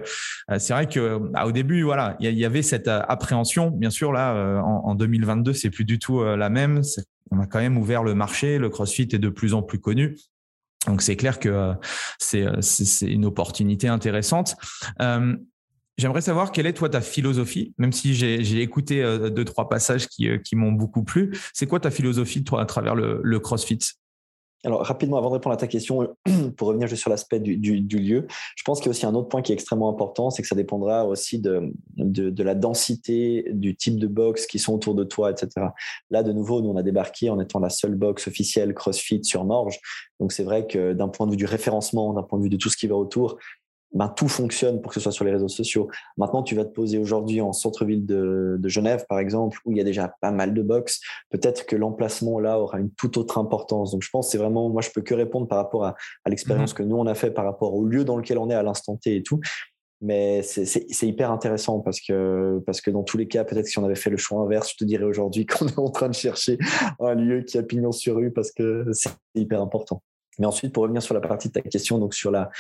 c'est 0.59 0.73
vrai 0.73 0.89
que 0.89 1.21
au 1.45 1.53
début, 1.53 1.83
voilà, 1.83 2.17
il 2.21 2.31
y, 2.31 2.45
avait 2.45 2.63
cette 2.63 2.87
euh, 2.87 3.01
appréhension. 3.09 3.71
Bien 3.71 3.91
sûr, 3.91 4.13
là, 4.13 4.63
en, 4.63 4.91
en 4.91 4.95
2022, 4.95 5.53
c'est 5.53 5.71
plus 5.71 5.85
du 5.85 5.99
tout 5.99 6.23
la 6.23 6.49
même. 6.49 6.83
On 7.31 7.41
a 7.41 7.47
quand 7.47 7.61
même 7.61 7.79
ouvert 7.79 8.05
le 8.05 8.15
marché. 8.15 8.59
Le 8.59 8.69
CrossFit 8.69 9.09
est 9.13 9.19
de 9.19 9.31
plus 9.31 9.55
en 9.55 9.63
plus 9.63 9.81
connu. 9.81 10.17
Donc 10.87 11.01
c'est 11.01 11.17
clair 11.17 11.39
que 11.39 11.73
c'est 12.19 12.45
une 13.03 13.25
opportunité 13.25 13.89
intéressante. 13.89 14.57
J'aimerais 16.03 16.21
savoir 16.21 16.51
quelle 16.51 16.67
est 16.67 16.73
toi 16.73 16.89
ta 16.89 17.01
philosophie, 17.01 17.75
même 17.79 17.93
si 17.93 18.13
j'ai 18.13 18.61
écouté 18.61 19.05
euh, 19.05 19.31
deux 19.31 19.45
trois 19.45 19.69
passages 19.69 20.09
qui, 20.09 20.29
euh, 20.29 20.39
qui 20.39 20.57
m'ont 20.57 20.73
beaucoup 20.73 21.05
plu. 21.05 21.31
C'est 21.55 21.69
quoi 21.69 21.79
ta 21.79 21.93
philosophie 21.93 22.43
toi 22.43 22.61
à 22.61 22.67
travers 22.67 22.97
le, 22.97 23.39
CrossFit? 23.39 23.79
Alors, 24.65 24.85
rapidement, 24.85 25.17
avant 25.17 25.29
de 25.29 25.35
répondre 25.35 25.55
à 25.55 25.57
ta 25.57 25.69
question, 25.69 26.17
pour 26.57 26.67
revenir 26.67 26.89
juste 26.89 27.03
sur 27.03 27.11
l'aspect 27.11 27.39
du, 27.39 27.57
lieu, 27.57 28.27
je 28.57 28.63
pense 28.65 28.81
qu'il 28.81 28.87
y 28.87 28.89
a 28.89 28.91
aussi 28.91 29.07
un 29.07 29.15
autre 29.15 29.29
point 29.29 29.43
qui 29.43 29.53
est 29.53 29.55
extrêmement 29.55 29.89
important, 29.89 30.31
c'est 30.31 30.43
que 30.43 30.49
ça 30.49 30.57
dépendra 30.57 31.07
aussi 31.07 31.39
de, 31.39 31.73
de, 31.97 32.43
la 32.43 32.57
densité, 32.57 33.47
du 33.53 33.77
type 33.77 34.01
de 34.01 34.09
box 34.09 34.47
qui 34.47 34.59
sont 34.59 34.75
autour 34.75 34.97
de 34.97 35.05
toi, 35.05 35.31
etc. 35.31 35.69
Là, 36.11 36.25
de 36.25 36.33
nouveau, 36.33 36.63
nous, 36.63 36.71
on 36.71 36.77
a 36.77 36.83
débarqué 36.83 37.31
en 37.31 37.39
étant 37.39 37.61
la 37.61 37.71
seule 37.71 37.95
box 37.95 38.27
officielle 38.27 38.75
CrossFit 38.75 39.23
sur 39.23 39.45
Morge. 39.45 39.79
Donc, 40.19 40.33
c'est 40.33 40.45
vrai 40.45 40.67
que 40.67 40.95
d'un 40.95 41.09
point 41.09 41.27
de 41.27 41.31
vue 41.31 41.37
du 41.37 41.47
référencement, 41.47 42.13
d'un 42.13 42.25
point 42.25 42.41
de 42.41 42.45
vue 42.45 42.51
de 42.51 42.57
tout 42.57 42.71
ce 42.71 42.77
qui 42.77 42.89
va 42.89 42.97
autour, 42.97 43.39
ben, 43.95 44.09
tout 44.09 44.29
fonctionne 44.29 44.81
pour 44.81 44.91
que 44.91 44.95
ce 44.95 45.01
soit 45.01 45.13
sur 45.13 45.25
les 45.25 45.33
réseaux 45.33 45.49
sociaux. 45.49 45.89
Maintenant, 46.17 46.43
tu 46.43 46.55
vas 46.55 46.65
te 46.65 46.73
poser 46.73 46.99
aujourd'hui 46.99 47.41
en 47.41 47.53
centre-ville 47.53 48.07
de, 48.07 48.57
de, 48.59 48.69
Genève, 48.69 49.05
par 49.09 49.19
exemple, 49.19 49.59
où 49.65 49.73
il 49.73 49.79
y 49.79 49.81
a 49.81 49.85
déjà 49.85 50.15
pas 50.21 50.31
mal 50.31 50.55
de 50.55 50.63
box. 50.63 51.01
Peut-être 51.31 51.67
que 51.67 51.77
l'emplacement 51.77 52.41
là 52.41 52.59
aura 52.59 52.79
une 52.79 52.91
toute 52.91 53.17
autre 53.17 53.39
importance. 53.39 53.93
Donc, 53.93 54.03
je 54.03 54.09
pense 54.11 54.27
que 54.27 54.33
c'est 54.33 54.39
vraiment, 54.39 54.71
moi, 54.71 54.81
je 54.83 54.91
peux 54.91 55.03
que 55.03 55.15
répondre 55.15 55.47
par 55.47 55.59
rapport 55.59 55.85
à, 55.85 55.95
à 56.25 56.31
l'expérience 56.31 56.73
mmh 56.73 56.75
que 56.75 56.83
nous 56.83 56.97
on 56.97 57.07
a 57.07 57.15
fait 57.15 57.31
par 57.31 57.45
rapport 57.45 57.75
au 57.75 57.85
lieu 57.85 58.05
dans 58.05 58.17
lequel 58.17 58.39
on 58.39 58.49
est 58.49 58.55
à 58.55 58.63
l'instant 58.63 58.97
T 58.97 59.17
et 59.17 59.23
tout. 59.23 59.41
Mais 60.01 60.43
c'est 60.43 61.07
hyper 61.07 61.31
intéressant 61.31 61.79
parce 61.79 62.01
que, 62.01 62.61
parce 62.67 62.81
que 62.81 62.91
dans 62.91 63.05
tous 63.05 63.17
les 63.19 63.29
cas, 63.29 63.45
peut-être 63.45 63.69
si 63.69 63.79
on 63.79 63.85
avait 63.85 63.95
fait 63.95 64.11
le 64.11 64.17
choix 64.17 64.41
inverse, 64.41 64.73
je 64.73 64.77
te 64.77 64.85
dirais 64.85 65.05
aujourd'hui 65.05 65.47
qu'on 65.47 65.69
est 65.69 65.79
en 65.79 65.91
train 65.91 66.09
de 66.09 66.15
chercher 66.15 66.59
un 66.99 67.15
lieu 67.15 67.43
qui 67.43 67.57
a 67.57 67.63
pignon 67.63 67.93
sur 67.93 68.17
rue 68.17 68.33
parce 68.33 68.51
que 68.51 68.85
c'est 68.93 69.13
hyper 69.37 69.61
important. 69.63 70.03
Mais 70.39 70.47
ensuite, 70.47 70.73
pour 70.73 70.83
revenir 70.83 71.03
sur 71.03 71.15
la 71.15 71.21
partie 71.21 71.49
de 71.49 71.53
ta 71.53 71.61
question, 71.61 71.99
donc 71.99 72.15
sur 72.15 72.33
la, 72.33 72.51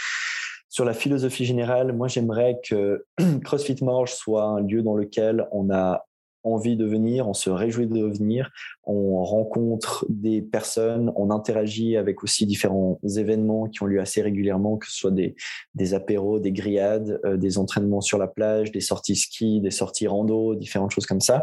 sur 0.72 0.86
la 0.86 0.94
philosophie 0.94 1.44
générale, 1.44 1.92
moi 1.92 2.08
j'aimerais 2.08 2.58
que 2.66 3.04
CrossFit 3.44 3.76
Morge 3.82 4.14
soit 4.14 4.44
un 4.44 4.60
lieu 4.62 4.82
dans 4.82 4.94
lequel 4.96 5.46
on 5.52 5.70
a 5.70 6.06
envie 6.44 6.76
de 6.76 6.86
venir, 6.86 7.28
on 7.28 7.34
se 7.34 7.50
réjouit 7.50 7.86
de 7.86 8.06
venir, 8.06 8.50
on 8.84 9.22
rencontre 9.22 10.06
des 10.08 10.40
personnes, 10.40 11.12
on 11.14 11.30
interagit 11.30 11.98
avec 11.98 12.24
aussi 12.24 12.46
différents 12.46 12.98
événements 13.04 13.68
qui 13.68 13.82
ont 13.82 13.86
lieu 13.86 14.00
assez 14.00 14.22
régulièrement, 14.22 14.78
que 14.78 14.86
ce 14.86 14.96
soit 14.96 15.10
des, 15.10 15.36
des 15.74 15.92
apéros, 15.92 16.40
des 16.40 16.52
grillades, 16.52 17.20
euh, 17.26 17.36
des 17.36 17.58
entraînements 17.58 18.00
sur 18.00 18.16
la 18.16 18.26
plage, 18.26 18.72
des 18.72 18.80
sorties 18.80 19.16
ski, 19.16 19.60
des 19.60 19.70
sorties 19.70 20.06
rando, 20.06 20.54
différentes 20.54 20.92
choses 20.92 21.06
comme 21.06 21.20
ça, 21.20 21.42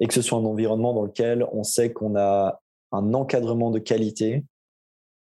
et 0.00 0.06
que 0.06 0.14
ce 0.14 0.22
soit 0.22 0.38
un 0.38 0.44
environnement 0.46 0.94
dans 0.94 1.04
lequel 1.04 1.44
on 1.52 1.64
sait 1.64 1.92
qu'on 1.92 2.16
a 2.16 2.62
un 2.92 3.12
encadrement 3.12 3.70
de 3.70 3.78
qualité, 3.78 4.46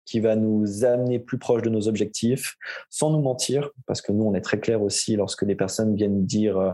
qui 0.08 0.20
va 0.22 0.36
nous 0.36 0.86
amener 0.86 1.20
plus 1.20 1.38
proche 1.38 1.62
de 1.62 1.70
nos 1.70 1.88
objectifs, 1.88 2.56
sans 2.90 3.12
nous 3.12 3.22
mentir, 3.22 3.70
parce 3.86 4.02
que 4.02 4.12
nous, 4.12 4.24
on 4.24 4.34
est 4.34 4.42
très 4.42 4.60
clair 4.60 4.82
aussi 4.82 5.16
lorsque 5.16 5.46
des 5.46 5.56
personnes 5.56 5.96
viennent 5.96 6.26
dire, 6.26 6.58
euh, 6.58 6.72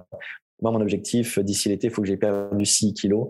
moi, 0.62 0.72
mon 0.72 0.80
objectif, 0.80 1.40
d'ici 1.40 1.68
l'été, 1.68 1.88
il 1.88 1.90
faut 1.90 2.02
que 2.02 2.08
j'ai 2.08 2.16
perdu 2.16 2.66
6 2.66 2.94
kilos. 2.94 3.30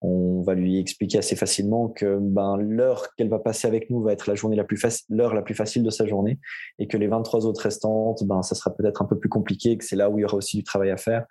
On 0.00 0.42
va 0.42 0.54
lui 0.54 0.80
expliquer 0.80 1.18
assez 1.18 1.36
facilement 1.36 1.88
que 1.88 2.18
ben, 2.20 2.56
l'heure 2.56 3.14
qu'elle 3.16 3.28
va 3.28 3.38
passer 3.38 3.68
avec 3.68 3.88
nous 3.88 4.02
va 4.02 4.12
être 4.12 4.26
la 4.26 4.34
journée 4.34 4.56
la 4.56 4.64
plus 4.64 4.82
l'heure 5.08 5.32
la 5.32 5.42
plus 5.42 5.54
facile 5.54 5.84
de 5.84 5.90
sa 5.90 6.06
journée 6.06 6.40
et 6.80 6.88
que 6.88 6.96
les 6.96 7.06
23 7.06 7.46
autres 7.46 7.60
restantes, 7.60 8.24
ben, 8.24 8.42
ça 8.42 8.56
sera 8.56 8.74
peut-être 8.74 9.00
un 9.02 9.04
peu 9.04 9.16
plus 9.16 9.28
compliqué, 9.28 9.76
que 9.76 9.84
c'est 9.84 9.94
là 9.94 10.10
où 10.10 10.18
il 10.18 10.22
y 10.22 10.24
aura 10.24 10.38
aussi 10.38 10.56
du 10.56 10.64
travail 10.64 10.90
à 10.90 10.96
faire 10.96 11.24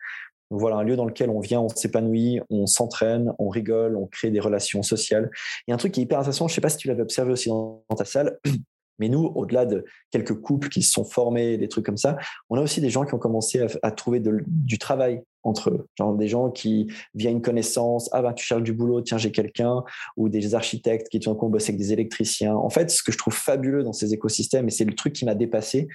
voilà 0.52 0.76
un 0.76 0.84
lieu 0.84 0.96
dans 0.96 1.06
lequel 1.06 1.30
on 1.30 1.40
vient, 1.40 1.62
on 1.62 1.70
s'épanouit, 1.70 2.42
on 2.50 2.68
s'entraîne, 2.68 3.34
on 3.40 3.50
rigole, 3.50 3.96
on 3.96 4.06
crée 4.06 4.32
des 4.32 4.40
relations 4.40 4.84
sociales. 4.84 5.32
Il 5.68 5.72
y 5.72 5.74
a 5.74 5.76
un 5.76 5.78
truc 5.78 5.94
qui 5.94 6.02
est 6.02 6.04
hyper 6.04 6.20
intéressant, 6.20 6.48
je 6.48 6.54
ne 6.54 6.56
sais 6.56 6.62
pas 6.62 6.70
si 6.70 6.78
tu 6.78 6.88
l'avais 6.88 7.02
observé 7.02 7.32
aussi 7.32 7.50
dans, 7.50 7.84
ta 7.98 8.06
salle, 8.06 8.38
mais 9.00 9.08
nous, 9.08 9.32
au-delà 9.36 9.66
de 9.66 9.86
quelques 10.12 10.40
couples 10.40 10.70
qui 10.70 10.84
se 10.84 10.92
sont 10.92 11.06
formés, 11.06 11.58
des 11.58 11.70
trucs 11.70 11.86
comme 11.86 11.98
ça, 11.98 12.18
on 12.50 12.58
a 12.58 12.62
aussi 12.62 12.82
des 12.82 12.90
gens 12.90 13.06
qui 13.06 13.14
ont 13.14 13.20
commencé 13.20 13.66
à, 13.82 13.92
trouver 13.92 14.22
du 14.22 14.78
travail 14.78 15.24
entre 15.44 15.72
eux. 15.72 15.88
Genre 15.98 16.16
des 16.16 16.28
gens 16.28 16.52
qui, 16.52 16.88
via 17.16 17.32
une 17.32 17.42
connaissance, 17.42 18.10
ah 18.12 18.22
ben 18.22 18.34
tu 18.34 18.46
cherches 18.46 18.62
du 18.62 18.74
boulot, 18.74 19.02
tiens 19.02 19.18
j'ai 19.18 19.32
quelqu'un, 19.32 19.84
ou 20.18 20.30
des 20.30 20.54
architectes 20.54 21.08
qui 21.10 21.20
tout 21.20 21.32
d'un 21.32 21.36
coup 21.36 21.52
avec 21.52 21.78
des 21.78 21.94
électriciens. 21.94 22.54
En 22.54 22.70
fait, 22.70 22.92
ce 22.92 23.02
que 23.02 23.12
je 23.12 23.18
trouve 23.18 23.34
fabuleux 23.34 23.84
dans 23.84 23.94
ces 23.94 24.14
écosystèmes, 24.14 24.68
et 24.68 24.72
c'est 24.72 24.86
le 24.86 24.94
truc 24.94 25.14
qui 25.14 25.26
m'a 25.26 25.34
dépassé, 25.34 25.88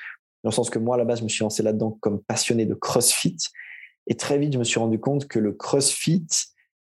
dans 0.42 0.50
le 0.50 0.54
sens 0.54 0.70
que 0.70 0.78
moi 0.78 0.96
à 0.96 0.98
la 0.98 1.04
base 1.04 1.18
je 1.18 1.24
me 1.24 1.28
suis 1.28 1.42
lancé 1.42 1.62
là-dedans 1.62 1.96
comme 2.00 2.22
passionné 2.22 2.66
de 2.66 2.74
CrossFit, 2.74 3.36
et 4.06 4.16
très 4.16 4.38
vite, 4.38 4.52
je 4.52 4.58
me 4.58 4.64
suis 4.64 4.78
rendu 4.78 4.98
compte 4.98 5.26
que 5.26 5.38
le 5.38 5.52
CrossFit 5.52 6.26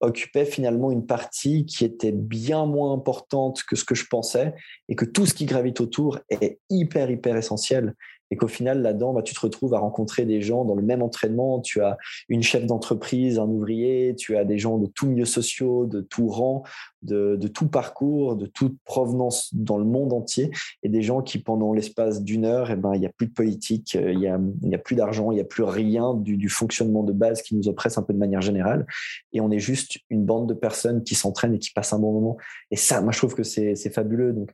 occupait 0.00 0.46
finalement 0.46 0.90
une 0.90 1.06
partie 1.06 1.66
qui 1.66 1.84
était 1.84 2.12
bien 2.12 2.64
moins 2.64 2.92
importante 2.94 3.62
que 3.64 3.76
ce 3.76 3.84
que 3.84 3.94
je 3.94 4.06
pensais 4.06 4.54
et 4.88 4.96
que 4.96 5.04
tout 5.04 5.26
ce 5.26 5.34
qui 5.34 5.44
gravite 5.44 5.80
autour 5.80 6.18
est 6.30 6.58
hyper, 6.70 7.10
hyper 7.10 7.36
essentiel 7.36 7.94
et 8.30 8.36
qu'au 8.36 8.48
final, 8.48 8.82
là-dedans, 8.82 9.12
bah, 9.12 9.22
tu 9.22 9.34
te 9.34 9.40
retrouves 9.40 9.74
à 9.74 9.78
rencontrer 9.78 10.24
des 10.24 10.40
gens 10.40 10.64
dans 10.64 10.74
le 10.74 10.82
même 10.82 11.02
entraînement. 11.02 11.60
Tu 11.60 11.80
as 11.80 11.98
une 12.28 12.42
chef 12.42 12.64
d'entreprise, 12.66 13.38
un 13.38 13.48
ouvrier, 13.48 14.14
tu 14.16 14.36
as 14.36 14.44
des 14.44 14.58
gens 14.58 14.78
de 14.78 14.86
tous 14.86 15.06
milieux 15.06 15.24
sociaux, 15.24 15.86
de 15.86 16.00
tout 16.00 16.28
rang, 16.28 16.62
de, 17.02 17.36
tout 17.48 17.66
parcours, 17.68 18.36
de 18.36 18.46
toute 18.46 18.76
provenance 18.84 19.52
dans 19.52 19.78
le 19.78 19.84
monde 19.84 20.12
entier, 20.12 20.50
et 20.82 20.88
des 20.88 21.02
gens 21.02 21.22
qui, 21.22 21.38
pendant 21.38 21.72
l'espace 21.72 22.22
d'une 22.22 22.44
heure, 22.44 22.70
eh 22.70 22.76
ben, 22.76 22.94
il 22.94 23.00
n'y 23.00 23.06
a 23.06 23.10
plus 23.10 23.26
de 23.26 23.32
politique, 23.32 23.96
euh, 23.96 24.12
il 24.12 24.18
n'y 24.18 24.28
a, 24.28 24.34
a, 24.34 24.78
plus 24.78 24.96
d'argent, 24.96 25.30
il 25.32 25.36
n'y 25.36 25.40
a 25.40 25.44
plus 25.44 25.64
rien 25.64 26.14
du, 26.14 26.36
du, 26.36 26.48
fonctionnement 26.48 27.02
de 27.02 27.12
base 27.12 27.42
qui 27.42 27.56
nous 27.56 27.68
oppresse 27.68 27.98
un 27.98 28.02
peu 28.02 28.12
de 28.12 28.18
manière 28.18 28.42
générale. 28.42 28.86
Et 29.32 29.40
on 29.40 29.50
est 29.50 29.58
juste 29.58 29.98
une 30.10 30.24
bande 30.24 30.48
de 30.48 30.54
personnes 30.54 31.02
qui 31.02 31.14
s'entraînent 31.14 31.54
et 31.54 31.58
qui 31.58 31.72
passent 31.72 31.92
un 31.92 31.98
bon 31.98 32.12
moment. 32.12 32.36
Et 32.70 32.76
ça, 32.76 33.00
moi, 33.00 33.12
je 33.12 33.18
trouve 33.18 33.34
que 33.34 33.42
c'est 33.42 33.74
fabuleux. 33.92 34.32
Donc, 34.32 34.50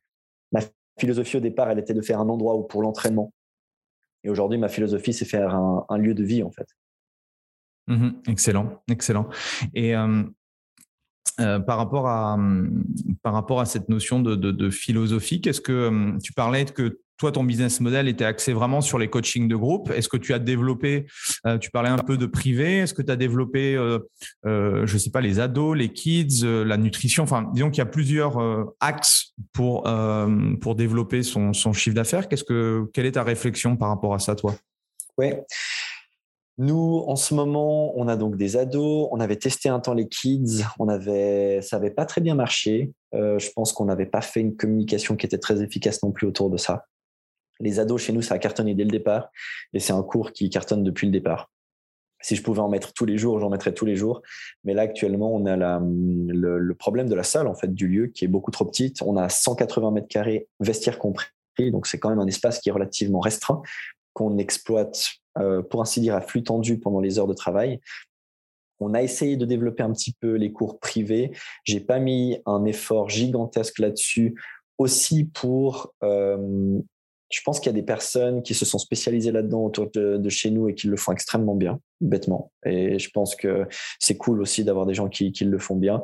ma 0.53 0.61
philosophie 0.99 1.37
au 1.37 1.41
départ, 1.41 1.71
elle 1.71 1.79
était 1.79 1.95
de 1.95 2.03
faire 2.03 2.21
un 2.21 2.29
endroit 2.29 2.55
où 2.55 2.63
pour 2.63 2.83
l'entraînement, 2.83 3.33
et 4.27 4.29
aujourd'hui, 4.29 4.59
ma 4.59 4.69
philosophie, 4.69 5.13
c'est 5.13 5.25
faire 5.25 5.55
un, 5.55 5.99
lieu 5.99 6.13
de 6.13 6.25
vie, 6.25 6.43
en 6.43 6.51
fait. 6.51 6.67
Mmh 7.87 8.09
excellent, 8.27 8.83
excellent. 8.91 9.29
Et 9.73 9.95
euh, 9.95 10.25
euh, 11.39 11.61
par, 11.61 11.79
rapport 11.79 12.09
à, 12.09 12.37
par 13.23 13.33
rapport 13.33 13.61
à 13.61 13.67
cette 13.67 13.89
notion 13.89 14.19
de, 14.19 14.35
de 14.35 14.71
philosophie, 14.71 15.41
qu'est-ce 15.41 15.61
que 15.61 15.73
euh, 15.73 16.19
tu 16.19 16.33
parlais 16.33 16.65
que 16.65 16.99
toi, 17.19 17.33
ton 17.33 17.45
business 17.45 17.81
model 17.81 18.09
était 18.09 18.25
axé 18.25 18.53
vraiment 18.53 18.81
sur 18.81 18.99
les 18.99 19.09
coachings 19.09 19.49
de 19.49 19.57
groupe. 19.57 19.91
Est-ce 19.91 20.09
que 20.09 20.17
tu 20.17 20.35
as 20.35 20.39
développé, 20.39 21.07
euh, 21.47 21.59
tu 21.59 21.71
parlais 21.71 21.89
un 21.89 21.99
peu 21.99 22.17
de 22.17 22.27
privé, 22.27 22.79
est-ce 22.79 22.95
que 22.95 23.03
tu 23.03 23.11
as 23.11 23.17
développé, 23.17 23.75
euh, 23.75 23.99
euh, 24.45 24.87
je 24.87 24.95
ne 24.95 24.99
sais 24.99 25.11
pas, 25.11 25.21
les 25.21 25.41
ados, 25.41 25.77
les 25.77 25.93
kids, 25.93 26.45
la 26.45 26.77
nutrition? 26.77 27.23
Enfin, 27.23 27.51
disons 27.55 27.71
qu'il 27.71 27.79
y 27.79 27.83
a 27.83 27.87
plusieurs 27.87 28.39
axes 28.81 29.33
pour, 29.53 29.85
développer 30.77 31.23
son, 31.23 31.55
son 31.55 31.73
chiffre 31.73 31.97
d'affaires. 31.97 32.29
Qu'est-ce 32.29 32.45
que, 32.45 32.89
quelle 32.93 33.07
est 33.07 33.13
ta 33.13 33.23
réflexion 33.23 33.77
par 33.77 33.89
rapport 33.89 34.15
à 34.15 34.19
ça, 34.19 34.35
toi? 34.35 34.55
Oui. 35.17 35.33
Nous, 36.59 37.05
en 37.07 37.17
ce 37.17 37.35
moment, 37.35 37.99
on 37.99 38.09
a 38.09 38.17
donc 38.17 38.37
des 38.37 38.57
ados. 38.57 39.09
On 39.11 39.21
avait 39.21 39.37
testé 39.37 39.71
un 39.71 39.81
temps 39.81 39.95
les 39.95 40.09
kids. 40.09 40.65
On 40.79 40.89
avait, 40.89 41.61
ça 41.63 41.79
n'avait 41.79 41.91
pas 41.91 42.05
très 42.05 42.21
bien 42.21 42.35
marché. 42.35 42.93
je 43.13 43.51
pense 43.55 43.73
qu'on 43.73 43.87
n'avait 43.87 44.07
pas 44.07 44.21
fait 44.21 44.41
une 44.41 44.57
communication 44.57 45.17
qui 45.17 45.25
était 45.25 45.39
très 45.39 45.63
efficace 45.63 46.03
non 46.03 46.13
plus 46.13 46.27
autour 46.27 46.51
de 46.51 46.59
ça. 46.59 46.85
Les 47.61 47.81
ados, 47.81 48.03
chez 48.03 48.13
nous, 48.13 48.23
ça 48.23 48.35
a 48.35 48.39
cartonné 48.39 48.75
dès 48.75 48.85
le 48.85 48.91
départ. 48.91 49.31
Et 49.73 49.81
c'est 49.81 49.93
un 49.93 50.03
cours 50.03 50.33
qui 50.33 50.51
cartonne 50.51 50.85
depuis 50.85 51.07
le 51.07 51.13
départ. 51.13 51.51
Si 52.23 52.35
je 52.35 52.43
pouvais 52.43 52.61
en 52.61 52.69
mettre 52.69 52.93
tous 52.93 53.05
les 53.05 53.19
jours, 53.19 53.39
j'en 53.41 53.51
mettrais 53.51 53.73
tous 53.73 53.85
les 53.85 53.97
jours. 53.97 54.23
Mais 54.65 54.75
là, 54.75 54.83
actuellement, 54.83 55.33
on 55.35 55.47
a 55.47 55.57
le, 55.57 56.75
problème 56.75 57.09
de 57.09 57.15
la 57.15 57.23
salle, 57.23 57.47
en 57.47 57.55
fait, 57.55 57.73
du 57.73 57.89
lieu, 57.89 58.07
qui 58.09 58.25
est 58.25 58.29
beaucoup 58.29 58.51
trop 58.51 58.65
petite. 58.65 59.03
On 59.03 59.17
a 59.17 59.29
180 59.29 59.91
mètres 59.91 60.09
carrés, 60.09 60.49
vestiaires 60.61 60.99
compris. 60.99 61.29
Donc, 61.59 61.87
c'est 61.87 61.99
quand 61.99 62.11
même 62.11 62.19
un 62.19 62.27
espace 62.27 62.59
qui 62.61 62.69
est 62.69 62.73
relativement 62.73 63.21
restreint, 63.21 63.63
qu'on 64.13 64.39
exploite, 64.39 65.09
euh, 65.39 65.63
pour 65.63 65.81
ainsi 65.83 66.01
dire, 66.01 66.15
à 66.15 66.21
flux 66.21 66.43
tendu 66.43 66.79
pendant 66.79 67.01
les 67.01 67.19
heures 67.19 67.27
de 67.27 67.35
travail. 67.35 67.81
On 68.81 68.93
a 68.93 69.03
essayé 69.03 69.37
de 69.37 69.47
développer 69.47 69.83
un 69.83 69.93
petit 69.93 70.13
peu 70.13 70.35
les 70.35 70.53
cours 70.53 70.79
privés. 70.79 71.33
J'ai 71.65 71.81
pas 71.81 71.99
mis 71.99 72.39
un 72.45 72.65
effort 72.65 73.09
gigantesque 73.09 73.79
là-dessus 73.79 74.35
aussi 74.79 75.25
pour 75.25 75.95
euh, 76.03 76.79
je 77.31 77.41
pense 77.45 77.59
qu'il 77.59 77.67
y 77.67 77.75
a 77.75 77.79
des 77.79 77.85
personnes 77.85 78.43
qui 78.43 78.55
se 78.55 78.65
sont 78.65 78.79
spécialisées 78.79 79.33
là-dedans 79.33 79.65
autour 79.65 79.91
de, 79.93 80.29
chez 80.29 80.51
nous 80.51 80.69
et 80.69 80.75
qui 80.75 80.87
le 80.87 80.97
font 80.97 81.13
extrêmement 81.13 81.55
bien, 81.57 81.81
bêtement. 82.01 82.53
Et 82.65 82.99
je 82.99 83.11
pense 83.11 83.35
que 83.35 83.67
c'est 83.99 84.17
cool 84.17 84.41
aussi 84.41 84.65
d'avoir 84.65 84.87
des 84.87 84.95
gens 84.95 85.09
qui, 85.09 85.33
le 85.41 85.59
font 85.59 85.77
bien. 85.77 86.03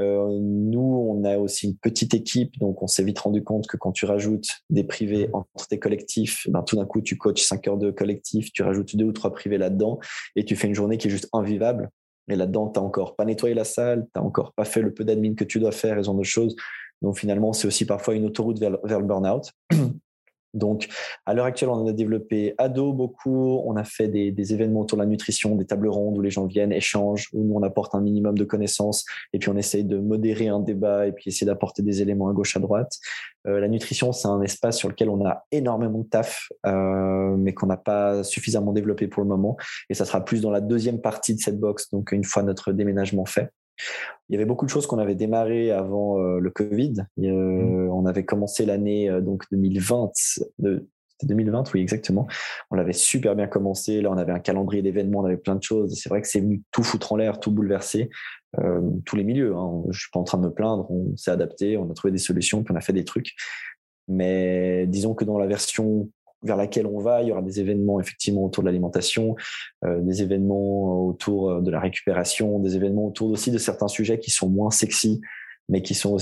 Euh, 0.00 0.28
nous, 0.40 1.06
on 1.10 1.24
a 1.24 1.38
aussi 1.38 1.68
une 1.68 1.76
petite 1.76 2.14
équipe, 2.14 2.58
donc 2.58 2.82
on 2.82 2.86
s'est 2.86 3.04
vite 3.04 3.20
rendu 3.20 3.44
compte 3.44 3.66
que 3.66 3.76
quand 3.76 3.92
tu 3.92 4.04
rajoutes 4.04 4.48
des 4.70 4.84
privés 4.84 5.30
entre 5.32 5.68
tes 5.68 5.78
collectifs, 5.78 6.48
ben, 6.48 6.62
tout 6.62 6.76
d'un 6.76 6.86
coup, 6.86 7.00
tu 7.00 7.16
coaches 7.16 7.42
5 7.42 7.68
heures 7.68 7.78
de 7.78 7.90
collectif, 7.90 8.50
tu 8.52 8.62
rajoutes 8.62 8.96
deux 8.96 9.04
ou 9.04 9.12
trois 9.12 9.32
privés 9.32 9.58
là-dedans 9.58 10.00
et 10.34 10.44
tu 10.44 10.56
fais 10.56 10.66
une 10.66 10.74
journée 10.74 10.98
qui 10.98 11.08
est 11.08 11.10
juste 11.10 11.28
invivable. 11.32 11.90
Et 12.28 12.36
là-dedans, 12.36 12.68
tu 12.68 12.80
n'as 12.80 12.86
encore 12.86 13.16
pas 13.16 13.24
nettoyé 13.24 13.54
la 13.54 13.64
salle, 13.64 14.04
tu 14.04 14.18
n'as 14.18 14.24
encore 14.24 14.54
pas 14.54 14.64
fait 14.64 14.80
le 14.80 14.92
peu 14.92 15.04
d'admin 15.04 15.34
que 15.34 15.44
tu 15.44 15.60
dois 15.60 15.72
faire 15.72 15.98
et 15.98 16.02
ce 16.02 16.06
genre 16.06 16.14
de 16.14 16.24
choses. 16.24 16.56
Donc 17.02 17.18
finalement, 17.18 17.52
c'est 17.52 17.66
aussi 17.66 17.84
parfois 17.84 18.14
une 18.14 18.24
autoroute 18.24 18.58
vers, 18.58 18.78
vers 18.82 18.98
le 18.98 19.06
burn-out. 19.06 19.52
Donc, 20.54 20.88
à 21.26 21.34
l'heure 21.34 21.46
actuelle, 21.46 21.70
on 21.70 21.86
a 21.86 21.92
développé 21.92 22.54
ado 22.58 22.92
beaucoup. 22.92 23.60
On 23.66 23.76
a 23.76 23.84
fait 23.84 24.08
des, 24.08 24.54
événements 24.54 24.80
autour 24.80 24.98
de 24.98 25.02
la 25.02 25.08
nutrition, 25.08 25.56
des 25.56 25.64
tables 25.64 25.88
rondes 25.88 26.16
où 26.16 26.20
les 26.20 26.30
gens 26.30 26.46
viennent, 26.46 26.72
échangent, 26.72 27.28
où 27.32 27.42
nous 27.44 27.54
on 27.54 27.62
apporte 27.62 27.94
un 27.94 28.00
minimum 28.00 28.36
de 28.36 28.44
connaissances 28.44 29.04
et 29.32 29.38
puis 29.38 29.48
on 29.48 29.56
essaye 29.56 29.84
de 29.84 29.98
modérer 29.98 30.48
un 30.48 30.60
débat 30.60 31.06
et 31.06 31.12
puis 31.12 31.28
essayer 31.28 31.46
d'apporter 31.46 31.82
des 31.82 32.02
éléments 32.02 32.28
à 32.28 32.32
gauche 32.32 32.56
à 32.56 32.60
droite. 32.60 32.92
Euh, 33.46 33.60
la 33.60 33.68
nutrition, 33.68 34.12
c'est 34.12 34.28
un 34.28 34.40
espace 34.42 34.78
sur 34.78 34.88
lequel 34.88 35.08
on 35.10 35.24
a 35.26 35.44
énormément 35.50 35.98
de 35.98 36.08
taf, 36.08 36.48
euh, 36.66 37.36
mais 37.36 37.52
qu'on 37.52 37.66
n'a 37.66 37.76
pas 37.76 38.22
suffisamment 38.24 38.72
développé 38.72 39.08
pour 39.08 39.22
le 39.22 39.28
moment. 39.28 39.56
Et 39.90 39.94
ça 39.94 40.04
sera 40.04 40.24
plus 40.24 40.40
dans 40.40 40.50
la 40.50 40.60
deuxième 40.60 41.00
partie 41.00 41.34
de 41.34 41.40
cette 41.40 41.58
box, 41.58 41.90
donc 41.90 42.12
une 42.12 42.24
fois 42.24 42.42
notre 42.42 42.72
déménagement 42.72 43.26
fait. 43.26 43.50
Il 44.28 44.32
y 44.32 44.36
avait 44.36 44.46
beaucoup 44.46 44.64
de 44.64 44.70
choses 44.70 44.86
qu'on 44.86 44.98
avait 44.98 45.14
démarré 45.14 45.70
avant 45.70 46.18
euh, 46.18 46.38
le 46.38 46.50
Covid. 46.50 46.94
Mmh. 47.16 47.90
On 47.90 48.06
avait 48.06 48.24
commencé 48.24 48.64
l'année 48.64 49.10
euh, 49.10 49.20
donc 49.20 49.44
2020. 49.52 50.10
De, 50.58 50.88
2020, 51.22 51.72
oui, 51.74 51.80
exactement. 51.80 52.26
On 52.70 52.76
l'avait 52.76 52.92
super 52.92 53.36
bien 53.36 53.46
commencé. 53.46 54.00
Là, 54.00 54.10
on 54.10 54.16
avait 54.16 54.32
un 54.32 54.40
calendrier 54.40 54.82
d'événements, 54.82 55.20
on 55.20 55.24
avait 55.24 55.36
plein 55.36 55.54
de 55.56 55.62
choses. 55.62 55.98
C'est 56.00 56.08
vrai 56.08 56.20
que 56.20 56.28
c'est 56.28 56.40
venu 56.40 56.62
tout 56.70 56.82
foutre 56.82 57.12
en 57.12 57.16
l'air, 57.16 57.40
tout 57.40 57.50
bouleverser, 57.50 58.10
euh, 58.58 58.80
tous 59.04 59.16
les 59.16 59.24
milieux. 59.24 59.54
Hein. 59.54 59.82
Je 59.90 60.00
suis 60.00 60.10
pas 60.12 60.20
en 60.20 60.24
train 60.24 60.38
de 60.38 60.44
me 60.44 60.52
plaindre. 60.52 60.90
On 60.90 61.16
s'est 61.16 61.30
adapté, 61.30 61.76
on 61.76 61.90
a 61.90 61.94
trouvé 61.94 62.12
des 62.12 62.18
solutions, 62.18 62.62
puis 62.62 62.74
on 62.74 62.76
a 62.76 62.80
fait 62.80 62.92
des 62.92 63.04
trucs. 63.04 63.34
Mais 64.08 64.86
disons 64.86 65.14
que 65.14 65.24
dans 65.24 65.38
la 65.38 65.46
version 65.46 66.10
vers 66.44 66.56
laquelle 66.56 66.86
on 66.86 67.00
va. 67.00 67.22
Il 67.22 67.28
y 67.28 67.32
aura 67.32 67.42
des 67.42 67.60
événements 67.60 68.00
effectivement 68.00 68.44
autour 68.44 68.62
de 68.62 68.68
l'alimentation, 68.68 69.34
euh, 69.84 70.00
des 70.00 70.22
événements 70.22 71.06
autour 71.06 71.50
euh, 71.50 71.60
de 71.60 71.70
la 71.70 71.80
récupération, 71.80 72.58
des 72.60 72.76
événements 72.76 73.06
autour 73.06 73.30
aussi 73.30 73.50
de 73.50 73.58
certains 73.58 73.88
sujets 73.88 74.18
qui 74.18 74.30
sont 74.30 74.48
moins 74.48 74.70
sexy, 74.70 75.20
mais 75.68 75.82
qui 75.82 75.94
sont 75.94 76.18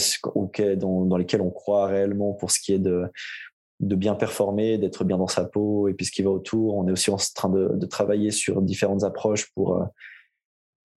dans, 0.76 1.04
dans, 1.04 1.16
lesquels 1.16 1.42
on 1.42 1.50
croit 1.50 1.86
réellement 1.86 2.32
pour 2.32 2.50
ce 2.50 2.60
qui 2.60 2.72
est 2.72 2.78
de, 2.78 3.04
de 3.80 3.96
bien 3.96 4.14
performer, 4.14 4.78
d'être 4.78 5.04
bien 5.04 5.18
dans 5.18 5.26
sa 5.26 5.44
peau 5.44 5.88
et 5.88 5.94
puis 5.94 6.06
ce 6.06 6.12
qui 6.12 6.22
va 6.22 6.30
autour. 6.30 6.76
On 6.76 6.88
est 6.88 6.92
aussi 6.92 7.10
en 7.10 7.16
train 7.34 7.48
de, 7.48 7.72
de 7.74 7.86
travailler 7.86 8.30
sur 8.30 8.62
différentes 8.62 9.02
approches 9.02 9.52
pour, 9.54 9.76
euh, 9.76 9.84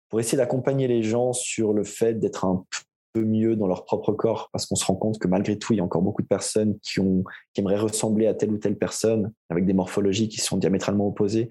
pour 0.09 0.21
essayer 0.21 0.37
d'accompagner 0.37 0.89
les 0.89 1.03
gens 1.03 1.33
sur 1.33 1.73
le 1.73 1.85
fait 1.85 2.15
d'être 2.15 2.45
un 2.45 2.65
peu 3.13 3.23
mieux 3.23 3.57
dans 3.57 3.67
leur 3.67 3.85
propre 3.85 4.13
corps 4.13 4.49
parce 4.53 4.67
qu'on 4.67 4.77
se 4.77 4.85
rend 4.85 4.95
compte 4.95 5.19
que 5.19 5.29
malgré 5.29 5.59
tout, 5.59 5.73
il 5.73 5.77
y 5.77 5.81
a 5.81 5.85
encore 5.85 6.03
beaucoup 6.03 6.23
de 6.23 6.27
personnes 6.27 6.79
qui, 6.81 7.01
ont, 7.01 7.25
qui 7.53 7.61
aimeraient 7.61 7.79
ressembler 7.79 8.27
à 8.27 8.35
telle 8.35 8.51
ou 8.51 8.59
telle 8.59 8.77
personne 8.77 9.33
avec 9.51 9.67
des 9.67 9.73
morphologies 9.73 10.29
qui 10.29 10.39
sont 10.39 10.57
diamétralement 10.57 11.07
opposées 11.07 11.51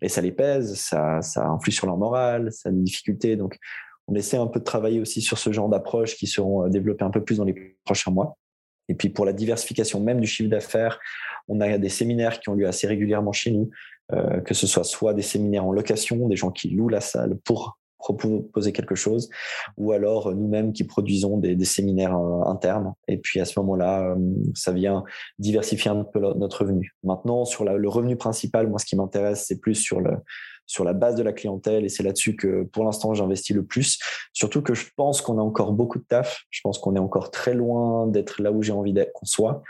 et 0.00 0.08
ça 0.08 0.20
les 0.20 0.32
pèse, 0.32 0.74
ça, 0.74 1.22
ça 1.22 1.46
influe 1.48 1.72
sur 1.72 1.86
leur 1.86 1.96
morale, 1.96 2.52
ça 2.52 2.68
a 2.68 2.72
des 2.72 2.82
difficultés. 2.82 3.36
Donc, 3.36 3.58
on 4.06 4.14
essaie 4.14 4.36
un 4.36 4.46
peu 4.46 4.60
de 4.60 4.64
travailler 4.64 5.00
aussi 5.00 5.20
sur 5.20 5.38
ce 5.38 5.52
genre 5.52 5.68
d'approches 5.68 6.16
qui 6.16 6.26
seront 6.26 6.64
euh, 6.64 6.68
développées 6.68 7.04
un 7.04 7.10
peu 7.10 7.22
plus 7.22 7.38
dans 7.38 7.44
les 7.44 7.76
prochains 7.84 8.10
mois. 8.10 8.38
Et 8.88 8.94
puis 8.94 9.10
pour 9.10 9.26
la 9.26 9.34
diversification 9.34 10.00
même 10.00 10.20
du 10.20 10.26
chiffre 10.26 10.48
d'affaires, 10.48 10.98
on 11.46 11.60
a 11.60 11.76
des 11.76 11.90
séminaires 11.90 12.40
qui 12.40 12.48
ont 12.48 12.54
lieu 12.54 12.66
assez 12.66 12.86
régulièrement 12.86 13.32
chez 13.32 13.50
nous, 13.50 13.70
euh, 14.12 14.40
que 14.40 14.54
ce 14.54 14.66
soit 14.66 14.84
soit 14.84 15.12
des 15.12 15.22
séminaires 15.22 15.66
en 15.66 15.72
location, 15.72 16.26
des 16.26 16.36
gens 16.36 16.50
qui 16.50 16.70
louent 16.70 16.88
la 16.88 17.02
salle 17.02 17.36
pour 17.44 17.78
proposer 18.16 18.72
quelque 18.72 18.94
chose, 18.94 19.28
ou 19.76 19.92
alors 19.92 20.28
euh, 20.28 20.34
nous-mêmes 20.34 20.72
qui 20.72 20.84
produisons 20.84 21.38
des, 21.38 21.64
séminaires 21.64 22.16
euh, 22.18 22.42
internes. 22.46 22.94
Et 23.06 23.18
puis 23.18 23.40
à 23.40 23.44
ce 23.44 23.58
moment-là, 23.60 24.10
euh, 24.10 24.16
ça 24.54 24.72
vient 24.72 25.04
diversifier 25.38 25.90
un 25.90 26.04
peu 26.04 26.20
notre 26.20 26.62
revenu. 26.62 26.94
Maintenant, 27.02 27.44
sur 27.44 27.64
le 27.64 27.88
revenu 27.88 28.16
principal, 28.16 28.68
moi, 28.68 28.78
ce 28.78 28.86
qui 28.86 28.96
m'intéresse, 28.96 29.44
c'est 29.46 29.60
plus 29.60 29.74
sur 29.74 30.00
la 30.00 30.92
base 30.92 31.14
de 31.14 31.22
la 31.22 31.32
clientèle 31.32 31.84
et 31.84 31.88
c'est 31.88 32.02
là-dessus 32.02 32.36
que 32.36 32.64
pour 32.64 32.84
l'instant 32.84 33.14
j'investis 33.14 33.54
le 33.54 33.64
plus. 33.64 33.98
Surtout 34.32 34.62
que 34.62 34.74
je 34.74 34.86
pense 34.96 35.20
qu'on 35.20 35.38
a 35.38 35.42
encore 35.42 35.72
beaucoup 35.72 35.98
de 35.98 36.04
taf. 36.04 36.44
Je 36.50 36.60
pense 36.62 36.78
qu'on 36.78 36.94
est 36.96 37.00
encore 37.00 37.30
très 37.30 37.54
loin 37.54 38.06
d'être 38.06 38.42
là 38.42 38.52
où 38.52 38.62
j'ai 38.62 38.72
envie 38.72 38.94
qu'on 39.14 39.26
soit. 39.26 39.62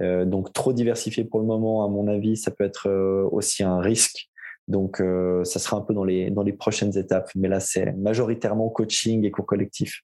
donc 0.00 0.52
trop 0.52 0.72
diversifié 0.72 1.24
pour 1.24 1.40
le 1.40 1.46
moment, 1.46 1.84
à 1.84 1.88
mon 1.88 2.08
avis, 2.08 2.36
ça 2.36 2.50
peut 2.50 2.64
être 2.64 2.88
aussi 3.30 3.62
un 3.62 3.80
risque 3.80 4.29
donc, 4.68 5.00
euh, 5.00 5.44
ça 5.44 5.58
sera 5.58 5.76
un 5.76 5.80
peu 5.80 5.94
dans 5.94 6.04
les, 6.04 6.30
dans 6.30 6.42
les 6.42 6.52
prochaines 6.52 6.96
étapes. 6.96 7.30
Mais 7.34 7.48
là, 7.48 7.60
c'est 7.60 7.92
majoritairement 7.92 8.68
coaching 8.68 9.24
et 9.24 9.30
cours 9.30 9.46
collectifs. 9.46 10.02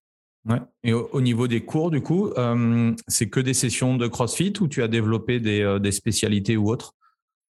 Ouais. 0.49 0.61
Et 0.85 0.93
au, 0.93 1.21
niveau 1.21 1.49
des 1.49 1.65
cours, 1.65 1.91
du 1.91 2.01
coup, 2.01 2.31
euh, 2.37 2.93
c'est 3.09 3.29
que 3.29 3.41
des 3.41 3.55
sessions 3.55 3.97
de 3.97 4.07
CrossFit 4.07 4.53
ou 4.61 4.69
tu 4.69 4.83
as 4.83 4.89
développé 4.89 5.41
des, 5.41 5.61
euh, 5.61 5.79
des, 5.79 5.93
spécialités 5.93 6.57
ou 6.57 6.71
autres? 6.71 6.95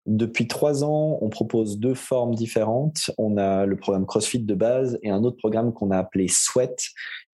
Depuis 0.07 0.47
trois 0.47 0.85
ans, 0.85 1.19
on 1.21 1.29
propose 1.29 1.79
deux 1.79 1.95
formes 1.95 2.35
différentes. 2.35 3.11
On 3.19 3.37
a 3.39 3.67
le 3.67 3.77
programme 3.77 4.07
CrossFit 4.07 4.39
de 4.39 4.55
base 4.55 4.99
et 5.03 5.11
un 5.11 5.25
autre 5.25 5.37
programme 5.37 5.73
qu'on 5.73 5.91
a 5.91 5.99
appelé 5.99 6.29
Sweat. 6.29 6.81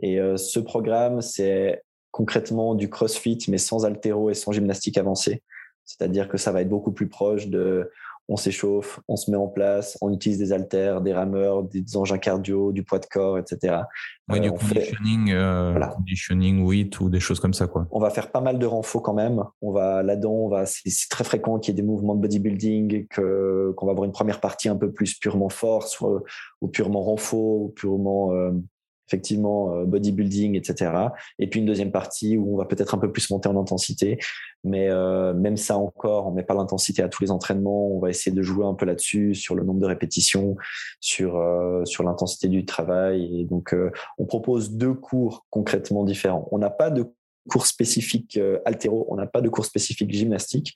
Et 0.01 0.18
ce 0.36 0.59
programme, 0.59 1.20
c'est 1.20 1.82
concrètement 2.12 2.74
du 2.74 2.88
CrossFit, 2.88 3.38
mais 3.49 3.59
sans 3.59 3.84
altéro 3.84 4.30
et 4.30 4.34
sans 4.34 4.53
gymnastique 4.53 4.97
avancée. 4.97 5.42
C'est-à-dire 5.84 6.28
que 6.28 6.38
ça 6.38 6.51
va 6.51 6.62
être 6.62 6.70
beaucoup 6.70 6.92
plus 6.92 7.09
proche 7.09 7.49
de 7.49 7.90
on 8.29 8.37
s'échauffe, 8.37 9.01
on 9.09 9.16
se 9.16 9.31
met 9.31 9.37
en 9.37 9.49
place, 9.49 9.99
on 10.01 10.12
utilise 10.12 10.39
des 10.39 10.53
haltères, 10.53 11.01
des 11.01 11.12
rameurs, 11.12 11.64
des 11.64 11.97
engins 11.97 12.18
cardio, 12.18 12.73
du 12.73 12.85
poids 12.85 12.99
de 12.99 13.07
corps, 13.07 13.39
etc. 13.39 13.83
Oui, 14.29 14.41
du 14.41 14.51
conditioning, 14.51 15.29
fait, 15.29 15.95
conditioning 15.95 16.64
weight 16.64 17.01
ou 17.01 17.11
des 17.11 17.20
choses 17.20 17.41
comme 17.41 17.53
ça. 17.53 17.66
Quoi. 17.66 17.87
On 17.91 18.01
va 18.01 18.11
faire 18.11 18.31
pas 18.31 18.41
mal 18.41 18.59
de 18.59 18.66
renfo 18.66 19.01
quand 19.01 19.14
même. 19.14 19.43
On 19.61 19.73
va 19.73 20.03
là-dedans, 20.03 20.49
va, 20.49 20.64
c'est, 20.66 21.09
très 21.11 21.25
fréquent 21.25 21.59
qu'il 21.59 21.75
y 21.75 21.79
ait 21.79 21.83
des 21.83 21.87
mouvements 21.87 22.14
de 22.14 22.20
bodybuilding, 22.20 23.07
que, 23.09 23.73
qu'on 23.77 23.87
va 23.87 23.93
avoir 23.93 24.05
une 24.05 24.12
première 24.12 24.41
partie 24.41 24.68
un 24.68 24.77
peu 24.77 24.93
plus 24.93 25.14
purement 25.14 25.49
force 25.49 26.01
ou, 26.01 26.20
ou 26.61 26.68
purement 26.68 27.03
renfo, 27.03 27.64
ou 27.64 27.68
purement 27.75 28.33
effectivement 29.12 29.74
euh, 29.74 29.84
bodybuilding, 29.84 30.56
etc. 30.56 30.90
Et 31.38 31.48
puis 31.48 31.60
une 31.60 31.66
deuxième 31.66 31.92
partie 31.92 32.36
où 32.36 32.54
on 32.54 32.56
va 32.56 32.64
peut-être 32.64 32.94
un 32.94 32.98
peu 32.98 33.12
plus 33.12 33.30
monter 33.30 33.48
en 33.48 33.56
intensité. 33.56 34.18
Mais 34.64 34.88
euh, 34.88 35.34
même 35.34 35.56
ça 35.56 35.76
encore, 35.76 36.28
on 36.28 36.32
met 36.32 36.42
pas 36.42 36.54
l'intensité 36.54 37.02
à 37.02 37.08
tous 37.08 37.22
les 37.22 37.30
entraînements. 37.30 37.88
On 37.88 37.98
va 37.98 38.10
essayer 38.10 38.34
de 38.34 38.42
jouer 38.42 38.64
un 38.64 38.74
peu 38.74 38.86
là-dessus, 38.86 39.34
sur 39.34 39.54
le 39.54 39.64
nombre 39.64 39.80
de 39.80 39.86
répétitions, 39.86 40.56
sur 41.00 41.36
euh, 41.36 41.84
sur 41.84 42.04
l'intensité 42.04 42.48
du 42.48 42.64
travail. 42.64 43.40
Et 43.40 43.44
donc, 43.44 43.74
on 44.18 44.24
propose 44.24 44.72
deux 44.72 44.94
cours 44.94 45.44
concrètement 45.50 46.04
différents. 46.04 46.48
On 46.52 46.58
n'a 46.58 46.70
pas 46.70 46.90
de 46.90 47.04
cours 47.50 47.66
spécifique 47.66 48.38
altéro, 48.64 49.06
on 49.08 49.16
n'a 49.16 49.26
pas 49.26 49.40
de 49.40 49.48
cours 49.48 49.64
spécifique 49.64 50.12
gymnastique. 50.12 50.74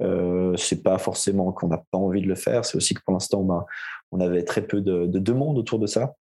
Euh, 0.00 0.56
c'est 0.56 0.82
pas 0.82 0.98
forcément 0.98 1.52
qu'on 1.52 1.68
n'a 1.68 1.82
pas 1.90 1.98
envie 1.98 2.22
de 2.22 2.28
le 2.28 2.36
faire, 2.36 2.64
c'est 2.64 2.76
aussi 2.76 2.94
que 2.94 3.02
pour 3.02 3.12
l'instant, 3.12 3.44
on, 4.12 4.16
on 4.16 4.20
avait 4.20 4.44
très 4.44 4.64
peu 4.64 4.80
de, 4.80 5.06
de 5.06 5.18
demandes 5.18 5.58
autour 5.58 5.78
de 5.80 5.86
ça 5.86 6.14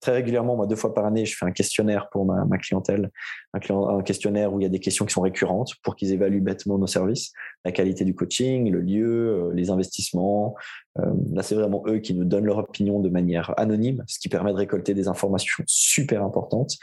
très 0.00 0.12
régulièrement, 0.12 0.56
moi, 0.56 0.66
deux 0.66 0.76
fois 0.76 0.94
par 0.94 1.06
année, 1.06 1.24
je 1.24 1.36
fais 1.36 1.46
un 1.46 1.52
questionnaire 1.52 2.08
pour 2.10 2.24
ma, 2.24 2.58
clientèle, 2.58 3.10
un, 3.52 4.02
questionnaire 4.02 4.52
où 4.52 4.60
il 4.60 4.62
y 4.62 4.66
a 4.66 4.68
des 4.68 4.80
questions 4.80 5.04
qui 5.04 5.12
sont 5.12 5.22
récurrentes 5.22 5.72
pour 5.82 5.96
qu'ils 5.96 6.12
évaluent 6.12 6.40
bêtement 6.40 6.78
nos 6.78 6.86
services, 6.86 7.32
la 7.64 7.72
qualité 7.72 8.04
du 8.04 8.14
coaching, 8.14 8.70
le 8.70 8.80
lieu, 8.80 9.28
euh, 9.28 9.52
les 9.54 9.70
investissements. 9.70 10.54
Euh, 10.98 11.12
là, 11.32 11.42
c'est 11.42 11.54
vraiment 11.54 11.82
eux 11.86 11.98
qui 11.98 12.14
nous 12.14 12.24
donnent 12.24 12.46
leur 12.46 12.58
opinion 12.58 13.00
de 13.00 13.08
manière 13.08 13.54
anonyme, 13.58 14.04
ce 14.06 14.18
qui 14.18 14.28
permet 14.28 14.52
de 14.52 14.58
récolter 14.58 14.94
des 14.94 15.08
informations 15.08 15.64
super 15.66 16.22
importantes. 16.22 16.76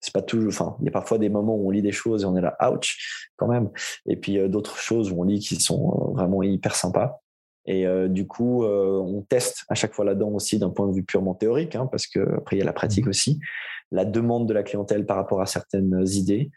C'est 0.00 0.12
pas 0.12 0.22
toujours, 0.22 0.48
enfin, 0.48 0.76
il 0.80 0.84
y 0.84 0.88
a 0.88 0.92
parfois 0.92 1.18
des 1.18 1.28
moments 1.28 1.56
où 1.56 1.68
on 1.68 1.70
lit 1.70 1.82
des 1.82 1.92
choses 1.92 2.22
et 2.22 2.26
on 2.26 2.36
est 2.36 2.40
là, 2.40 2.56
ouch, 2.70 3.28
quand 3.36 3.48
même. 3.48 3.70
Et 4.06 4.16
puis 4.16 4.38
euh, 4.38 4.48
d'autres 4.48 4.78
choses 4.78 5.10
où 5.10 5.20
on 5.20 5.24
lit 5.24 5.40
qui 5.40 5.56
sont 5.56 6.12
vraiment 6.14 6.42
hyper 6.42 6.74
sympas. 6.74 7.22
Et 7.66 7.86
euh, 7.86 8.08
du 8.08 8.26
coup, 8.26 8.64
euh, 8.64 8.98
on 8.98 9.22
teste 9.22 9.64
à 9.68 9.74
chaque 9.74 9.94
fois 9.94 10.04
là-dedans 10.04 10.30
aussi 10.30 10.58
d'un 10.58 10.70
point 10.70 10.86
de 10.86 10.94
vue 10.94 11.04
purement 11.04 11.34
théorique, 11.34 11.74
hein, 11.74 11.86
parce 11.90 12.06
qu'après, 12.06 12.56
il 12.56 12.58
y 12.60 12.62
a 12.62 12.64
la 12.64 12.72
pratique 12.72 13.06
mmh. 13.06 13.10
aussi, 13.10 13.40
la 13.90 14.04
demande 14.04 14.48
de 14.48 14.54
la 14.54 14.62
clientèle 14.62 15.06
par 15.06 15.16
rapport 15.16 15.40
à 15.40 15.46
certaines 15.46 16.04
idées. 16.08 16.50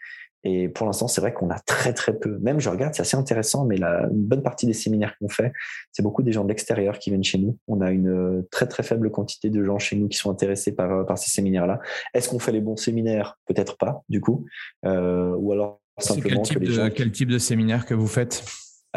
Et 0.46 0.70
pour 0.70 0.86
l'instant, 0.86 1.10
c'est 1.10 1.20
vrai 1.20 1.34
qu'on 1.34 1.50
a 1.50 1.60
très 1.60 1.94
très 1.94 2.18
peu. 2.18 2.38
Même 2.40 2.62
je 2.62 2.70
regarde, 2.70 2.94
c'est 2.94 3.02
assez 3.02 3.18
intéressant, 3.18 3.66
mais 3.66 3.76
la, 3.76 4.08
une 4.10 4.24
bonne 4.24 4.42
partie 4.42 4.66
des 4.66 4.74
séminaires 4.74 5.18
qu'on 5.20 5.28
fait, 5.28 5.52
c'est 5.92 6.02
beaucoup 6.02 6.24
des 6.24 6.32
gens 6.32 6.44
de 6.44 6.50
l'extérieur 6.50 6.98
qui 6.98 7.10
viennent 7.10 7.26
chez 7.26 7.40
nous. 7.40 7.58
On 7.68 7.82
a 7.82 7.92
une 7.92 8.46
très 8.50 8.66
très 8.66 8.84
faible 8.84 9.12
quantité 9.12 9.50
de 9.50 9.64
gens 9.66 9.80
chez 9.80 9.98
nous 9.98 10.08
qui 10.08 10.18
sont 10.18 10.32
intéressés 10.32 10.74
par, 10.74 11.06
par 11.06 11.18
ces 11.18 11.30
séminaires-là. 11.30 11.82
Est-ce 12.14 12.30
qu'on 12.30 12.40
fait 12.40 12.54
les 12.54 12.62
bons 12.62 12.78
séminaires? 12.78 13.38
Peut-être 13.48 13.78
pas, 13.78 14.04
du 14.08 14.22
coup. 14.22 14.46
Euh, 14.86 15.36
ou 15.38 15.52
alors 15.52 15.82
simplement 15.98 16.42
quel 16.44 16.62
type, 16.62 16.64
de, 16.64 16.88
quel 16.88 17.12
type 17.12 17.30
de 17.30 17.38
séminaire 17.38 17.86
que 17.86 17.94
vous 17.94 18.08
faites? 18.08 18.46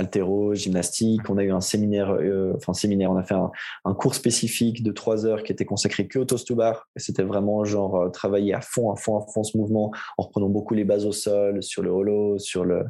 Altéro, 0.02 0.54
gymnastique. 0.54 1.28
On 1.30 1.38
a 1.38 1.42
eu 1.42 1.52
un 1.52 1.60
séminaire, 1.60 2.12
euh, 2.12 2.52
enfin 2.56 2.72
séminaire, 2.72 3.10
on 3.10 3.16
a 3.16 3.22
fait 3.22 3.34
un, 3.34 3.94
cours 3.94 4.14
spécifique 4.14 4.82
de 4.82 4.92
trois 4.92 5.26
heures 5.26 5.42
qui 5.42 5.52
était 5.52 5.64
consacré 5.64 6.06
que 6.06 6.18
au 6.18 6.24
toast 6.24 6.46
to 6.46 6.54
bar. 6.54 6.88
C'était 6.96 7.22
vraiment 7.22 7.64
genre 7.64 7.96
euh, 7.96 8.08
travailler 8.10 8.54
à 8.54 8.60
fond, 8.60 8.90
à 8.92 8.96
fond, 8.96 9.18
à 9.18 9.26
fond 9.32 9.42
ce 9.42 9.56
mouvement 9.56 9.92
en 10.18 10.24
reprenant 10.24 10.48
beaucoup 10.48 10.74
les 10.74 10.84
bases 10.84 11.06
au 11.06 11.12
sol, 11.12 11.62
sur 11.62 11.82
le 11.82 11.90
holo, 11.90 12.38
sur 12.38 12.64
le, 12.64 12.84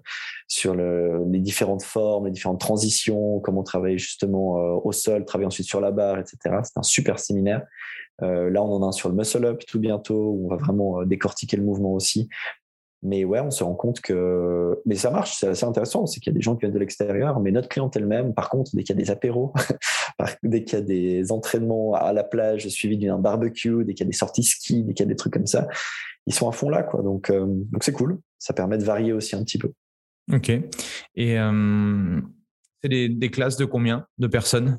sur 0.49 0.75
le, 0.75 1.25
les 1.31 1.41
différentes 1.41 1.83
formes, 1.83 2.27
les 2.27 2.33
différentes 2.33 2.61
transitions, 2.61 3.41
comment 3.41 3.63
travailler 3.63 3.99
justement 3.99 4.59
euh, 4.59 4.81
au 4.83 4.93
sol, 4.93 5.25
travailler 5.25 5.47
ensuite 5.47 5.67
sur 5.67 5.81
la 5.81 5.91
barre, 5.91 6.19
etc. 6.19 6.37
C'était 6.65 6.79
un 6.79 6.83
super 6.83 7.19
séminaire. 7.19 7.63
là, 8.21 8.63
on 8.63 8.77
en 8.77 8.83
a 8.83 8.87
un 8.87 8.93
sur 8.93 9.09
le 9.09 9.15
muscle 9.15 9.45
up 9.45 9.63
tout 9.67 9.81
bientôt 9.81 10.31
où 10.33 10.47
on 10.47 10.49
va 10.49 10.57
vraiment 10.57 11.03
décortiquer 11.05 11.57
le 11.57 11.65
mouvement 11.65 11.93
aussi. 11.95 12.29
Mais 13.05 13.25
ouais, 13.25 13.41
on 13.41 13.51
se 13.51 13.65
rend 13.65 13.75
compte 13.75 14.01
que. 14.01 14.81
Mais 14.87 14.95
ça 14.95 15.11
marche, 15.11 15.37
c'est 15.39 15.49
assez 15.49 15.65
intéressant. 15.65 16.07
C'est 16.07 16.21
qu'il 16.21 16.33
y 16.33 16.35
a 16.35 16.39
des 16.39 16.41
gens 16.41 16.55
qui 16.55 16.61
viennent 16.61 16.73
de 16.73 16.79
l'extérieur, 16.79 17.41
mais 17.41 17.51
notre 17.51 17.69
clientèle 17.69 18.07
même, 18.07 18.33
par 18.33 18.49
contre, 18.49 18.71
dès 18.75 18.85
qu'il 18.85 18.97
y 18.97 18.99
a 18.99 19.03
des 19.03 19.11
apéros, 19.11 19.53
dès 20.45 20.63
qu'il 20.63 20.79
y 20.79 20.83
a 20.83 20.85
des 20.85 21.33
entraînements 21.33 21.95
à 21.95 22.13
la 22.13 22.23
plage 22.23 22.69
suivis 22.69 22.99
d'un 22.99 23.19
barbecue, 23.19 23.85
dès 23.85 23.95
qu'il 23.95 24.07
y 24.07 24.09
a 24.09 24.11
des 24.11 24.17
sorties 24.17 24.45
ski, 24.45 24.85
dès 24.85 24.95
qu'il 24.95 25.05
y 25.05 25.09
a 25.09 25.11
des 25.11 25.17
trucs 25.17 25.33
comme 25.33 25.47
ça, 25.47 25.67
ils 26.27 26.35
sont 26.35 26.49
à 26.49 26.53
fond 26.53 26.69
là. 26.69 26.85
Quoi. 26.85 27.03
Donc, 27.03 27.31
euh, 27.31 27.45
donc 27.47 27.83
c'est 27.83 27.93
cool. 27.93 28.21
Ça 28.39 28.55
permet 28.55 28.79
de 28.79 28.85
varier 28.85 29.13
aussi 29.13 29.35
un 29.35 29.43
petit 29.43 29.59
peu. 29.59 29.73
Ok. 30.33 30.51
Et 30.51 31.39
euh, 31.41 32.21
c'est 32.81 32.89
des, 32.89 33.09
des 33.09 33.31
classes 33.31 33.57
de 33.57 33.65
combien 33.65 34.07
de 34.19 34.29
personnes? 34.29 34.79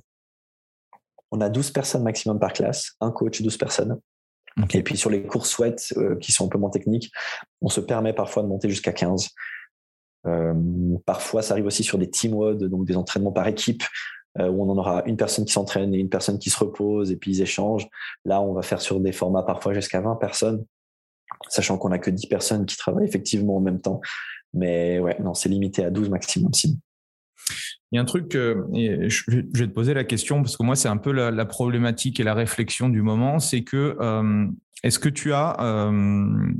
On 1.32 1.41
a 1.41 1.49
12 1.49 1.71
personnes 1.71 2.03
maximum 2.03 2.39
par 2.39 2.53
classe, 2.53 2.91
un 3.01 3.11
coach, 3.11 3.41
12 3.41 3.57
personnes. 3.57 3.99
Et 4.74 4.84
puis 4.84 4.97
sur 4.97 5.10
les 5.10 5.24
courses 5.24 5.49
sweat 5.49 5.93
euh, 5.97 6.16
qui 6.18 6.32
sont 6.32 6.45
un 6.45 6.49
peu 6.49 6.58
moins 6.58 6.70
techniques, 6.70 7.12
on 7.62 7.70
se 7.70 7.80
permet 7.80 8.14
parfois 8.14 8.43
de 8.43 8.47
monter 8.47 8.70
jusqu'à 8.70 8.93
15. 8.93 9.30
Euh, 10.26 10.54
parfois, 11.06 11.41
ça 11.41 11.54
arrive 11.54 11.66
aussi 11.66 11.84
sur 11.84 11.97
des 11.97 12.10
team 12.10 12.34
WOD, 12.34 12.64
donc 12.66 12.86
des 12.86 12.95
entraînements 12.95 13.32
par 13.32 13.47
équipe, 13.47 13.84
euh, 14.39 14.47
où 14.47 14.64
on 14.64 14.70
en 14.70 14.78
aura 14.78 15.04
une 15.06 15.18
personne 15.18 15.45
qui 15.45 15.54
s'entraîne 15.54 15.93
et 15.93 15.97
une 15.97 16.10
personne 16.10 16.39
qui 16.39 16.49
se 16.49 16.58
repose, 16.58 17.12
et 17.12 17.18
puis 17.18 17.32
ils 17.32 17.41
échangent. 17.41 17.88
Là, 18.26 18.41
on 18.41 18.54
va 18.54 18.62
faire 18.62 18.82
sur 18.82 18.99
des 18.99 19.12
formats 19.12 19.43
parfois 19.43 19.74
jusqu'à 19.74 20.01
20 20.01 20.16
personnes, 20.16 20.66
sachant 21.49 21.78
qu'on 21.78 21.89
n'a 21.89 21.99
que 21.99 22.10
10 22.10 22.28
personnes 22.28 22.66
qui 22.66 22.78
travaillent 22.78 23.08
effectivement 23.08 23.58
en 23.58 23.62
même 23.62 23.82
temps. 23.82 24.01
Mais 24.54 24.99
ouais, 24.99 25.18
non, 25.20 25.34
c'est 25.34 25.49
limité 25.49 25.84
à 25.84 25.89
12 25.89 26.10
maximum. 26.10 26.51
Il 27.93 27.97
y 27.97 27.99
a 27.99 28.01
un 28.01 28.05
truc, 28.05 28.31
je 28.33 29.31
vais 29.31 29.67
te 29.67 29.73
poser 29.73 29.93
la 29.93 30.03
question 30.03 30.41
parce 30.41 30.57
que 30.57 30.63
moi, 30.63 30.75
c'est 30.75 30.87
un 30.87 30.97
peu 30.97 31.11
la, 31.11 31.45
problématique 31.45 32.19
et 32.19 32.23
la 32.23 32.33
réflexion 32.33 32.89
du 32.89 33.03
moment, 33.03 33.37
c'est 33.37 33.63
que 33.63 33.95
euh, 33.99 34.47
est-ce 34.81 34.97
que 34.97 35.09
tu 35.09 35.31
as 35.31 35.55
euh, 35.59 36.51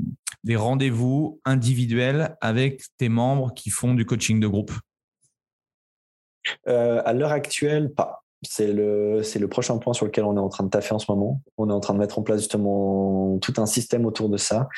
des 0.44 0.54
rendez-vous 0.54 1.40
individuels 1.44 2.36
avec 2.40 2.84
tes 2.98 3.08
membres 3.08 3.52
qui 3.52 3.70
font 3.70 3.94
du 3.94 4.06
coaching 4.06 4.38
de 4.38 4.46
groupe? 4.46 4.72
Euh, 6.68 7.02
À 7.04 7.12
l'heure 7.12 7.32
actuelle, 7.32 7.92
pas. 7.92 8.22
C'est 8.42 8.72
le, 8.72 9.24
c'est 9.24 9.40
le 9.40 9.48
prochain 9.48 9.78
point 9.78 9.92
sur 9.92 10.06
lequel 10.06 10.22
on 10.22 10.36
est 10.36 10.40
en 10.40 10.50
train 10.50 10.62
de 10.62 10.70
taffer 10.70 10.94
en 10.94 11.00
ce 11.00 11.10
moment. 11.10 11.42
On 11.56 11.68
est 11.68 11.72
en 11.72 11.80
train 11.80 11.94
de 11.94 11.98
mettre 11.98 12.20
en 12.20 12.22
place 12.22 12.38
justement 12.40 13.38
tout 13.38 13.54
un 13.56 13.66
système 13.66 14.06
autour 14.06 14.28
de 14.28 14.36
ça. 14.36 14.68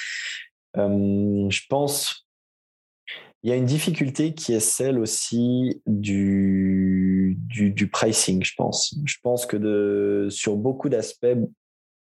je 0.74 1.60
pense 1.68 2.25
il 3.42 3.50
y 3.50 3.52
a 3.52 3.56
une 3.56 3.66
difficulté 3.66 4.34
qui 4.34 4.54
est 4.54 4.60
celle 4.60 4.98
aussi 4.98 5.80
du, 5.86 7.38
du, 7.38 7.88
pricing, 7.88 8.42
je 8.42 8.54
pense. 8.56 8.96
Je 9.04 9.16
pense 9.22 9.46
que 9.46 10.28
sur 10.30 10.56
beaucoup 10.56 10.88
d'aspects, 10.88 11.36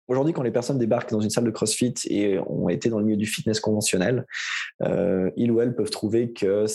Aujourd'hui, 0.10 0.34
quand 0.34 0.44
les 0.44 0.52
personnes 0.52 0.78
débarquent 0.78 1.12
dans 1.12 1.22
une 1.22 1.30
salle 1.30 1.46
de 1.46 1.50
CrossFit 1.50 1.94
et 2.10 2.38
ont 2.38 2.68
été 2.68 2.90
dans 2.90 3.00
le 3.00 3.06
milieu 3.06 3.18
du 3.18 3.26
fitness 3.26 3.62
conventionnel, 3.62 4.26
euh, 4.82 5.32
ils 5.38 5.50
ou 5.50 5.62
elles 5.62 5.76
peuvent 5.76 5.90
trouver 5.90 6.34
que 6.34 6.66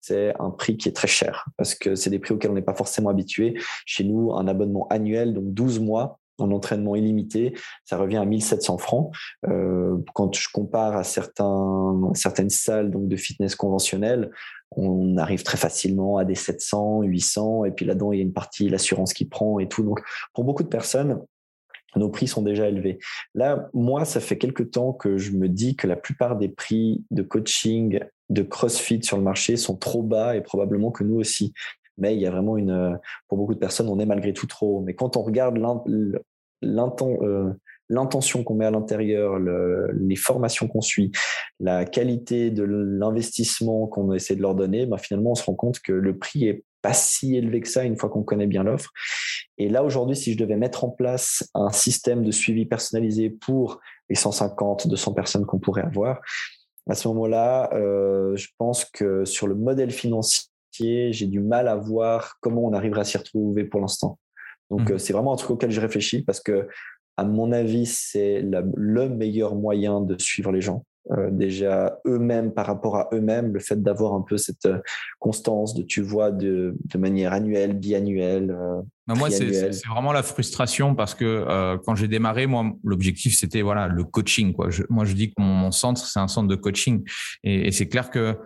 c'est 0.00 0.34
un 0.40 0.50
prix 0.50 0.78
qui 0.78 0.88
est 0.88 0.92
très 0.92 1.06
cher 1.06 1.44
parce 1.58 1.74
que 1.74 1.94
c'est 1.94 2.08
des 2.08 2.18
prix 2.18 2.32
auxquels 2.32 2.50
on 2.50 2.54
n'est 2.54 2.62
pas 2.62 2.74
forcément 2.74 3.10
habitué. 3.10 3.54
Chez 3.84 4.04
nous, 4.04 4.32
un 4.32 4.48
abonnement 4.48 4.88
annuel, 4.88 5.34
donc 5.34 5.52
12 5.52 5.80
mois, 5.80 6.18
en 6.42 6.50
entraînement 6.50 6.96
illimité, 6.96 7.54
ça 7.84 7.96
revient 7.96 8.16
à 8.16 8.24
1700 8.24 8.78
francs. 8.78 9.12
Euh, 9.48 9.96
quand 10.14 10.34
je 10.34 10.48
compare 10.52 10.96
à 10.96 11.04
certaines 11.04 12.50
salles 12.50 12.90
donc 12.90 13.08
de 13.08 13.16
fitness 13.16 13.54
conventionnelles, 13.54 14.30
on 14.72 15.16
arrive 15.16 15.42
très 15.42 15.56
facilement 15.56 16.16
à 16.16 16.24
des 16.24 16.34
700, 16.34 17.02
800, 17.02 17.64
et 17.64 17.72
puis 17.72 17.84
là-dedans, 17.84 18.12
il 18.12 18.18
y 18.18 18.20
a 18.20 18.24
une 18.24 18.32
partie, 18.32 18.68
l'assurance 18.68 19.12
qui 19.12 19.24
prend 19.24 19.58
et 19.58 19.68
tout. 19.68 19.82
Donc, 19.82 20.00
pour 20.32 20.44
beaucoup 20.44 20.62
de 20.62 20.68
personnes, 20.68 21.20
nos 21.96 22.08
prix 22.08 22.28
sont 22.28 22.42
déjà 22.42 22.68
élevés. 22.68 23.00
Là, 23.34 23.68
moi, 23.74 24.04
ça 24.04 24.20
fait 24.20 24.38
quelque 24.38 24.62
temps 24.62 24.92
que 24.92 25.18
je 25.18 25.32
me 25.32 25.48
dis 25.48 25.74
que 25.74 25.88
la 25.88 25.96
plupart 25.96 26.36
des 26.36 26.48
prix 26.48 27.04
de 27.10 27.22
coaching, 27.22 27.98
de 28.28 28.42
CrossFit 28.42 29.02
sur 29.02 29.16
le 29.16 29.24
marché 29.24 29.56
sont 29.56 29.76
trop 29.76 30.04
bas 30.04 30.36
et 30.36 30.40
probablement 30.40 30.92
que 30.92 31.02
nous 31.02 31.16
aussi 31.16 31.52
mais 32.00 32.16
il 32.16 32.20
y 32.20 32.26
a 32.26 32.30
vraiment 32.30 32.56
une, 32.56 32.98
pour 33.28 33.38
beaucoup 33.38 33.54
de 33.54 33.58
personnes, 33.58 33.88
on 33.88 33.98
est 34.00 34.06
malgré 34.06 34.32
tout 34.32 34.46
trop. 34.46 34.80
Mais 34.80 34.94
quand 34.94 35.16
on 35.16 35.22
regarde 35.22 35.58
l'intention 36.62 38.44
qu'on 38.44 38.54
met 38.54 38.66
à 38.66 38.70
l'intérieur, 38.70 39.38
les 39.38 40.16
formations 40.16 40.68
qu'on 40.68 40.80
suit, 40.80 41.12
la 41.58 41.84
qualité 41.84 42.50
de 42.50 42.62
l'investissement 42.62 43.86
qu'on 43.86 44.12
essaie 44.12 44.36
de 44.36 44.42
leur 44.42 44.54
donner, 44.54 44.86
ben 44.86 44.98
finalement, 44.98 45.32
on 45.32 45.34
se 45.34 45.44
rend 45.44 45.54
compte 45.54 45.80
que 45.80 45.92
le 45.92 46.16
prix 46.18 46.46
est 46.46 46.64
pas 46.82 46.94
si 46.94 47.36
élevé 47.36 47.60
que 47.60 47.68
ça 47.68 47.84
une 47.84 47.96
fois 47.96 48.08
qu'on 48.08 48.22
connaît 48.22 48.46
bien 48.46 48.64
l'offre. 48.64 48.90
Et 49.58 49.68
là, 49.68 49.84
aujourd'hui, 49.84 50.16
si 50.16 50.32
je 50.32 50.38
devais 50.38 50.56
mettre 50.56 50.84
en 50.84 50.90
place 50.90 51.48
un 51.54 51.70
système 51.70 52.24
de 52.24 52.30
suivi 52.30 52.64
personnalisé 52.64 53.30
pour 53.30 53.80
les 54.08 54.14
150, 54.14 54.88
200 54.88 55.12
personnes 55.12 55.46
qu'on 55.46 55.58
pourrait 55.58 55.82
avoir, 55.82 56.20
à 56.88 56.94
ce 56.94 57.08
moment-là, 57.08 57.70
euh, 57.74 58.34
je 58.36 58.48
pense 58.58 58.84
que 58.84 59.24
sur 59.24 59.46
le 59.46 59.54
modèle 59.54 59.90
financier, 59.90 61.12
j'ai 61.12 61.26
du 61.26 61.40
mal 61.40 61.68
à 61.68 61.76
voir 61.76 62.36
comment 62.40 62.64
on 62.64 62.72
arriverait 62.72 63.02
à 63.02 63.04
s'y 63.04 63.18
retrouver 63.18 63.64
pour 63.64 63.80
l'instant. 63.80 64.18
Donc, 64.70 64.88
mmh. 64.88 64.92
euh, 64.92 64.98
c'est 64.98 65.12
vraiment 65.12 65.32
un 65.32 65.36
truc 65.36 65.50
auquel 65.50 65.70
je 65.70 65.80
réfléchis 65.80 66.22
parce 66.22 66.40
que, 66.40 66.68
à 67.16 67.24
mon 67.24 67.52
avis, 67.52 67.86
c'est 67.86 68.42
le 68.42 69.08
meilleur 69.08 69.54
moyen 69.54 70.00
de 70.00 70.16
suivre 70.18 70.52
les 70.52 70.60
gens. 70.60 70.84
euh, 71.10 71.30
déjà 71.30 71.98
eux-mêmes 72.06 72.52
par 72.52 72.66
rapport 72.66 72.96
à 72.96 73.08
eux-mêmes, 73.12 73.52
le 73.52 73.58
fait 73.58 73.82
d'avoir 73.82 74.14
un 74.14 74.22
peu 74.22 74.38
cette 74.38 74.66
euh, 74.66 74.78
constance 75.18 75.74
de 75.74 75.82
tu 75.82 76.02
vois 76.02 76.30
de, 76.30 76.76
de 76.84 76.98
manière 76.98 77.32
annuelle, 77.32 77.74
biannuelle. 77.74 78.56
Moi, 79.06 79.30
c'est 79.30 79.70
vraiment 79.88 80.12
la 80.12 80.22
frustration 80.22 80.94
parce 80.94 81.14
que 81.14 81.76
quand 81.84 81.94
j'ai 81.94 82.08
démarré, 82.08 82.46
moi, 82.46 82.70
l'objectif 82.84 83.36
c'était 83.36 83.60
voilà 83.60 83.88
le 83.88 84.04
coaching. 84.04 84.52
Quoi. 84.52 84.68
moi, 84.88 85.04
je 85.04 85.14
dis 85.14 85.30
que 85.34 85.42
mon, 85.42 85.72
centre 85.72 86.00
c'est 86.00 86.20
un 86.20 86.28
centre 86.28 86.48
de 86.48 86.56
coaching 86.56 87.02
et, 87.42 87.68
et 87.68 87.72
c'est 87.72 87.88
clair 87.88 88.10
que 88.10 88.36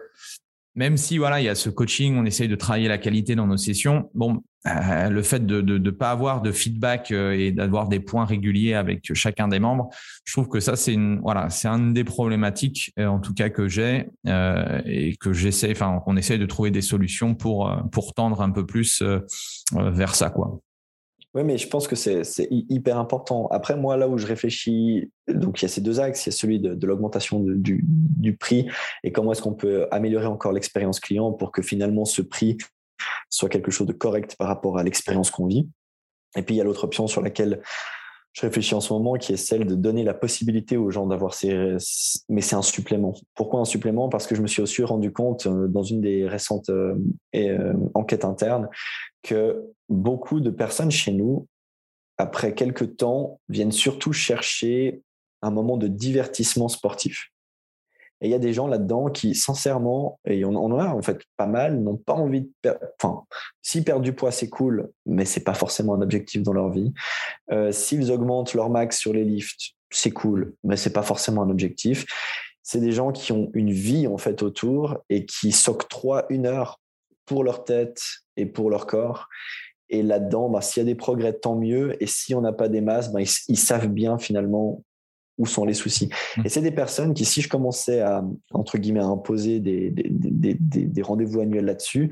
même 0.74 0.96
si 0.96 1.18
voilà, 1.18 1.40
il 1.40 1.44
y 1.44 1.48
a 1.48 1.54
ce 1.54 1.70
coaching, 1.70 2.16
on 2.16 2.24
essaye 2.24 2.48
de 2.48 2.56
travailler 2.56 2.88
la 2.88 2.98
qualité 2.98 3.34
dans 3.34 3.46
nos 3.46 3.56
sessions. 3.56 4.10
Bon, 4.14 4.42
euh, 4.66 5.10
le 5.10 5.22
fait 5.22 5.44
de 5.46 5.60
ne 5.60 5.90
pas 5.90 6.10
avoir 6.10 6.40
de 6.40 6.50
feedback 6.50 7.10
euh, 7.10 7.32
et 7.32 7.52
d'avoir 7.52 7.86
des 7.86 8.00
points 8.00 8.24
réguliers 8.24 8.74
avec 8.74 9.12
chacun 9.12 9.46
des 9.46 9.58
membres, 9.58 9.90
je 10.24 10.32
trouve 10.32 10.48
que 10.48 10.58
ça 10.58 10.74
c'est 10.74 10.94
une 10.94 11.20
voilà, 11.20 11.50
c'est 11.50 11.68
une 11.68 11.92
des 11.92 12.04
problématiques 12.04 12.92
euh, 12.98 13.06
en 13.06 13.20
tout 13.20 13.34
cas 13.34 13.50
que 13.50 13.68
j'ai 13.68 14.08
et 14.86 15.16
que 15.20 15.32
j'essaie, 15.32 15.72
enfin, 15.72 16.02
on 16.06 16.16
essaye 16.16 16.38
de 16.38 16.46
trouver 16.46 16.70
des 16.70 16.80
solutions 16.80 17.34
pour 17.34 17.70
pour 17.92 18.14
tendre 18.14 18.40
un 18.40 18.50
peu 18.50 18.64
plus 18.64 19.02
vers 19.72 20.14
ça 20.14 20.30
quoi. 20.30 20.60
Oui, 21.34 21.42
mais 21.42 21.58
je 21.58 21.68
pense 21.68 21.88
que 21.88 21.96
c'est 21.96 22.22
hyper 22.50 22.96
important. 22.96 23.48
Après, 23.48 23.76
moi, 23.76 23.96
là 23.96 24.08
où 24.08 24.16
je 24.18 24.26
réfléchis, 24.26 25.10
donc 25.26 25.60
il 25.60 25.64
y 25.64 25.66
a 25.66 25.68
ces 25.68 25.80
deux 25.80 25.98
axes, 25.98 26.26
il 26.26 26.28
y 26.28 26.32
a 26.32 26.36
celui 26.36 26.60
de, 26.60 26.86
l'augmentation 26.86 27.40
du, 27.40 27.84
du, 27.84 28.36
prix 28.36 28.68
et 29.02 29.10
comment 29.10 29.32
est-ce 29.32 29.42
qu'on 29.42 29.54
peut 29.54 29.88
améliorer 29.90 30.26
encore 30.26 30.52
l'expérience 30.52 31.00
client 31.00 31.32
pour 31.32 31.50
que 31.50 31.60
finalement 31.60 32.04
ce 32.04 32.22
prix 32.22 32.56
soit 33.30 33.48
quelque 33.48 33.72
chose 33.72 33.88
de 33.88 33.92
correct 33.92 34.36
par 34.36 34.46
rapport 34.46 34.78
à 34.78 34.84
l'expérience 34.84 35.32
qu'on 35.32 35.46
vit. 35.46 35.68
Et 36.36 36.42
puis, 36.42 36.54
il 36.54 36.58
y 36.58 36.60
a 36.60 36.64
l'autre 36.64 36.84
option 36.84 37.08
sur 37.08 37.20
laquelle 37.20 37.60
je 38.34 38.42
réfléchis 38.42 38.74
en 38.74 38.80
ce 38.80 38.92
moment, 38.92 39.14
qui 39.14 39.32
est 39.32 39.36
celle 39.36 39.64
de 39.64 39.76
donner 39.76 40.02
la 40.02 40.12
possibilité 40.12 40.76
aux 40.76 40.90
gens 40.90 41.06
d'avoir 41.06 41.34
ces... 41.34 41.76
Mais 42.28 42.40
c'est 42.40 42.56
un 42.56 42.62
supplément. 42.62 43.14
Pourquoi 43.36 43.60
un 43.60 43.64
supplément? 43.64 44.08
Parce 44.08 44.26
que 44.26 44.34
je 44.34 44.42
me 44.42 44.48
suis 44.48 44.60
aussi 44.60 44.82
rendu 44.82 45.12
compte 45.12 45.46
euh, 45.46 45.68
dans 45.68 45.84
une 45.84 46.00
des 46.00 46.26
récentes 46.26 46.68
euh, 46.68 46.96
euh, 47.36 47.72
enquêtes 47.94 48.24
internes 48.24 48.68
que 49.22 49.62
beaucoup 49.88 50.40
de 50.40 50.50
personnes 50.50 50.90
chez 50.90 51.12
nous, 51.12 51.46
après 52.18 52.54
quelques 52.54 52.96
temps, 52.96 53.40
viennent 53.48 53.72
surtout 53.72 54.12
chercher 54.12 55.00
un 55.40 55.52
moment 55.52 55.76
de 55.76 55.86
divertissement 55.86 56.68
sportif. 56.68 57.30
Et 58.20 58.28
il 58.28 58.30
y 58.30 58.34
a 58.34 58.38
des 58.38 58.52
gens 58.52 58.66
là-dedans 58.66 59.10
qui, 59.10 59.34
sincèrement, 59.34 60.18
et 60.24 60.44
on, 60.44 60.54
en 60.54 60.78
a 60.78 60.88
en 60.88 61.02
fait 61.02 61.20
pas 61.36 61.46
mal, 61.46 61.80
n'ont 61.80 61.96
pas 61.96 62.14
envie 62.14 62.42
de 62.42 62.50
perdre. 62.62 62.80
Enfin, 63.00 63.24
s'ils 63.60 63.84
perdent 63.84 64.02
du 64.02 64.12
poids, 64.12 64.30
c'est 64.30 64.48
cool, 64.48 64.90
mais 65.04 65.24
c'est 65.24 65.44
pas 65.44 65.54
forcément 65.54 65.94
un 65.94 66.00
objectif 66.00 66.42
dans 66.42 66.52
leur 66.52 66.70
vie. 66.70 66.92
Euh, 67.50 67.72
s'ils 67.72 68.10
augmentent 68.10 68.54
leur 68.54 68.70
max 68.70 68.98
sur 68.98 69.12
les 69.12 69.24
lifts, 69.24 69.74
c'est 69.90 70.10
cool, 70.10 70.54
mais 70.64 70.76
c'est 70.76 70.92
pas 70.92 71.02
forcément 71.02 71.42
un 71.42 71.50
objectif. 71.50 72.06
C'est 72.62 72.80
des 72.80 72.92
gens 72.92 73.12
qui 73.12 73.32
ont 73.32 73.50
une 73.52 73.70
vie 73.70 74.06
en 74.06 74.16
fait 74.16 74.42
autour 74.42 74.98
et 75.10 75.26
qui 75.26 75.52
s'octroient 75.52 76.24
une 76.30 76.46
heure 76.46 76.80
pour 77.26 77.44
leur 77.44 77.64
tête 77.64 78.00
et 78.36 78.46
pour 78.46 78.70
leur 78.70 78.86
corps. 78.86 79.28
Et 79.90 80.02
là-dedans, 80.02 80.48
bah, 80.48 80.60
s'il 80.60 80.82
y 80.82 80.86
a 80.86 80.86
des 80.86 80.94
progrès, 80.94 81.32
tant 81.32 81.56
mieux. 81.56 82.02
Et 82.02 82.06
si 82.06 82.34
on 82.34 82.40
n'a 82.40 82.52
pas 82.52 82.68
des 82.68 82.80
masses, 82.80 83.12
bah, 83.12 83.20
ils, 83.20 83.58
savent 83.58 83.88
bien 83.88 84.18
finalement 84.18 84.82
où 85.38 85.46
sont 85.46 85.64
les 85.64 85.74
soucis. 85.74 86.08
Mmh. 86.36 86.42
Et 86.44 86.48
c'est 86.48 86.60
des 86.60 86.70
personnes 86.70 87.14
qui, 87.14 87.24
si 87.24 87.40
je 87.40 87.48
commençais 87.48 88.00
à, 88.00 88.24
entre 88.52 88.78
guillemets, 88.78 89.00
à 89.00 89.06
imposer 89.06 89.60
des, 89.60 89.90
des, 89.90 90.08
des, 90.10 90.54
des 90.54 91.02
rendez-vous 91.02 91.40
annuels 91.40 91.64
là-dessus, 91.64 92.10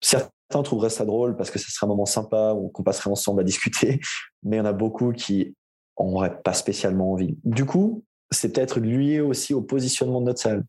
certains 0.00 0.62
trouveraient 0.62 0.90
ça 0.90 1.04
drôle 1.04 1.36
parce 1.36 1.50
que 1.50 1.58
ce 1.58 1.70
serait 1.70 1.86
un 1.86 1.88
moment 1.88 2.06
sympa 2.06 2.54
où 2.54 2.68
qu'on 2.68 2.82
passerait 2.82 3.10
ensemble 3.10 3.40
à 3.40 3.44
discuter, 3.44 4.00
mais 4.42 4.56
il 4.56 4.58
y 4.58 4.62
en 4.62 4.66
a 4.66 4.72
beaucoup 4.72 5.12
qui 5.12 5.54
n'auraient 5.98 6.42
pas 6.42 6.54
spécialement 6.54 7.12
envie. 7.12 7.36
Du 7.44 7.64
coup, 7.64 8.04
c'est 8.30 8.52
peut-être 8.52 8.80
lié 8.80 9.20
aussi 9.20 9.54
au 9.54 9.62
positionnement 9.62 10.20
de 10.20 10.26
notre 10.26 10.40
salle 10.40 10.64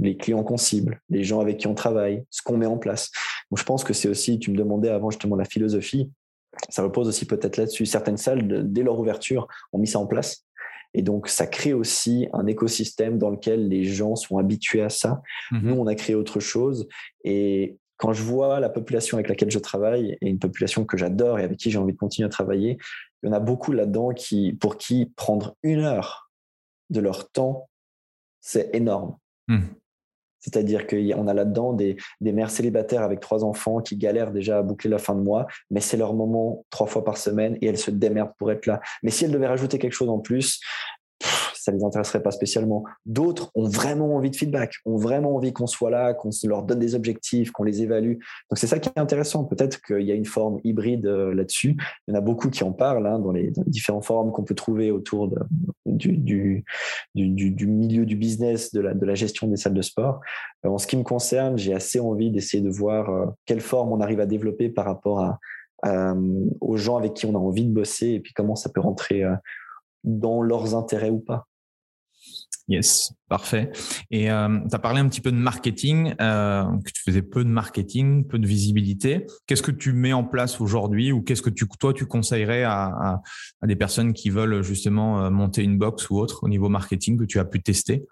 les 0.00 0.16
clients 0.16 0.44
qu'on 0.44 0.56
cible, 0.56 1.00
les 1.10 1.24
gens 1.24 1.40
avec 1.40 1.58
qui 1.58 1.66
on 1.66 1.74
travaille, 1.74 2.24
ce 2.30 2.42
qu'on 2.42 2.56
met 2.56 2.66
en 2.66 2.78
place. 2.78 3.10
Donc, 3.50 3.58
je 3.58 3.64
pense 3.64 3.84
que 3.84 3.92
c'est 3.92 4.08
aussi, 4.08 4.38
tu 4.38 4.50
me 4.50 4.56
demandais 4.56 4.88
avant 4.88 5.10
justement 5.10 5.36
la 5.36 5.44
philosophie, 5.44 6.10
ça 6.68 6.82
repose 6.82 7.08
aussi 7.08 7.26
peut-être 7.26 7.56
là-dessus. 7.56 7.86
Certaines 7.86 8.16
salles, 8.16 8.72
dès 8.72 8.82
leur 8.82 8.98
ouverture, 8.98 9.48
ont 9.72 9.78
mis 9.78 9.88
ça 9.88 9.98
en 9.98 10.06
place. 10.06 10.44
Et 10.94 11.02
donc, 11.02 11.28
ça 11.28 11.46
crée 11.46 11.72
aussi 11.72 12.28
un 12.32 12.46
écosystème 12.46 13.18
dans 13.18 13.30
lequel 13.30 13.68
les 13.68 13.84
gens 13.84 14.16
sont 14.16 14.38
habitués 14.38 14.82
à 14.82 14.88
ça. 14.88 15.22
Mhm. 15.50 15.60
Nous, 15.62 15.74
on 15.74 15.86
a 15.86 15.94
créé 15.94 16.14
autre 16.14 16.40
chose. 16.40 16.88
Et 17.24 17.78
quand 17.96 18.12
je 18.12 18.22
vois 18.22 18.60
la 18.60 18.68
population 18.68 19.16
avec 19.16 19.28
laquelle 19.28 19.50
je 19.50 19.58
travaille, 19.58 20.16
et 20.20 20.28
une 20.28 20.38
population 20.38 20.84
que 20.84 20.96
j'adore 20.96 21.38
et 21.38 21.44
avec 21.44 21.58
qui 21.58 21.70
j'ai 21.70 21.78
envie 21.78 21.92
de 21.92 21.98
continuer 21.98 22.26
à 22.26 22.30
travailler, 22.30 22.78
il 23.22 23.26
y 23.26 23.30
en 23.30 23.32
a 23.32 23.40
beaucoup 23.40 23.72
là-dedans 23.72 24.10
qui, 24.10 24.52
pour 24.52 24.78
qui 24.78 25.06
prendre 25.16 25.56
une 25.62 25.80
heure 25.80 26.30
de 26.90 27.00
leur 27.00 27.30
temps, 27.30 27.68
c'est 28.40 28.70
énorme. 28.74 29.16
Mmh. 29.48 29.62
C'est-à-dire 30.44 30.86
qu'on 30.86 31.26
a 31.26 31.32
là-dedans 31.32 31.72
des, 31.72 31.96
mères 32.20 32.50
célibataires 32.50 33.02
avec 33.02 33.20
trois 33.20 33.44
enfants 33.44 33.80
qui 33.80 33.96
galèrent 33.96 34.30
déjà 34.30 34.58
à 34.58 34.62
boucler 34.62 34.90
la 34.90 34.98
fin 34.98 35.14
de 35.14 35.22
mois, 35.22 35.46
mais 35.70 35.80
c'est 35.80 35.96
leur 35.96 36.12
moment 36.12 36.66
trois 36.68 36.86
fois 36.86 37.02
par 37.02 37.16
semaine 37.16 37.56
et 37.62 37.66
elles 37.66 37.78
se 37.78 37.90
démerdent 37.90 38.34
pour 38.38 38.52
être 38.52 38.66
là. 38.66 38.80
Mais 39.02 39.10
si 39.10 39.24
elles 39.24 39.30
devaient 39.30 39.46
rajouter 39.46 39.78
quelque 39.78 39.94
chose 39.94 40.10
en 40.10 40.18
plus, 40.18 40.60
ça 41.64 41.72
les 41.72 41.82
intéresserait 41.82 42.22
pas 42.22 42.30
spécialement. 42.30 42.84
D'autres 43.06 43.50
ont 43.54 43.66
vraiment 43.66 44.14
envie 44.14 44.30
de 44.30 44.36
feedback, 44.36 44.74
ont 44.84 44.96
vraiment 44.96 45.34
envie 45.34 45.52
qu'on 45.52 45.66
soit 45.66 45.90
là, 45.90 46.12
qu'on 46.12 46.28
leur 46.44 46.62
donne 46.62 46.78
des 46.78 46.94
objectifs, 46.94 47.50
qu'on 47.52 47.64
les 47.64 47.82
évalue. 47.82 48.16
Donc 48.50 48.58
c'est 48.58 48.66
ça 48.66 48.78
qui 48.78 48.90
est 48.90 48.98
intéressant. 48.98 49.44
Peut-être 49.44 49.80
qu'il 49.80 50.02
y 50.02 50.12
a 50.12 50.14
une 50.14 50.26
forme 50.26 50.60
hybride 50.62 51.06
euh, 51.06 51.34
là-dessus. 51.34 51.76
Il 52.06 52.12
y 52.12 52.14
en 52.14 52.18
a 52.18 52.20
beaucoup 52.20 52.50
qui 52.50 52.64
en 52.64 52.72
parlent 52.72 53.06
hein, 53.06 53.18
dans, 53.18 53.32
les, 53.32 53.50
différents 53.66 54.02
forums 54.02 54.30
qu'on 54.30 54.44
peut 54.44 54.54
trouver 54.54 54.90
autour 54.90 55.34
du, 55.86 56.64
milieu 57.14 58.04
du 58.04 58.16
business, 58.16 58.74
de 58.74 58.80
la, 58.80 59.14
gestion 59.14 59.48
des 59.48 59.56
salles 59.56 59.74
de 59.74 59.82
sport. 59.82 60.20
Euh, 60.66 60.68
en 60.68 60.78
ce 60.78 60.86
qui 60.86 60.98
me 60.98 61.02
concerne, 61.02 61.56
j'ai 61.56 61.72
assez 61.72 61.98
envie 61.98 62.30
d'essayer 62.30 62.62
de 62.62 62.70
voir 62.70 63.08
euh, 63.08 63.26
quelle 63.46 63.60
forme 63.60 63.92
on 63.92 64.00
arrive 64.00 64.20
à 64.20 64.26
développer 64.26 64.68
par 64.68 64.84
rapport 64.84 65.38
aux 66.62 66.76
gens 66.78 66.96
avec 66.96 67.12
qui 67.12 67.26
on 67.26 67.34
a 67.34 67.38
envie 67.38 67.66
de 67.66 67.70
bosser 67.70 68.08
et 68.08 68.20
puis 68.20 68.32
comment 68.32 68.56
ça 68.56 68.70
peut 68.70 68.80
rentrer 68.80 69.22
dans 70.04 70.42
leurs 70.42 70.74
intérêts 70.74 71.10
ou 71.10 71.18
pas. 71.18 71.46
Yes, 72.66 73.12
parfait. 73.28 73.70
Et 74.10 74.30
euh, 74.30 74.58
tu 74.68 74.74
as 74.74 74.78
parlé 74.78 75.00
un 75.00 75.08
petit 75.08 75.20
peu 75.20 75.30
de 75.30 75.36
marketing, 75.36 76.14
euh, 76.18 76.64
que 76.82 76.90
tu 76.92 77.02
faisais 77.02 77.20
peu 77.20 77.44
de 77.44 77.50
marketing, 77.50 78.26
peu 78.26 78.38
de 78.38 78.46
visibilité. 78.46 79.26
Qu'est-ce 79.46 79.62
que 79.62 79.70
tu 79.70 79.92
mets 79.92 80.14
en 80.14 80.24
place 80.24 80.62
aujourd'hui 80.62 81.12
ou 81.12 81.20
qu'est-ce 81.20 81.42
que 81.42 81.50
toi 81.50 81.92
tu 81.92 82.06
conseillerais 82.06 82.62
à, 82.62 83.20
à, 83.60 83.66
des 83.66 83.76
personnes 83.76 84.14
qui 84.14 84.30
veulent 84.30 84.62
justement 84.62 85.24
euh, 85.24 85.30
monter 85.30 85.62
une 85.62 85.76
box 85.76 86.08
ou 86.08 86.18
autre 86.18 86.42
au 86.42 86.48
niveau 86.48 86.70
marketing 86.70 87.18
que 87.18 87.24
tu 87.24 87.38
as 87.38 87.44
pu 87.44 87.62
tester? 87.62 88.06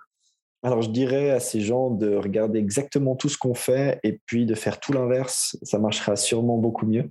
Alors, 0.64 0.82
je 0.82 0.90
dirais 0.90 1.30
à 1.30 1.40
ces 1.40 1.60
gens 1.60 1.90
de 1.90 2.14
regarder 2.14 2.58
exactement 2.58 3.16
tout 3.16 3.28
ce 3.28 3.36
qu'on 3.36 3.54
fait 3.54 3.98
et 4.04 4.20
puis 4.26 4.46
de 4.46 4.54
faire 4.54 4.78
tout 4.78 4.92
l'inverse. 4.92 5.56
Ça 5.62 5.78
marchera 5.78 6.14
sûrement 6.14 6.58
beaucoup 6.58 6.86
mieux. 6.86 7.08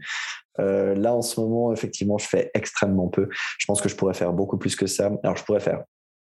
Euh, 0.60 0.96
là, 0.96 1.14
en 1.14 1.22
ce 1.22 1.40
moment, 1.40 1.74
effectivement, 1.74 2.18
je 2.18 2.28
fais 2.28 2.52
extrêmement 2.54 3.08
peu. 3.08 3.28
Je 3.58 3.66
pense 3.66 3.82
que 3.82 3.90
je 3.90 3.96
pourrais 3.96 4.14
faire 4.14 4.32
beaucoup 4.32 4.58
plus 4.58 4.76
que 4.76 4.88
ça. 4.88 5.12
Alors, 5.24 5.36
je 5.36 5.44
pourrais 5.44 5.60
faire 5.60 5.84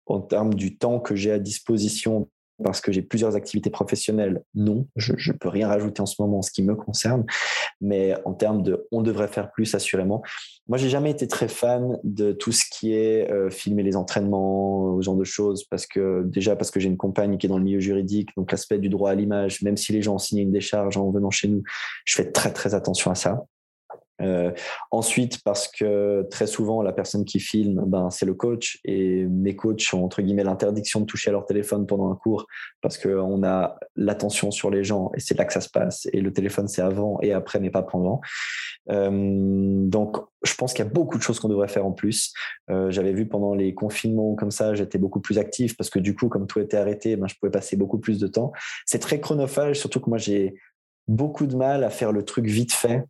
en 0.06 0.20
termes 0.20 0.54
du 0.54 0.76
temps 0.76 1.00
que 1.00 1.14
j'ai 1.14 1.32
à 1.32 1.38
disposition 1.38 2.28
parce 2.62 2.80
que 2.80 2.90
j'ai 2.92 3.02
plusieurs 3.02 3.36
activités 3.36 3.70
professionnelles, 3.70 4.42
non, 4.54 4.86
je 4.96 5.12
ne 5.12 5.36
peux 5.36 5.48
rien 5.48 5.68
rajouter 5.68 6.00
en 6.00 6.06
ce 6.06 6.20
moment 6.20 6.38
en 6.38 6.42
ce 6.42 6.50
qui 6.50 6.62
me 6.62 6.74
concerne, 6.74 7.24
mais 7.80 8.14
en 8.24 8.32
termes 8.32 8.62
de 8.62 8.86
on 8.92 9.02
devrait 9.02 9.28
faire 9.28 9.50
plus 9.52 9.74
assurément. 9.74 10.22
Moi, 10.68 10.78
j'ai 10.78 10.88
jamais 10.88 11.10
été 11.10 11.28
très 11.28 11.48
fan 11.48 11.98
de 12.02 12.32
tout 12.32 12.52
ce 12.52 12.64
qui 12.70 12.94
est 12.94 13.30
euh, 13.30 13.50
filmer 13.50 13.82
les 13.82 13.96
entraînements, 13.96 14.96
ce 15.00 15.04
genre 15.04 15.16
de 15.16 15.24
choses, 15.24 15.64
parce 15.64 15.86
que 15.86 16.22
déjà 16.24 16.56
parce 16.56 16.70
que 16.70 16.80
j'ai 16.80 16.88
une 16.88 16.96
compagne 16.96 17.36
qui 17.36 17.46
est 17.46 17.50
dans 17.50 17.58
le 17.58 17.64
milieu 17.64 17.80
juridique, 17.80 18.30
donc 18.36 18.50
l'aspect 18.50 18.78
du 18.78 18.88
droit 18.88 19.10
à 19.10 19.14
l'image, 19.14 19.62
même 19.62 19.76
si 19.76 19.92
les 19.92 20.02
gens 20.02 20.14
ont 20.14 20.18
signé 20.18 20.42
une 20.42 20.52
décharge 20.52 20.96
en 20.96 21.10
venant 21.10 21.30
chez 21.30 21.48
nous, 21.48 21.62
je 22.04 22.16
fais 22.16 22.30
très 22.32 22.52
très 22.52 22.74
attention 22.74 23.10
à 23.10 23.14
ça. 23.14 23.44
Euh, 24.22 24.50
ensuite, 24.90 25.42
parce 25.42 25.68
que 25.68 26.26
très 26.30 26.46
souvent, 26.46 26.82
la 26.82 26.92
personne 26.92 27.24
qui 27.24 27.40
filme, 27.40 27.84
ben, 27.86 28.10
c'est 28.10 28.26
le 28.26 28.34
coach 28.34 28.78
et 28.84 29.26
mes 29.26 29.56
coachs 29.56 29.92
ont 29.92 30.04
entre 30.04 30.22
guillemets 30.22 30.44
l'interdiction 30.44 31.00
de 31.00 31.06
toucher 31.06 31.30
à 31.30 31.32
leur 31.32 31.44
téléphone 31.44 31.86
pendant 31.86 32.10
un 32.10 32.16
cours 32.16 32.46
parce 32.80 32.98
qu'on 32.98 33.42
a 33.44 33.76
l'attention 33.94 34.50
sur 34.50 34.70
les 34.70 34.84
gens 34.84 35.10
et 35.14 35.20
c'est 35.20 35.36
là 35.36 35.44
que 35.44 35.52
ça 35.52 35.60
se 35.60 35.68
passe. 35.68 36.08
Et 36.12 36.20
le 36.20 36.32
téléphone, 36.32 36.68
c'est 36.68 36.82
avant 36.82 37.18
et 37.20 37.32
après, 37.32 37.60
mais 37.60 37.70
pas 37.70 37.82
pendant. 37.82 38.20
Euh, 38.90 39.10
donc, 39.86 40.16
je 40.44 40.54
pense 40.54 40.72
qu'il 40.72 40.84
y 40.84 40.88
a 40.88 40.90
beaucoup 40.90 41.18
de 41.18 41.22
choses 41.22 41.40
qu'on 41.40 41.48
devrait 41.48 41.68
faire 41.68 41.84
en 41.84 41.92
plus. 41.92 42.32
Euh, 42.70 42.90
J'avais 42.90 43.12
vu 43.12 43.26
pendant 43.26 43.54
les 43.54 43.74
confinements 43.74 44.34
comme 44.34 44.50
ça, 44.50 44.74
j'étais 44.74 44.98
beaucoup 44.98 45.20
plus 45.20 45.38
actif 45.38 45.76
parce 45.76 45.90
que 45.90 45.98
du 45.98 46.14
coup, 46.14 46.28
comme 46.28 46.46
tout 46.46 46.60
était 46.60 46.76
arrêté, 46.76 47.16
ben, 47.16 47.26
je 47.28 47.34
pouvais 47.34 47.50
passer 47.50 47.76
beaucoup 47.76 47.98
plus 47.98 48.18
de 48.18 48.26
temps. 48.26 48.52
C'est 48.86 49.00
très 49.00 49.20
chronophage, 49.20 49.78
surtout 49.78 50.00
que 50.00 50.08
moi, 50.08 50.18
j'ai 50.18 50.54
beaucoup 51.08 51.46
de 51.46 51.56
mal 51.56 51.84
à 51.84 51.90
faire 51.90 52.12
le 52.12 52.24
truc 52.24 52.46
vite 52.46 52.72
fait 52.72 53.04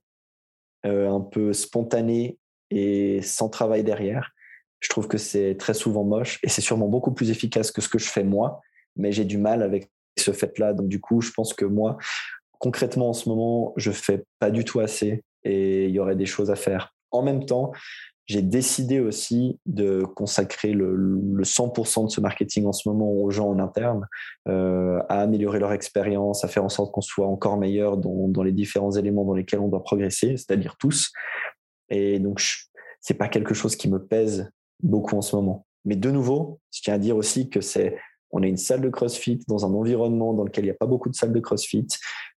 euh, 0.84 1.10
un 1.10 1.20
peu 1.20 1.52
spontané 1.52 2.38
et 2.70 3.22
sans 3.22 3.48
travail 3.48 3.84
derrière. 3.84 4.32
Je 4.80 4.88
trouve 4.88 5.08
que 5.08 5.18
c'est 5.18 5.56
très 5.58 5.74
souvent 5.74 6.04
moche 6.04 6.38
et 6.42 6.48
c'est 6.48 6.60
sûrement 6.60 6.88
beaucoup 6.88 7.12
plus 7.12 7.30
efficace 7.30 7.70
que 7.70 7.80
ce 7.80 7.88
que 7.88 7.98
je 7.98 8.08
fais 8.08 8.24
moi, 8.24 8.60
mais 8.96 9.12
j'ai 9.12 9.24
du 9.24 9.38
mal 9.38 9.62
avec 9.62 9.90
ce 10.18 10.32
fait-là. 10.32 10.74
Donc 10.74 10.88
du 10.88 11.00
coup, 11.00 11.20
je 11.20 11.30
pense 11.32 11.54
que 11.54 11.64
moi, 11.64 11.96
concrètement 12.58 13.10
en 13.10 13.12
ce 13.12 13.28
moment, 13.28 13.72
je 13.76 13.90
fais 13.90 14.24
pas 14.38 14.50
du 14.50 14.64
tout 14.64 14.80
assez 14.80 15.22
et 15.44 15.86
il 15.86 15.90
y 15.90 15.98
aurait 15.98 16.16
des 16.16 16.26
choses 16.26 16.50
à 16.50 16.56
faire. 16.56 16.94
En 17.10 17.22
même 17.22 17.46
temps, 17.46 17.72
j'ai 18.26 18.42
décidé 18.42 19.00
aussi 19.00 19.58
de 19.66 20.02
consacrer 20.02 20.72
le, 20.72 21.42
100% 21.42 22.06
de 22.06 22.10
ce 22.10 22.20
marketing 22.20 22.66
en 22.66 22.72
ce 22.72 22.88
moment 22.88 23.10
aux 23.10 23.30
gens 23.30 23.48
en 23.48 23.58
interne, 23.58 24.06
euh, 24.48 25.00
à 25.08 25.20
améliorer 25.20 25.60
leur 25.60 25.72
expérience, 25.72 26.44
à 26.44 26.48
faire 26.48 26.64
en 26.64 26.68
sorte 26.68 26.92
qu'on 26.92 27.00
soit 27.00 27.28
encore 27.28 27.56
meilleur 27.56 27.96
dans, 27.96 28.28
dans, 28.28 28.42
les 28.42 28.52
différents 28.52 28.92
éléments 28.92 29.24
dans 29.24 29.34
lesquels 29.34 29.60
on 29.60 29.68
doit 29.68 29.82
progresser, 29.82 30.36
c'est-à-dire 30.36 30.76
tous. 30.76 31.12
Et 31.88 32.18
donc, 32.18 32.42
c'est 33.00 33.14
pas 33.14 33.28
quelque 33.28 33.54
chose 33.54 33.76
qui 33.76 33.88
me 33.88 34.04
pèse 34.04 34.50
beaucoup 34.82 35.16
en 35.16 35.22
ce 35.22 35.36
moment. 35.36 35.66
Mais 35.84 35.94
de 35.94 36.10
nouveau, 36.10 36.58
je 36.74 36.82
tiens 36.82 36.94
à 36.94 36.98
dire 36.98 37.16
aussi 37.16 37.48
que 37.48 37.60
c'est 37.60 37.96
on 38.32 38.42
est 38.42 38.48
une 38.48 38.56
salle 38.56 38.80
de 38.80 38.88
CrossFit 38.88 39.40
dans 39.48 39.64
un 39.64 39.72
environnement 39.72 40.34
dans 40.34 40.44
lequel 40.44 40.64
il 40.64 40.66
n'y 40.66 40.72
a 40.72 40.76
pas 40.78 40.86
beaucoup 40.86 41.08
de 41.08 41.14
salles 41.14 41.32
de 41.32 41.40
CrossFit. 41.40 41.86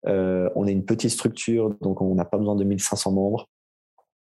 Euh, 0.06 0.50
on 0.56 0.66
est 0.66 0.72
une 0.72 0.84
petite 0.84 1.10
structure, 1.10 1.74
donc 1.80 2.02
on 2.02 2.14
n'a 2.14 2.24
pas 2.24 2.38
besoin 2.38 2.56
de 2.56 2.64
1500 2.64 3.12
membres. 3.12 3.48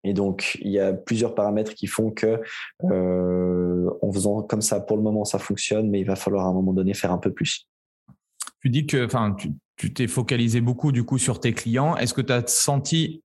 Et 0.05 0.13
donc, 0.13 0.57
il 0.61 0.69
y 0.69 0.79
a 0.79 0.93
plusieurs 0.93 1.33
paramètres 1.33 1.73
qui 1.73 1.87
font 1.87 2.11
que, 2.11 2.39
euh, 2.83 3.89
en 4.03 4.11
faisant 4.11 4.43
comme 4.43 4.61
ça, 4.61 4.79
pour 4.79 4.97
le 4.97 5.03
moment, 5.03 5.25
ça 5.25 5.39
fonctionne, 5.39 5.89
mais 5.89 5.99
il 5.99 6.05
va 6.05 6.15
falloir 6.15 6.45
à 6.45 6.49
un 6.49 6.53
moment 6.53 6.73
donné 6.73 6.93
faire 6.93 7.11
un 7.11 7.17
peu 7.17 7.33
plus. 7.33 7.67
Tu 8.61 8.69
dis 8.69 8.85
que, 8.85 9.03
enfin, 9.03 9.35
tu 9.75 9.93
t'es 9.93 10.07
focalisé 10.07 10.61
beaucoup 10.61 10.91
du 10.91 11.03
coup 11.03 11.17
sur 11.17 11.39
tes 11.39 11.53
clients. 11.53 11.97
Est-ce 11.97 12.13
que 12.13 12.21
tu 12.21 12.31
as 12.31 12.45
senti 12.45 13.23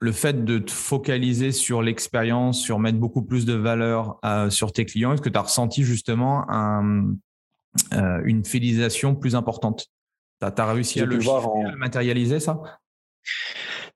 le 0.00 0.12
fait 0.12 0.44
de 0.44 0.58
te 0.58 0.70
focaliser 0.70 1.50
sur 1.50 1.82
l'expérience, 1.82 2.60
sur 2.60 2.78
mettre 2.78 2.98
beaucoup 2.98 3.22
plus 3.22 3.46
de 3.46 3.54
valeur 3.54 4.18
euh, 4.24 4.50
sur 4.50 4.72
tes 4.72 4.84
clients, 4.84 5.12
est-ce 5.12 5.22
que 5.22 5.28
tu 5.28 5.38
as 5.38 5.42
ressenti 5.42 5.82
justement 5.82 6.48
un, 6.50 7.14
euh, 7.94 8.20
une 8.24 8.44
fidélisation 8.44 9.16
plus 9.16 9.34
importante? 9.34 9.86
Tu 10.40 10.46
as, 10.46 10.72
réussi 10.72 11.00
à 11.00 11.04
le, 11.04 11.18
voir 11.18 11.48
en... 11.48 11.76
matérialiser 11.76 12.38
ça? 12.38 12.62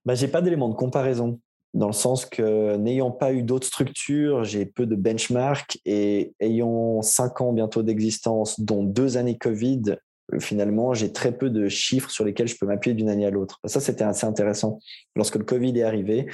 Bah, 0.04 0.14
J'ai 0.14 0.26
pas 0.26 0.42
d'éléments 0.42 0.70
de 0.70 0.74
comparaison 0.74 1.40
dans 1.74 1.86
le 1.86 1.92
sens 1.92 2.26
que 2.26 2.76
n'ayant 2.76 3.10
pas 3.10 3.32
eu 3.32 3.42
d'autres 3.42 3.66
structures, 3.66 4.44
j'ai 4.44 4.66
peu 4.66 4.86
de 4.86 4.94
benchmarks 4.94 5.78
et 5.84 6.34
ayant 6.40 7.00
cinq 7.02 7.40
ans 7.40 7.52
bientôt 7.52 7.82
d'existence, 7.82 8.60
dont 8.60 8.82
deux 8.82 9.16
années 9.16 9.38
Covid, 9.38 9.96
finalement, 10.38 10.94
j'ai 10.94 11.12
très 11.12 11.32
peu 11.32 11.50
de 11.50 11.68
chiffres 11.68 12.10
sur 12.10 12.24
lesquels 12.24 12.48
je 12.48 12.56
peux 12.58 12.66
m'appuyer 12.66 12.94
d'une 12.94 13.08
année 13.08 13.26
à 13.26 13.30
l'autre. 13.30 13.58
Ça, 13.64 13.80
c'était 13.80 14.04
assez 14.04 14.26
intéressant. 14.26 14.78
Lorsque 15.16 15.36
le 15.36 15.44
Covid 15.44 15.78
est 15.78 15.82
arrivé, 15.82 16.26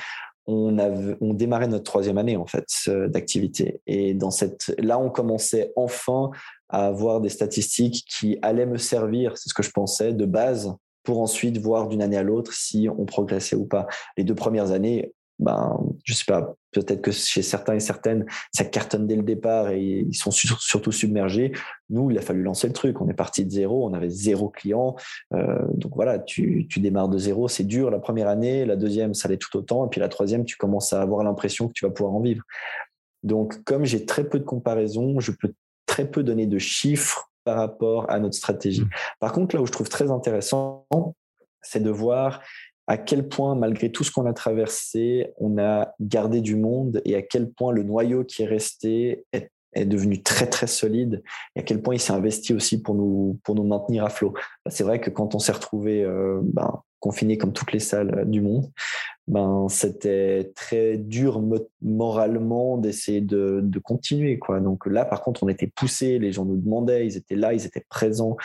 on, 0.47 0.77
on 1.21 1.35
démarrait 1.35 1.69
notre 1.69 1.85
troisième 1.85 2.19
année 2.19 2.37
en 2.37 2.47
fait 2.47 2.67
d'activité. 3.09 3.81
Et 3.87 4.15
dans 4.15 4.31
cette, 4.31 4.75
là, 4.79 4.99
on 4.99 5.11
commençait 5.11 5.73
enfin 5.77 6.31
à 6.69 6.87
avoir 6.87 7.21
des 7.21 7.29
statistiques 7.29 8.05
qui 8.09 8.39
allaient 8.43 8.67
me 8.67 8.79
servir, 8.79 9.37
c'est 9.37 9.49
ce 9.49 9.55
que 9.55 9.63
je 9.63 9.71
pensais, 9.71 10.13
de 10.13 10.25
base 10.25 10.75
pour 11.03 11.21
ensuite 11.21 11.59
voir 11.59 11.89
d'une 11.89 12.03
année 12.03 12.17
à 12.17 12.23
l'autre 12.23 12.53
si 12.53 12.89
on 12.89 13.05
progressait 13.05 13.57
ou 13.57 13.65
pas. 13.65 13.87
Les 14.17 14.25
deux 14.25 14.35
premières 14.35 14.73
années, 14.73 15.15
ben, 15.39 15.79
je 16.05 16.15
sais 16.15 16.25
pas, 16.27 16.55
peut-être 16.73 17.01
que 17.01 17.13
chez 17.13 17.43
certains 17.43 17.75
et 17.75 17.81
certaines, 17.81 18.27
ça 18.53 18.65
cartonne 18.65 19.07
dès 19.07 19.17
le 19.17 19.23
départ 19.23 19.71
et 19.71 20.05
ils 20.09 20.15
sont 20.15 20.31
surtout 20.31 20.93
submergés. 20.93 21.53
Nous, 21.91 22.11
il 22.11 22.19
a 22.19 22.23
fallu 22.23 22.43
lancer 22.43 22.67
le 22.67 22.73
truc. 22.73 23.01
On 23.01 23.09
est 23.09 23.15
parti 23.15 23.45
de 23.45 23.51
zéro, 23.51 23.87
on 23.89 23.95
avait 23.95 24.09
zéro 24.09 24.49
client. 24.49 24.97
Euh, 25.35 25.59
donc 25.75 25.95
voilà, 25.95 26.19
tu, 26.19 26.67
tu, 26.69 26.81
démarres 26.81 27.09
de 27.09 27.19
zéro, 27.19 27.49
c'est 27.49 27.65
dur 27.65 27.91
la 27.91 28.01
première 28.01 28.29
année, 28.29 28.65
la 28.65 28.77
deuxième, 28.77 29.15
ça 29.15 29.29
l'est 29.29 29.39
tout 29.39 29.57
autant, 29.57 29.87
et 29.87 29.89
puis 29.89 30.01
la 30.01 30.09
troisième, 30.09 30.45
tu 30.45 30.57
commences 30.57 30.93
à 30.93 31.01
avoir 31.01 31.23
l'impression 31.23 31.69
que 31.69 31.73
tu 31.73 31.85
vas 31.85 31.93
pouvoir 31.93 32.15
en 32.15 32.21
vivre. 32.21 32.43
Donc, 33.23 33.63
comme 33.65 33.85
j'ai 33.85 34.05
très 34.07 34.25
peu 34.25 34.39
de 34.39 34.45
comparaisons, 34.45 35.21
je 35.21 35.33
peux 35.33 35.53
très 35.87 36.09
peu 36.09 36.23
donner 36.23 36.47
de 36.47 36.59
chiffres 36.59 37.31
par 37.45 37.57
rapport 37.57 38.11
à 38.11 38.19
notre 38.19 38.35
stratégie. 38.35 38.83
Mmh. 38.83 38.91
Par 39.21 39.33
contre, 39.33 39.57
là 39.57 39.63
où 39.63 39.67
je 39.67 39.73
trouve 39.73 39.89
très 39.89 40.11
intéressant, 40.11 40.87
c'est 41.63 41.83
de 41.83 41.91
voir 41.91 42.43
à 42.89 42.97
quel 42.97 43.29
point, 43.29 43.55
malgré 43.55 43.93
tout 43.93 44.03
ce 44.03 44.11
qu'on 44.11 44.25
a 44.25 44.33
traversé, 44.33 45.35
on 45.37 45.59
a 45.59 45.95
gardé 46.01 46.41
du 46.41 46.57
monde 46.57 47.03
et 47.05 47.15
à 47.15 47.23
quel 47.23 47.51
point 47.51 47.71
le 47.71 47.83
noyau 47.83 48.25
qui 48.25 48.43
est 48.43 48.47
resté 48.47 49.25
est, 49.33 49.51
devenu 49.77 50.23
très 50.25 50.49
très 50.49 50.67
solide 50.67 51.23
et 51.55 51.61
à 51.61 51.63
quel 51.63 51.81
point 51.83 51.95
il 51.95 52.01
s'est 52.01 52.13
investi 52.13 52.53
aussi 52.53 52.83
pour 52.83 52.97
nous, 52.97 53.39
pour 53.45 53.55
nous 53.55 53.63
maintenir 53.63 54.05
à 54.05 54.09
flot. 54.09 54.35
C'est 54.67 54.83
vrai 54.83 54.99
que 54.99 55.11
quand 55.11 55.37
on 55.37 55.39
s'est 55.39 55.53
retrouvé 55.53 56.03
euh, 56.03 56.41
ben, 56.43 56.83
confiné 57.01 57.39
comme 57.39 57.53
toutes 57.53 57.73
les 57.73 57.79
salles 57.79 58.25
du 58.29 58.41
monde, 58.41 58.71
ben 59.27 59.67
c'était 59.69 60.53
très 60.55 60.97
dur 60.97 61.43
moralement 61.83 62.79
d'essayer 62.79 63.21
de, 63.21 63.63
continuer 63.83 64.39
quoi. 64.39 64.61
Donc 64.61 64.87
là 64.87 65.05
par 65.05 65.23
contre 65.23 65.43
on 65.43 65.49
était 65.49 65.67
poussés, 65.67 66.19
les 66.19 66.33
gens 66.33 66.45
nous 66.45 66.57
demandaient, 66.57 67.07
ils 67.07 67.17
étaient 67.17 67.37
là, 67.37 67.53
ils 67.53 67.65
étaient 67.67 67.85
présents, 67.89 68.37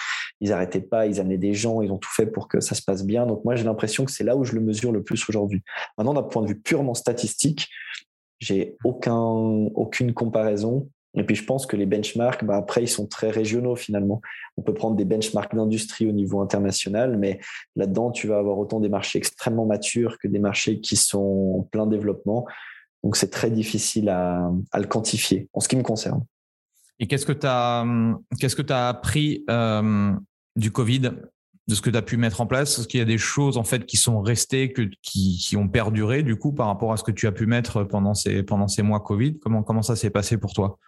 ils 0.41 0.51
arrêtaient 0.51 0.81
pas, 0.81 1.07
ils 1.07 1.19
amenaient 1.19 1.37
des 1.37 1.53
gens, 1.53 1.81
ils 1.81 1.91
ont 1.91 1.97
tout 1.97 2.11
fait 2.11 2.27
pour 2.27 2.47
que 2.47 2.59
ça 2.59 2.75
se 2.75 2.81
passe 2.81 3.03
bien. 3.05 3.25
Donc 3.25 3.43
moi 3.45 3.55
j'ai 3.55 3.63
l'impression 3.63 4.05
que 4.05 4.11
c'est 4.11 4.23
là 4.23 4.35
où 4.35 4.43
je 4.43 4.53
le 4.53 4.61
mesure 4.61 4.91
le 4.91 5.03
plus 5.03 5.27
aujourd'hui. 5.29 5.63
Maintenant 5.97 6.13
d'un 6.13 6.23
point 6.23 6.43
de 6.43 6.47
vue 6.47 6.59
purement 6.59 6.93
statistique, 6.93 7.69
j'ai 8.39 8.75
aucun 8.83 9.21
aucune 9.75 10.13
comparaison 10.13 10.89
et 11.15 11.23
puis 11.23 11.35
je 11.35 11.45
pense 11.45 11.65
que 11.65 11.75
les 11.75 11.85
benchmarks, 11.85 12.43
bah 12.43 12.55
après, 12.57 12.83
ils 12.83 12.87
sont 12.87 13.05
très 13.05 13.29
régionaux 13.29 13.75
finalement. 13.75 14.21
On 14.57 14.63
peut 14.63 14.73
prendre 14.73 14.95
des 14.95 15.05
benchmarks 15.05 15.55
d'industrie 15.55 16.07
au 16.07 16.11
niveau 16.11 16.41
international, 16.41 17.17
mais 17.17 17.39
là-dedans, 17.75 18.11
tu 18.11 18.27
vas 18.27 18.37
avoir 18.39 18.57
autant 18.57 18.79
des 18.79 18.89
marchés 18.89 19.19
extrêmement 19.19 19.65
matures 19.65 20.17
que 20.17 20.27
des 20.27 20.39
marchés 20.39 20.79
qui 20.79 20.95
sont 20.95 21.59
en 21.59 21.63
plein 21.63 21.85
développement. 21.85 22.47
Donc 23.03 23.15
c'est 23.15 23.29
très 23.29 23.51
difficile 23.51 24.09
à, 24.09 24.49
le 24.73 24.85
quantifier 24.85 25.49
en 25.53 25.59
ce 25.59 25.67
qui 25.67 25.75
me 25.75 25.83
concerne. 25.83 26.25
Et 26.99 27.07
qu'est-ce 27.07 27.25
que 27.25 27.33
tu 27.33 27.45
as, 27.47 27.85
qu'est-ce 28.39 28.55
que 28.55 28.71
as 28.71 28.87
appris 28.87 29.43
euh, 29.49 30.13
du 30.55 30.71
Covid, 30.71 31.11
de 31.67 31.75
ce 31.75 31.81
que 31.81 31.89
tu 31.89 31.97
as 31.97 32.01
pu 32.01 32.17
mettre 32.17 32.41
en 32.41 32.47
place? 32.47 32.79
Est-ce 32.79 32.87
qu'il 32.87 32.99
y 32.99 33.03
a 33.03 33.05
des 33.05 33.17
choses 33.19 33.57
en 33.57 33.63
fait 33.63 33.85
qui 33.85 33.97
sont 33.97 34.21
restées, 34.21 34.73
qui, 35.01 35.37
qui, 35.37 35.57
ont 35.57 35.67
perduré 35.67 36.23
du 36.23 36.37
coup 36.37 36.53
par 36.53 36.67
rapport 36.67 36.91
à 36.91 36.97
ce 36.97 37.03
que 37.03 37.11
tu 37.11 37.27
as 37.27 37.31
pu 37.31 37.45
mettre 37.45 37.83
pendant 37.83 38.13
ces, 38.15 38.41
pendant 38.41 38.67
ces 38.67 38.81
mois 38.81 39.01
Covid? 39.01 39.37
Comment, 39.39 39.63
comment 39.63 39.81
ça 39.83 39.95
s'est 39.95 40.09
passé 40.09 40.37
pour 40.37 40.53
toi? 40.53 40.79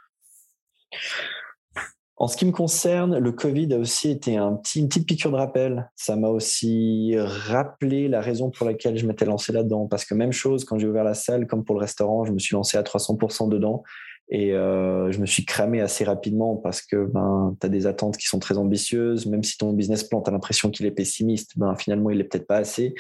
En 2.17 2.27
ce 2.27 2.37
qui 2.37 2.45
me 2.45 2.51
concerne, 2.51 3.17
le 3.17 3.31
Covid 3.33 3.73
a 3.73 3.77
aussi 3.77 4.09
été 4.09 4.37
un 4.37 4.53
petit, 4.53 4.79
une 4.79 4.87
petite 4.87 5.05
piqûre 5.05 5.31
de 5.31 5.35
rappel. 5.35 5.91
Ça 5.97 6.15
m'a 6.15 6.29
aussi 6.29 7.13
rappelé 7.17 8.07
la 8.07 8.21
raison 8.21 8.51
pour 8.51 8.65
laquelle 8.65 8.97
je 8.97 9.05
m'étais 9.05 9.25
lancé 9.25 9.51
là-dedans. 9.51 9.87
Parce 9.87 10.05
que 10.05 10.13
même 10.13 10.31
chose, 10.31 10.63
quand 10.63 10.79
j'ai 10.79 10.87
ouvert 10.87 11.03
la 11.03 11.13
salle, 11.13 11.45
comme 11.45 11.65
pour 11.65 11.75
le 11.75 11.81
restaurant, 11.81 12.23
je 12.23 12.31
me 12.31 12.39
suis 12.39 12.53
lancé 12.53 12.77
à 12.77 12.83
300% 12.83 13.49
dedans. 13.49 13.83
Et 14.29 14.53
euh, 14.53 15.11
je 15.11 15.19
me 15.19 15.25
suis 15.25 15.43
cramé 15.43 15.81
assez 15.81 16.05
rapidement 16.05 16.55
parce 16.55 16.81
que 16.81 17.05
ben, 17.05 17.55
tu 17.59 17.67
as 17.67 17.69
des 17.69 17.85
attentes 17.85 18.15
qui 18.15 18.27
sont 18.27 18.39
très 18.39 18.57
ambitieuses. 18.57 19.25
Même 19.25 19.43
si 19.43 19.57
ton 19.57 19.73
business 19.73 20.05
plan, 20.05 20.21
tu 20.21 20.29
as 20.29 20.33
l'impression 20.33 20.71
qu'il 20.71 20.85
est 20.85 20.91
pessimiste, 20.91 21.51
ben, 21.57 21.75
finalement, 21.75 22.11
il 22.11 22.21
est 22.21 22.23
peut-être 22.23 22.47
pas 22.47 22.57
assez. 22.57 22.95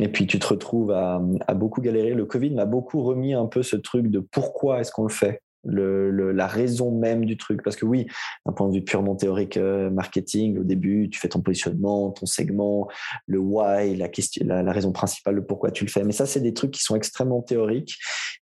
Et 0.00 0.08
puis 0.08 0.28
tu 0.28 0.38
te 0.38 0.46
retrouves 0.46 0.92
à, 0.92 1.20
à 1.48 1.54
beaucoup 1.54 1.80
galérer. 1.80 2.14
Le 2.14 2.24
Covid 2.24 2.50
m'a 2.50 2.66
beaucoup 2.66 3.02
remis 3.02 3.34
un 3.34 3.46
peu 3.46 3.64
ce 3.64 3.74
truc 3.74 4.06
de 4.12 4.20
pourquoi 4.20 4.80
est-ce 4.80 4.92
qu'on 4.92 5.02
le 5.02 5.12
fait? 5.12 5.42
Le, 5.68 6.32
la 6.32 6.46
raison 6.46 6.90
même 6.90 7.24
du 7.24 7.36
truc. 7.36 7.62
Parce 7.62 7.76
que 7.76 7.84
oui, 7.84 8.06
d'un 8.46 8.52
point 8.52 8.68
de 8.68 8.74
vue 8.74 8.82
purement 8.82 9.14
théorique 9.14 9.56
euh, 9.56 9.90
marketing, 9.90 10.58
au 10.58 10.64
début, 10.64 11.08
tu 11.10 11.18
fais 11.18 11.28
ton 11.28 11.40
positionnement, 11.40 12.10
ton 12.10 12.26
segment, 12.26 12.88
le 13.26 13.38
why, 13.38 13.96
la, 13.96 14.08
question, 14.08 14.44
la, 14.46 14.72
raison 14.72 14.92
principale 14.92 15.36
de 15.36 15.40
pourquoi 15.40 15.70
tu 15.70 15.84
le 15.84 15.90
fais. 15.90 16.04
Mais 16.04 16.12
ça, 16.12 16.26
c'est 16.26 16.40
des 16.40 16.54
trucs 16.54 16.72
qui 16.72 16.82
sont 16.82 16.96
extrêmement 16.96 17.42
théoriques 17.42 17.96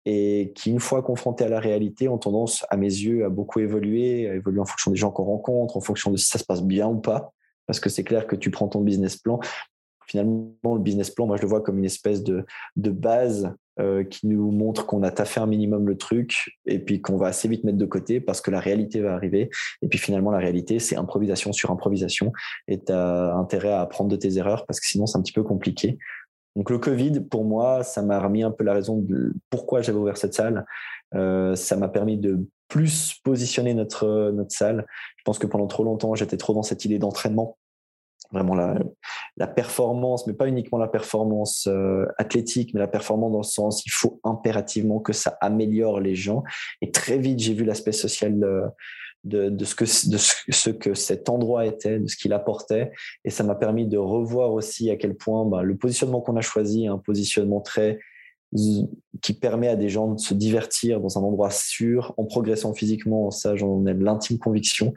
et 0.05 0.51
qui, 0.55 0.72
une 0.72 0.80
fois 0.80 1.03
confrontés 1.03 1.43
à 1.43 1.49
la 1.49 1.59
réalité, 1.59 2.07
ont 2.07 2.17
tendance, 2.17 2.65
à 2.69 2.78
mes 2.78 2.88
yeux, 2.88 3.26
à 3.26 3.30
beaucoup 3.30 3.59
évoluer, 3.59 4.30
à 4.30 4.36
évoluer 4.36 4.59
en 4.59 4.65
fonction 4.65 4.91
des 4.91 4.97
gens 4.97 5.11
qu'on 5.11 5.26
rencontre, 5.26 5.78
en 5.78 5.82
fonction 5.82 6.11
de 6.11 6.17
si 6.17 6.26
ça 6.26 6.39
se 6.39 6.45
passe 6.45 6.63
bien 6.63 6.88
ou 6.88 6.99
pas. 6.99 7.34
Parce 7.67 7.80
que 7.80 7.89
c'est 7.89 8.03
clair 8.03 8.28
que 8.28 8.36
tu 8.36 8.51
prends 8.51 8.67
ton 8.67 8.82
business 8.82 9.17
plan. 9.17 9.39
Finalement, 10.07 10.51
le 10.63 10.80
business 10.80 11.09
plan, 11.09 11.28
moi, 11.28 11.38
je 11.38 11.43
le 11.43 11.47
vois 11.47 11.61
comme 11.61 11.78
une 11.78 11.86
espèce 11.86 12.24
de, 12.24 12.45
de 12.76 12.89
base 12.89 13.53
euh, 13.80 14.03
qui 14.03 14.28
nous 14.28 14.51
montre 14.51 14.86
qu'on 14.86 15.01
a 15.01 15.11
taffé 15.11 15.39
un 15.39 15.45
minimum 15.45 15.88
le 15.88 15.97
truc 15.97 16.57
et 16.65 16.80
puis 16.80 17.01
qu'on 17.01 17.15
va 17.15 17.28
assez 17.28 17.47
vite 17.47 17.63
mettre 17.63 17.78
de 17.78 17.86
côté 17.86 18.19
parce 18.19 18.41
que 18.41 18.51
la 18.51 18.59
réalité 18.59 18.99
va 18.99 19.13
arriver. 19.13 19.49
Et 19.82 19.88
puis 19.88 19.97
finalement, 19.97 20.30
la 20.30 20.39
réalité, 20.39 20.80
c'est 20.80 20.97
improvisation 20.97 21.53
sur 21.53 21.72
improvisation 21.72 22.34
et 22.67 22.84
tu 22.84 22.91
as 22.91 23.34
intérêt 23.34 23.72
à 23.72 23.82
apprendre 23.82 24.09
de 24.09 24.17
tes 24.17 24.38
erreurs 24.38 24.65
parce 24.65 24.80
que 24.80 24.88
sinon, 24.88 25.05
c'est 25.05 25.17
un 25.17 25.22
petit 25.22 25.32
peu 25.32 25.43
compliqué. 25.43 25.97
Donc 26.55 26.69
le 26.69 26.80
Covid, 26.80 27.22
pour 27.22 27.45
moi, 27.45 27.84
ça 27.84 28.01
m'a 28.01 28.19
remis 28.19 28.43
un 28.43 28.51
peu 28.51 28.63
la 28.65 28.74
raison 28.74 28.97
de 28.97 29.34
pourquoi 29.49 29.82
j'avais 29.82 29.97
ouvert 29.97 30.17
cette 30.17 30.34
salle. 30.34 30.65
Euh, 31.15 31.55
ça 31.55 31.78
m'a 31.78 31.88
permis 31.88 32.17
de 32.17 32.45
plus 32.67 33.15
positionner 33.24 33.74
notre, 33.74 34.32
notre 34.32 34.51
salle. 34.51 34.86
Je 35.17 35.24
pense 35.24 35.39
que 35.39 35.47
pendant 35.47 35.67
trop 35.67 35.84
longtemps, 35.84 36.13
j'étais 36.15 36.38
trop 36.38 36.53
dans 36.53 36.63
cette 36.63 36.84
idée 36.86 36.99
d'entraînement 36.99 37.57
vraiment 38.32 38.55
la, 38.55 39.47
performance, 39.47 40.28
mais 40.28 40.34
pas 40.34 40.47
uniquement 40.47 40.78
la 40.78 40.88
performance 40.88 41.67
euh, 41.67 42.05
athlétique, 42.17 42.74
mais 42.74 42.80
la 42.80 42.88
performance 42.88 43.32
dans 43.32 43.39
le 43.39 43.43
sens, 43.43 43.86
il 43.86 43.91
faut 43.91 44.19
impérativement 44.24 44.99
que 44.99 45.13
ça 45.13 45.38
améliore 45.41 45.99
les 45.99 46.15
gens. 46.15 46.43
Et 46.82 46.91
très 46.91 47.17
vite, 47.17 47.39
j'ai 47.39 47.53
vu 47.53 47.65
l'aspect 47.65 47.91
social 47.91 48.39
de, 48.39 49.49
de, 49.49 49.65
ce 49.65 49.76
que, 49.76 49.84
de 49.84 50.17
ce 50.17 50.69
que 50.69 50.93
cet 50.93 51.30
endroit 51.30 51.65
était, 51.65 51.99
de 51.99 52.07
ce 52.07 52.15
qu'il 52.15 52.34
apportait. 52.34 52.91
Et 53.26 53.30
ça 53.30 53.43
m'a 53.43 53.55
permis 53.55 53.88
de 53.88 53.97
revoir 53.97 54.53
aussi 54.53 54.89
à 54.89 54.95
quel 54.95 55.15
point 55.15 55.45
bah, 55.45 55.63
le 55.63 55.76
positionnement 55.76 56.22
qu'on 56.22 56.38
a 56.38 56.41
choisi, 56.41 56.88
un 56.88 56.97
positionnement 56.97 57.61
très 57.61 57.99
qui 58.54 59.34
permet 59.34 59.68
à 59.68 59.76
des 59.76 59.88
gens 59.88 60.14
de 60.14 60.20
se 60.20 60.34
divertir 60.34 60.99
dans 60.99 61.18
un 61.18 61.22
endroit 61.22 61.52
sûr, 61.52 62.14
en 62.18 62.26
progressant 62.26 62.74
physiquement, 62.74 63.32
ça 63.32 63.56
j'en 63.56 63.86
ai 63.86 63.93
l'intime 63.93 64.39
conviction. 64.39 64.93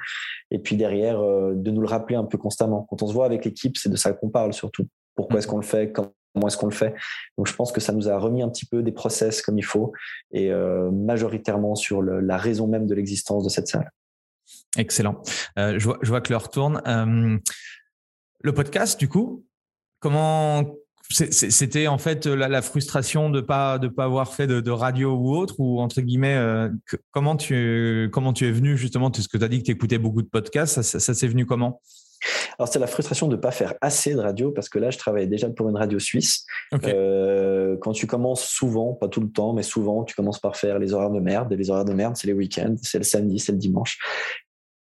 Et 0.50 0.58
puis 0.58 0.76
derrière, 0.76 1.20
euh, 1.20 1.54
de 1.54 1.70
nous 1.70 1.80
le 1.80 1.86
rappeler 1.86 2.16
un 2.16 2.24
peu 2.24 2.38
constamment. 2.38 2.86
Quand 2.90 3.02
on 3.02 3.06
se 3.06 3.12
voit 3.12 3.26
avec 3.26 3.44
l'équipe, 3.44 3.76
c'est 3.76 3.88
de 3.88 3.96
ça 3.96 4.12
qu'on 4.12 4.30
parle 4.30 4.52
surtout. 4.52 4.86
Pourquoi 5.14 5.38
est-ce 5.38 5.46
qu'on 5.46 5.58
le 5.58 5.64
fait? 5.64 5.92
Comment 5.92 6.48
est-ce 6.48 6.56
qu'on 6.56 6.66
le 6.66 6.74
fait? 6.74 6.94
Donc, 7.38 7.46
je 7.46 7.54
pense 7.54 7.70
que 7.70 7.80
ça 7.80 7.92
nous 7.92 8.08
a 8.08 8.18
remis 8.18 8.42
un 8.42 8.48
petit 8.48 8.66
peu 8.66 8.82
des 8.82 8.90
process 8.90 9.40
comme 9.40 9.56
il 9.56 9.64
faut 9.64 9.92
et 10.32 10.50
euh, 10.50 10.90
majoritairement 10.90 11.76
sur 11.76 12.02
la 12.02 12.36
raison 12.36 12.66
même 12.66 12.86
de 12.86 12.94
l'existence 12.94 13.44
de 13.44 13.48
cette 13.48 13.68
salle. 13.68 13.90
Excellent. 14.76 15.22
Euh, 15.58 15.78
je, 15.78 15.84
vois, 15.84 15.98
je, 16.02 16.08
vois, 16.08 16.20
que 16.20 16.32
l'heure 16.32 16.50
tourne. 16.50 16.82
Le 18.44 18.52
podcast, 18.52 18.98
du 18.98 19.08
coup, 19.08 19.46
comment 20.00 20.64
c'était 21.10 21.86
en 21.86 21.98
fait 21.98 22.26
la, 22.26 22.62
frustration 22.62 23.30
de 23.30 23.40
pas 23.40 23.78
de 23.78 23.88
pas 23.88 24.04
avoir 24.04 24.32
fait 24.32 24.46
de, 24.46 24.70
radio 24.70 25.14
ou 25.14 25.36
autre 25.36 25.56
ou 25.58 25.80
entre 25.80 26.00
guillemets 26.00 26.40
comment 27.10 27.36
tu 27.36 28.08
comment 28.12 28.32
tu 28.32 28.46
es 28.46 28.50
venu 28.50 28.76
justement? 28.76 29.12
Ce 29.12 29.28
que 29.28 29.36
tu 29.36 29.44
as 29.44 29.48
dit 29.48 29.58
que 29.58 29.64
tu 29.64 29.70
écoutais 29.72 29.98
beaucoup 29.98 30.22
de 30.22 30.28
podcasts 30.28 30.82
ça, 30.82 30.98
ça 31.00 31.14
s'est 31.14 31.28
venu 31.28 31.46
comment? 31.46 31.80
Alors, 32.58 32.68
c'est 32.68 32.78
la 32.78 32.86
frustration 32.86 33.28
de 33.28 33.36
ne 33.36 33.40
pas 33.40 33.50
faire 33.50 33.74
assez 33.80 34.14
de 34.14 34.20
radio 34.20 34.50
parce 34.50 34.68
que 34.68 34.78
là, 34.78 34.90
je 34.90 34.98
travaillais 34.98 35.26
déjà 35.26 35.50
pour 35.50 35.68
une 35.68 35.76
radio 35.76 35.98
suisse. 35.98 36.46
Euh, 36.84 37.76
quand 37.80 37.92
tu 37.92 38.06
commences 38.06 38.46
souvent, 38.46 38.94
pas 38.94 39.08
tout 39.08 39.20
le 39.20 39.30
temps, 39.30 39.52
mais 39.52 39.62
souvent, 39.62 40.04
tu 40.04 40.14
commences 40.14 40.40
par 40.40 40.56
faire 40.56 40.78
les 40.78 40.92
horaires 40.92 41.10
de 41.10 41.20
merde. 41.20 41.52
Et 41.52 41.56
les 41.56 41.70
horaires 41.70 41.84
de 41.84 41.94
merde, 41.94 42.16
c'est 42.16 42.26
les 42.26 42.32
week-ends, 42.32 42.76
c'est 42.82 42.98
le 42.98 43.04
samedi, 43.04 43.38
c'est 43.38 43.52
le 43.52 43.58
dimanche. 43.58 43.98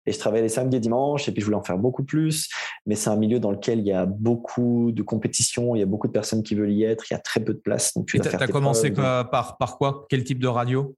Et 0.06 0.12
je 0.12 0.18
travaillais 0.18 0.42
les 0.42 0.48
samedis 0.48 0.78
et 0.78 0.80
dimanches, 0.80 1.28
et 1.28 1.32
puis 1.32 1.40
je 1.40 1.46
voulais 1.46 1.58
en 1.58 1.62
faire 1.62 1.78
beaucoup 1.78 2.04
plus. 2.04 2.48
Mais 2.86 2.94
c'est 2.94 3.10
un 3.10 3.16
milieu 3.16 3.38
dans 3.38 3.50
lequel 3.50 3.80
il 3.80 3.86
y 3.86 3.92
a 3.92 4.06
beaucoup 4.06 4.92
de 4.92 5.02
compétition, 5.02 5.74
il 5.74 5.80
y 5.80 5.82
a 5.82 5.86
beaucoup 5.86 6.06
de 6.06 6.12
personnes 6.12 6.42
qui 6.42 6.54
veulent 6.54 6.72
y 6.72 6.84
être, 6.84 7.10
il 7.10 7.14
y 7.14 7.16
a 7.16 7.20
très 7.20 7.40
peu 7.40 7.54
de 7.54 7.58
place. 7.58 7.94
Donc 7.94 8.06
tu 8.06 8.20
as 8.20 8.46
commencé 8.48 8.90
par, 8.90 9.56
par 9.58 9.78
quoi? 9.78 10.06
Quel 10.08 10.24
type 10.24 10.38
de 10.38 10.48
radio? 10.48 10.96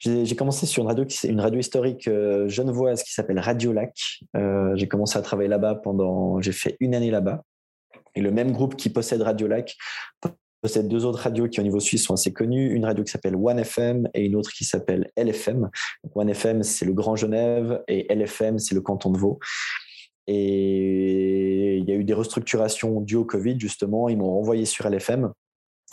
J'ai 0.00 0.34
commencé 0.34 0.66
sur 0.66 0.82
une 0.82 0.88
radio, 0.88 1.04
une 1.24 1.40
radio 1.40 1.60
historique 1.60 2.08
euh, 2.08 2.48
genevoise 2.48 3.02
qui 3.02 3.12
s'appelle 3.12 3.38
Radio 3.38 3.72
Lac. 3.72 3.94
Euh, 4.36 4.74
j'ai 4.76 4.88
commencé 4.88 5.18
à 5.18 5.22
travailler 5.22 5.48
là-bas 5.48 5.74
pendant, 5.76 6.40
j'ai 6.40 6.52
fait 6.52 6.76
une 6.80 6.94
année 6.94 7.10
là-bas. 7.10 7.42
Et 8.14 8.20
le 8.20 8.30
même 8.30 8.52
groupe 8.52 8.76
qui 8.76 8.90
possède 8.90 9.20
Radio 9.20 9.46
Lac 9.46 9.76
possède 10.60 10.88
deux 10.88 11.04
autres 11.04 11.20
radios 11.20 11.48
qui 11.48 11.60
au 11.60 11.62
niveau 11.62 11.80
suisse 11.80 12.04
sont 12.04 12.14
assez 12.14 12.32
connues, 12.32 12.74
une 12.74 12.84
radio 12.84 13.04
qui 13.04 13.10
s'appelle 13.10 13.36
One 13.36 13.58
FM 13.58 14.08
et 14.14 14.24
une 14.24 14.36
autre 14.36 14.50
qui 14.50 14.64
s'appelle 14.64 15.10
LFM. 15.16 15.70
One 16.14 16.28
FM 16.28 16.62
c'est 16.62 16.84
le 16.84 16.92
Grand 16.92 17.16
Genève 17.16 17.82
et 17.88 18.12
LFM 18.14 18.58
c'est 18.58 18.74
le 18.74 18.80
canton 18.80 19.10
de 19.10 19.18
Vaud. 19.18 19.38
Et 20.26 21.78
il 21.78 21.88
y 21.88 21.92
a 21.92 21.94
eu 21.94 22.04
des 22.04 22.14
restructurations 22.14 23.00
dues 23.00 23.16
au 23.16 23.24
Covid 23.24 23.58
justement, 23.58 24.08
ils 24.08 24.18
m'ont 24.18 24.32
renvoyé 24.32 24.64
sur 24.64 24.88
LFM 24.88 25.32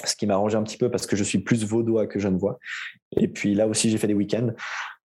ce 0.04 0.16
qui 0.16 0.28
m'a 0.28 0.34
arrangé 0.34 0.58
un 0.58 0.64
petit 0.64 0.78
peu 0.78 0.92
parce 0.92 1.08
que 1.08 1.16
je 1.16 1.24
suis 1.24 1.40
plus 1.40 1.64
vaudois 1.64 2.08
que 2.08 2.20
genevois. 2.20 2.60
Et 3.16 3.28
puis 3.28 3.56
là 3.56 3.68
aussi, 3.68 3.90
j'ai 3.90 3.98
fait 3.98 4.08
des 4.08 4.14
week-ends. 4.14 4.50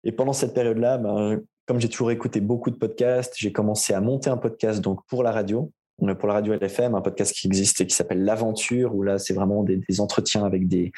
Et 0.04 0.12
pendant 0.12 0.32
cette 0.32 0.54
période-là, 0.54 0.98
ben, 0.98 1.40
comme 1.66 1.80
j'ai 1.80 1.88
toujours 1.88 2.10
écouté 2.10 2.40
beaucoup 2.40 2.70
de 2.70 2.76
podcasts, 2.76 3.34
j'ai 3.36 3.52
commencé 3.52 3.94
à 3.94 4.00
monter 4.00 4.28
un 4.28 4.36
podcast 4.36 4.80
donc 4.80 5.00
pour 5.06 5.22
la 5.22 5.32
radio, 5.32 5.72
pour 6.18 6.28
la 6.28 6.34
radio 6.34 6.54
LFM, 6.54 6.94
un 6.94 7.00
podcast 7.00 7.32
qui 7.34 7.46
existe 7.46 7.80
et 7.80 7.86
qui 7.86 7.94
s'appelle 7.94 8.24
L'Aventure, 8.24 8.94
où 8.94 9.02
là, 9.02 9.18
c'est 9.18 9.34
vraiment 9.34 9.62
des, 9.62 10.00
entretiens 10.00 10.44
avec 10.44 10.66
des, 10.66 10.92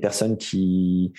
personnes 0.00 0.36
qui, 0.38 1.12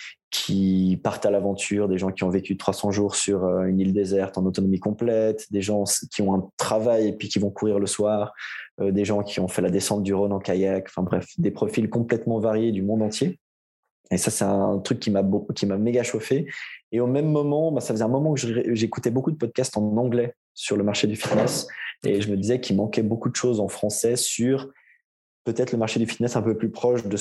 partent 1.03 1.25
à 1.25 1.31
l'aventure, 1.31 1.87
des 1.87 1.97
gens 1.97 2.11
qui 2.11 2.23
ont 2.23 2.29
vécu 2.29 2.57
300 2.57 2.91
jours 2.91 3.15
sur 3.15 3.45
euh, 3.45 3.65
une 3.65 3.79
île 3.79 3.93
déserte 3.93 4.37
en 4.37 4.45
autonomie 4.45 4.79
complète, 4.79 5.45
des 5.51 5.61
gens 5.61 5.83
qui 6.11 6.21
ont 6.21 6.33
un 6.33 6.49
travail 6.57 7.07
et 7.07 7.13
puis 7.13 7.29
qui 7.29 7.39
vont 7.39 7.51
courir 7.51 7.79
le 7.79 7.87
soir, 7.87 8.33
euh, 8.81 8.91
des 8.91 9.05
gens 9.05 9.23
qui 9.23 9.39
ont 9.39 9.47
fait 9.47 9.61
la 9.61 9.69
descente 9.69 10.03
du 10.03 10.13
Rhône 10.13 10.33
en 10.33 10.39
kayak, 10.39 10.87
enfin 10.89 11.03
bref, 11.03 11.27
des 11.37 11.51
profils 11.51 11.89
complètement 11.89 12.39
variés 12.39 12.71
du 12.71 12.81
monde 12.81 13.03
entier. 13.03 13.39
Et 14.11 14.17
ça, 14.17 14.31
c'est 14.31 14.43
un 14.45 14.79
truc 14.79 14.99
qui 14.99 15.11
m'a 15.11 15.23
qui 15.55 15.67
m'a 15.67 15.77
méga 15.77 16.01
chauffé. 16.01 16.47
Et 16.91 16.99
au 16.99 17.05
même 17.05 17.29
moment, 17.29 17.71
bah, 17.71 17.81
ça 17.81 17.93
faisait 17.93 18.03
un 18.03 18.07
moment 18.07 18.33
que 18.33 18.73
j'écoutais 18.73 19.11
beaucoup 19.11 19.31
de 19.31 19.37
podcasts 19.37 19.77
en 19.77 19.95
anglais 19.97 20.33
sur 20.55 20.75
le 20.75 20.83
marché 20.83 21.07
du 21.07 21.15
fitness, 21.15 21.67
et 22.05 22.21
je 22.21 22.29
me 22.31 22.37
disais 22.37 22.59
qu'il 22.59 22.77
manquait 22.77 23.03
beaucoup 23.03 23.29
de 23.29 23.35
choses 23.35 23.59
en 23.59 23.67
français 23.67 24.15
sur 24.15 24.69
peut-être 25.43 25.71
le 25.71 25.77
marché 25.77 25.99
du 25.99 26.05
fitness 26.05 26.35
un 26.35 26.41
peu 26.41 26.57
plus 26.57 26.69
proche 26.69 27.05
de 27.05 27.17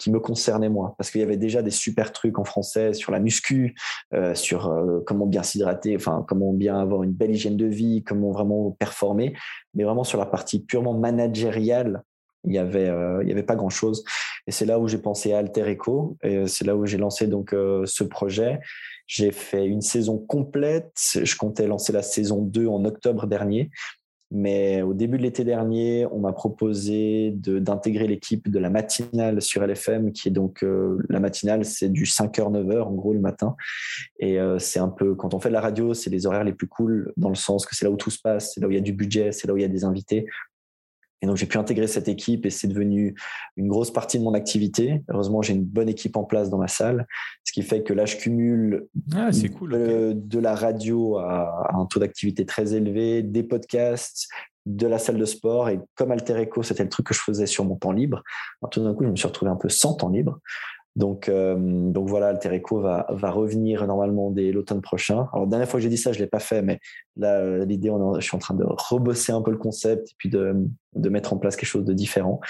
qui 0.00 0.10
me 0.10 0.18
concernait 0.18 0.70
moi, 0.70 0.94
parce 0.96 1.10
qu'il 1.10 1.20
y 1.20 1.24
avait 1.24 1.36
déjà 1.36 1.60
des 1.60 1.70
super 1.70 2.10
trucs 2.12 2.38
en 2.38 2.44
français 2.44 2.94
sur 2.94 3.12
la 3.12 3.20
muscu, 3.20 3.74
euh, 4.14 4.34
sur 4.34 4.68
euh, 4.68 5.00
comment 5.06 5.26
bien 5.26 5.42
s'hydrater, 5.42 5.94
enfin 5.94 6.24
comment 6.26 6.54
bien 6.54 6.80
avoir 6.80 7.02
une 7.02 7.12
belle 7.12 7.32
hygiène 7.32 7.58
de 7.58 7.66
vie, 7.66 8.02
comment 8.02 8.30
vraiment 8.30 8.70
performer, 8.70 9.36
mais 9.74 9.84
vraiment 9.84 10.04
sur 10.04 10.18
la 10.18 10.24
partie 10.24 10.60
purement 10.60 10.94
managériale, 10.94 12.02
il 12.44 12.54
y 12.54 12.58
avait 12.58 12.88
euh, 12.88 13.20
avait 13.20 13.42
pas 13.42 13.56
grand 13.56 13.68
chose. 13.68 14.02
Et 14.46 14.52
c'est 14.52 14.64
là 14.64 14.78
où 14.78 14.88
j'ai 14.88 14.96
pensé 14.96 15.34
à 15.34 15.38
Alter 15.38 15.70
Eco, 15.70 16.16
et 16.22 16.46
c'est 16.46 16.64
là 16.64 16.74
où 16.76 16.86
j'ai 16.86 16.96
lancé 16.96 17.26
donc 17.26 17.50
ce 17.50 18.04
projet. 18.04 18.58
J'ai 19.10 19.32
fait 19.32 19.66
une 19.66 19.80
saison 19.80 20.18
complète. 20.18 20.92
Je 21.20 21.36
comptais 21.36 21.66
lancer 21.66 21.92
la 21.92 22.00
saison 22.00 22.42
2 22.42 22.68
en 22.68 22.84
octobre 22.84 23.26
dernier. 23.26 23.68
Mais 24.30 24.82
au 24.82 24.94
début 24.94 25.18
de 25.18 25.24
l'été 25.24 25.42
dernier, 25.42 26.06
on 26.12 26.20
m'a 26.20 26.32
proposé 26.32 27.32
d'intégrer 27.34 28.06
l'équipe 28.06 28.48
de 28.48 28.58
la 28.60 28.70
matinale 28.70 29.42
sur 29.42 29.66
LFM, 29.66 30.12
qui 30.12 30.28
est 30.28 30.30
donc 30.30 30.62
euh, 30.62 31.04
la 31.08 31.18
matinale, 31.18 31.64
c'est 31.64 31.88
du 31.88 32.04
5h, 32.04 32.52
9h 32.52 32.82
en 32.82 32.92
gros 32.92 33.12
le 33.12 33.18
matin. 33.18 33.56
Et 34.20 34.38
euh, 34.38 34.60
c'est 34.60 34.78
un 34.78 34.88
peu, 34.88 35.16
quand 35.16 35.34
on 35.34 35.40
fait 35.40 35.48
de 35.48 35.54
la 35.54 35.60
radio, 35.60 35.92
c'est 35.92 36.10
les 36.10 36.26
horaires 36.26 36.44
les 36.44 36.52
plus 36.52 36.68
cool 36.68 37.12
dans 37.16 37.30
le 37.30 37.34
sens 37.34 37.66
que 37.66 37.74
c'est 37.74 37.84
là 37.84 37.90
où 37.90 37.96
tout 37.96 38.10
se 38.10 38.20
passe, 38.20 38.52
c'est 38.54 38.60
là 38.60 38.68
où 38.68 38.70
il 38.70 38.76
y 38.76 38.78
a 38.78 38.82
du 38.82 38.92
budget, 38.92 39.32
c'est 39.32 39.48
là 39.48 39.54
où 39.54 39.56
il 39.56 39.62
y 39.62 39.64
a 39.64 39.68
des 39.68 39.82
invités. 39.82 40.26
Et 41.22 41.26
donc, 41.26 41.36
j'ai 41.36 41.46
pu 41.46 41.58
intégrer 41.58 41.86
cette 41.86 42.08
équipe 42.08 42.46
et 42.46 42.50
c'est 42.50 42.68
devenu 42.68 43.14
une 43.56 43.68
grosse 43.68 43.92
partie 43.92 44.18
de 44.18 44.24
mon 44.24 44.34
activité. 44.34 45.02
Heureusement, 45.08 45.42
j'ai 45.42 45.52
une 45.52 45.64
bonne 45.64 45.88
équipe 45.88 46.16
en 46.16 46.24
place 46.24 46.48
dans 46.48 46.58
ma 46.58 46.68
salle, 46.68 47.06
ce 47.44 47.52
qui 47.52 47.62
fait 47.62 47.82
que 47.82 47.92
là, 47.92 48.06
je 48.06 48.16
cumule 48.16 48.86
ah, 49.14 49.30
cool, 49.58 49.72
de, 50.14 50.38
la 50.38 50.54
radio 50.54 51.18
à, 51.18 51.70
un 51.74 51.84
taux 51.86 52.00
d'activité 52.00 52.46
très 52.46 52.74
élevé, 52.74 53.22
des 53.22 53.42
podcasts, 53.42 54.28
de 54.66 54.86
la 54.86 54.98
salle 54.98 55.18
de 55.18 55.24
sport. 55.24 55.68
Et 55.68 55.80
comme 55.94 56.10
Alter 56.10 56.42
Eco, 56.42 56.62
c'était 56.62 56.84
le 56.84 56.88
truc 56.88 57.06
que 57.06 57.14
je 57.14 57.20
faisais 57.20 57.46
sur 57.46 57.64
mon 57.64 57.76
temps 57.76 57.92
libre, 57.92 58.22
tout 58.70 58.82
d'un 58.82 58.94
coup, 58.94 59.04
je 59.04 59.10
me 59.10 59.16
suis 59.16 59.28
retrouvé 59.28 59.50
un 59.50 59.56
peu 59.56 59.68
sans 59.68 59.94
temps 59.94 60.08
libre. 60.08 60.40
Donc, 60.96 61.28
euh, 61.28 61.56
donc 61.56 62.08
voilà, 62.08 62.28
Alter 62.28 62.56
Eco 62.56 62.80
va, 62.80 63.06
va 63.10 63.30
revenir 63.30 63.86
normalement 63.86 64.30
dès 64.30 64.50
l'automne 64.50 64.80
prochain. 64.80 65.28
Alors, 65.32 65.44
la 65.44 65.50
dernière 65.50 65.68
fois 65.68 65.78
que 65.78 65.84
j'ai 65.84 65.88
dit 65.88 65.96
ça, 65.96 66.12
je 66.12 66.18
ne 66.18 66.24
l'ai 66.24 66.28
pas 66.28 66.40
fait, 66.40 66.62
mais 66.62 66.80
là, 67.16 67.38
euh, 67.38 67.64
l'idée, 67.64 67.92
je 68.16 68.20
suis 68.20 68.34
en 68.34 68.40
train 68.40 68.54
de 68.54 68.64
rebosser 68.66 69.30
un 69.32 69.40
peu 69.40 69.52
le 69.52 69.56
concept 69.56 70.10
et 70.10 70.14
puis 70.18 70.28
de, 70.28 70.56
de 70.96 71.08
mettre 71.08 71.32
en 71.32 71.38
place 71.38 71.54
quelque 71.54 71.68
chose 71.68 71.84
de 71.84 71.92
différent. 71.92 72.40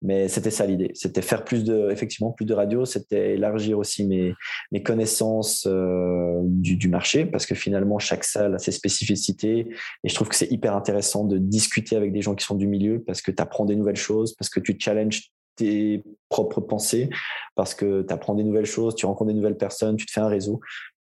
Mais 0.00 0.28
c'était 0.28 0.50
ça 0.50 0.64
l'idée. 0.64 0.92
C'était 0.94 1.20
faire 1.20 1.44
plus 1.44 1.62
de, 1.62 1.90
effectivement, 1.90 2.30
plus 2.32 2.46
de 2.46 2.54
radio. 2.54 2.86
C'était 2.86 3.34
élargir 3.34 3.78
aussi 3.78 4.06
mes, 4.06 4.32
mes 4.72 4.82
connaissances 4.82 5.66
euh, 5.70 6.40
du, 6.44 6.76
du 6.76 6.88
marché 6.88 7.26
parce 7.26 7.44
que 7.44 7.54
finalement, 7.54 7.98
chaque 7.98 8.24
salle 8.24 8.54
a 8.54 8.58
ses 8.58 8.72
spécificités 8.72 9.68
et 10.04 10.08
je 10.08 10.14
trouve 10.14 10.28
que 10.28 10.36
c'est 10.36 10.50
hyper 10.50 10.74
intéressant 10.74 11.24
de 11.24 11.36
discuter 11.36 11.96
avec 11.96 12.12
des 12.12 12.22
gens 12.22 12.34
qui 12.34 12.46
sont 12.46 12.56
du 12.56 12.66
milieu 12.66 13.02
parce 13.06 13.20
que 13.20 13.30
tu 13.30 13.42
apprends 13.42 13.66
des 13.66 13.76
nouvelles 13.76 13.96
choses, 13.96 14.34
parce 14.34 14.48
que 14.48 14.60
tu 14.60 14.76
challenges 14.78 15.30
tes 15.60 16.04
propres 16.28 16.60
pensées 16.60 17.10
parce 17.54 17.74
que 17.74 18.02
tu 18.02 18.12
apprends 18.12 18.34
des 18.34 18.44
nouvelles 18.44 18.66
choses, 18.66 18.94
tu 18.94 19.06
rencontres 19.06 19.28
des 19.28 19.34
nouvelles 19.34 19.56
personnes, 19.56 19.96
tu 19.96 20.06
te 20.06 20.12
fais 20.12 20.20
un 20.20 20.28
réseau. 20.28 20.60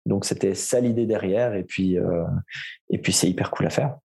Donc 0.06 0.26
c'était 0.26 0.54
ça 0.54 0.80
l'idée 0.80 1.06
derrière 1.06 1.54
et 1.56 1.64
puis 1.64 1.98
euh, 1.98 2.26
et 2.90 2.98
puis 2.98 3.14
c'est 3.14 3.30
hyper 3.30 3.52
cool 3.52 3.68
à 3.68 3.70
faire. 3.70 3.96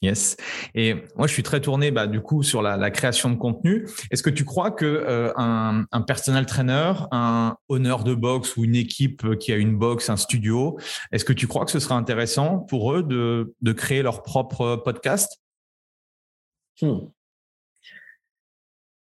Yes. 0.00 0.36
Et 0.76 0.94
moi, 1.16 1.26
je 1.26 1.32
suis 1.32 1.42
très 1.42 1.60
tourné, 1.60 1.90
bah, 1.90 2.06
du 2.06 2.20
coup, 2.20 2.44
sur 2.44 2.62
la, 2.62 2.90
création 2.92 3.30
de 3.30 3.34
contenu. 3.34 3.88
Est-ce 4.12 4.22
que 4.22 4.30
tu 4.30 4.44
crois 4.44 4.70
que 4.70 4.84
euh, 4.84 5.32
un, 5.36 5.86
un, 5.90 6.02
personal 6.02 6.46
trainer, 6.46 6.92
un 7.10 7.56
honneur 7.68 8.04
de 8.04 8.14
boxe 8.14 8.56
ou 8.56 8.62
une 8.62 8.76
équipe 8.76 9.36
qui 9.40 9.52
a 9.52 9.56
une 9.56 9.76
boxe, 9.76 10.08
un 10.08 10.16
studio, 10.16 10.78
est-ce 11.10 11.24
que 11.24 11.32
tu 11.32 11.48
crois 11.48 11.64
que 11.64 11.72
ce 11.72 11.80
serait 11.80 11.96
intéressant 11.96 12.60
pour 12.60 12.94
eux 12.94 13.02
de, 13.02 13.56
de 13.60 13.72
créer 13.72 14.02
leur 14.02 14.22
propre 14.22 14.76
podcast? 14.76 15.40
Hmm. 16.80 17.08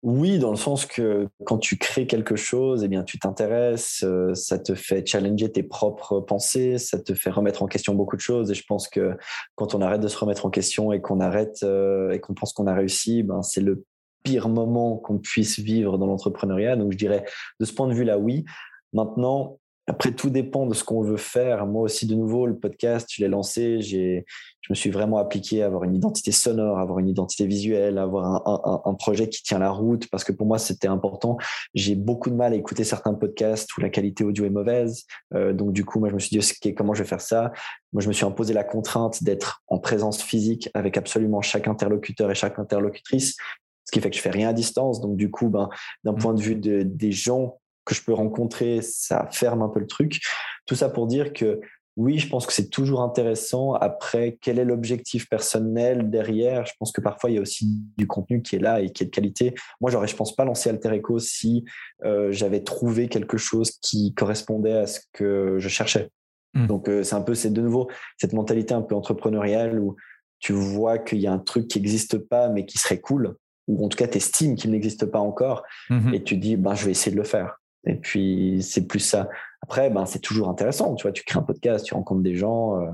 Oui, 0.03 0.37
dans 0.37 0.51
le 0.51 0.57
sens 0.57 0.85
que 0.85 1.27
quand 1.43 1.57
tu 1.57 1.77
crées 1.77 2.05
quelque 2.05 2.35
chose, 2.35 2.83
eh 2.83 2.87
bien, 2.87 3.03
tu 3.03 3.17
t'intéresses, 3.17 4.03
euh, 4.03 4.33
ça 4.35 4.59
te 4.59 4.75
fait 4.75 5.05
challenger 5.05 5.51
tes 5.51 5.63
propres 5.63 6.19
pensées, 6.19 6.77
ça 6.77 6.99
te 6.99 7.15
fait 7.15 7.31
remettre 7.31 7.63
en 7.63 7.67
question 7.67 7.95
beaucoup 7.95 8.15
de 8.15 8.21
choses. 8.21 8.51
Et 8.51 8.53
je 8.53 8.63
pense 8.67 8.87
que 8.87 9.17
quand 9.55 9.73
on 9.73 9.81
arrête 9.81 9.99
de 9.99 10.07
se 10.07 10.17
remettre 10.17 10.45
en 10.45 10.51
question 10.51 10.91
et 10.91 11.01
qu'on 11.01 11.19
arrête 11.19 11.63
euh, 11.63 12.11
et 12.11 12.19
qu'on 12.19 12.35
pense 12.35 12.53
qu'on 12.53 12.67
a 12.67 12.75
réussi, 12.75 13.23
ben, 13.23 13.41
c'est 13.41 13.61
le 13.61 13.85
pire 14.23 14.49
moment 14.49 14.97
qu'on 14.97 15.17
puisse 15.17 15.57
vivre 15.57 15.97
dans 15.97 16.05
l'entrepreneuriat. 16.05 16.75
Donc, 16.75 16.91
je 16.91 16.97
dirais, 16.97 17.25
de 17.59 17.65
ce 17.65 17.73
point 17.73 17.87
de 17.87 17.93
vue-là, 17.93 18.19
oui. 18.19 18.45
Maintenant, 18.93 19.59
après, 19.89 20.11
tout 20.11 20.29
dépend 20.29 20.65
de 20.67 20.73
ce 20.73 20.83
qu'on 20.83 21.01
veut 21.01 21.17
faire. 21.17 21.65
Moi 21.65 21.83
aussi, 21.83 22.05
de 22.05 22.13
nouveau, 22.13 22.45
le 22.45 22.57
podcast, 22.57 23.07
je 23.09 23.21
l'ai 23.23 23.29
lancé. 23.29 23.79
J'ai, 23.79 24.25
je 24.59 24.73
me 24.73 24.75
suis 24.75 24.89
vraiment 24.89 25.17
appliqué 25.17 25.63
à 25.63 25.67
avoir 25.67 25.85
une 25.85 25.95
identité 25.95 26.33
sonore, 26.33 26.77
avoir 26.77 26.99
une 26.99 27.07
identité 27.07 27.47
visuelle, 27.47 27.97
avoir 27.97 28.25
un, 28.25 28.61
un, 28.65 28.81
un, 28.83 28.93
projet 28.95 29.29
qui 29.29 29.41
tient 29.43 29.59
la 29.59 29.69
route, 29.69 30.09
parce 30.09 30.25
que 30.25 30.33
pour 30.33 30.45
moi, 30.45 30.59
c'était 30.59 30.89
important. 30.89 31.37
J'ai 31.73 31.95
beaucoup 31.95 32.29
de 32.29 32.35
mal 32.35 32.51
à 32.51 32.57
écouter 32.57 32.83
certains 32.83 33.13
podcasts 33.13 33.77
où 33.77 33.81
la 33.81 33.89
qualité 33.89 34.25
audio 34.25 34.43
est 34.43 34.49
mauvaise. 34.49 35.05
Euh, 35.33 35.53
donc, 35.53 35.71
du 35.71 35.85
coup, 35.85 35.99
moi, 35.99 36.09
je 36.09 36.15
me 36.15 36.19
suis 36.19 36.37
dit, 36.37 36.39
OK, 36.39 36.73
comment 36.75 36.93
je 36.93 37.03
vais 37.03 37.07
faire 37.07 37.21
ça? 37.21 37.53
Moi, 37.93 38.01
je 38.01 38.09
me 38.09 38.13
suis 38.13 38.25
imposé 38.25 38.53
la 38.53 38.65
contrainte 38.65 39.23
d'être 39.23 39.63
en 39.67 39.79
présence 39.79 40.21
physique 40.21 40.69
avec 40.73 40.97
absolument 40.97 41.41
chaque 41.41 41.69
interlocuteur 41.69 42.29
et 42.29 42.35
chaque 42.35 42.59
interlocutrice, 42.59 43.37
ce 43.85 43.91
qui 43.93 44.01
fait 44.01 44.09
que 44.09 44.17
je 44.17 44.21
fais 44.21 44.31
rien 44.31 44.49
à 44.49 44.53
distance. 44.53 44.99
Donc, 44.99 45.15
du 45.15 45.31
coup, 45.31 45.47
ben, 45.47 45.69
d'un 46.03 46.11
mmh. 46.11 46.17
point 46.17 46.33
de 46.33 46.41
vue 46.41 46.55
de, 46.55 46.83
des 46.83 47.13
gens 47.13 47.57
que 47.87 47.95
je 47.95 48.03
peux 48.03 48.13
rencontrer, 48.13 48.81
ça 48.81 49.27
ferme 49.31 49.61
un 49.61 49.69
peu 49.69 49.79
le 49.79 49.87
truc. 49.87 50.21
Tout 50.65 50.75
ça 50.75 50.89
pour 50.89 51.07
dire 51.07 51.33
que 51.33 51.59
oui, 51.95 52.19
je 52.19 52.29
pense 52.29 52.45
que 52.45 52.53
c'est 52.53 52.69
toujours 52.69 53.01
intéressant. 53.01 53.73
Après, 53.73 54.37
quel 54.39 54.59
est 54.59 54.65
l'objectif 54.65 55.27
personnel 55.27 56.11
derrière? 56.11 56.63
Je 56.67 56.73
pense 56.77 56.91
que 56.91 57.01
parfois, 57.01 57.31
il 57.31 57.33
y 57.33 57.37
a 57.39 57.41
aussi 57.41 57.81
du 57.97 58.05
contenu 58.05 58.43
qui 58.43 58.55
est 58.55 58.59
là 58.59 58.81
et 58.81 58.91
qui 58.91 59.01
est 59.01 59.07
de 59.07 59.11
qualité. 59.11 59.55
Moi, 59.81 59.89
j'aurais, 59.89 60.07
je 60.07 60.15
pense 60.15 60.35
pas 60.35 60.45
lancé 60.45 60.69
Alter 60.69 60.93
Echo 60.93 61.17
si 61.17 61.65
euh, 62.05 62.31
j'avais 62.31 62.61
trouvé 62.61 63.07
quelque 63.07 63.37
chose 63.37 63.71
qui 63.81 64.13
correspondait 64.13 64.77
à 64.77 64.85
ce 64.85 64.99
que 65.11 65.55
je 65.57 65.69
cherchais. 65.69 66.11
Hmm. 66.53 66.67
Donc, 66.67 66.87
euh, 66.87 67.01
c'est 67.01 67.15
un 67.15 67.21
peu, 67.21 67.33
c'est 67.33 67.49
de 67.49 67.61
nouveau 67.61 67.89
cette 68.17 68.33
mentalité 68.33 68.75
un 68.75 68.83
peu 68.83 68.93
entrepreneuriale 68.93 69.79
où 69.79 69.95
tu 70.39 70.53
vois 70.53 70.99
qu'il 70.99 71.17
y 71.17 71.25
a 71.25 71.33
un 71.33 71.39
truc 71.39 71.67
qui 71.67 71.79
n'existe 71.79 72.19
pas, 72.19 72.49
mais 72.49 72.67
qui 72.67 72.77
serait 72.77 72.99
cool, 72.99 73.35
ou 73.67 73.83
en 73.83 73.89
tout 73.89 73.97
cas, 73.97 74.07
tu 74.07 74.17
estimes 74.17 74.55
qu'il 74.55 74.69
n'existe 74.69 75.07
pas 75.07 75.19
encore, 75.19 75.63
hmm. 75.89 76.13
et 76.13 76.23
tu 76.23 76.37
dis, 76.37 76.57
ben, 76.57 76.75
je 76.75 76.85
vais 76.85 76.91
essayer 76.91 77.11
de 77.11 77.17
le 77.17 77.25
faire. 77.25 77.57
Et 77.87 77.95
puis, 77.95 78.59
c'est 78.61 78.85
plus 78.85 78.99
ça. 78.99 79.29
Après, 79.61 79.89
ben, 79.89 80.05
c'est 80.05 80.19
toujours 80.19 80.49
intéressant. 80.49 80.93
Tu 80.95 81.03
vois, 81.03 81.11
tu 81.11 81.23
crées 81.23 81.39
un 81.39 81.43
podcast, 81.43 81.85
tu 81.85 81.93
rencontres 81.93 82.21
des 82.21 82.35
gens. 82.35 82.79
Euh, 82.79 82.91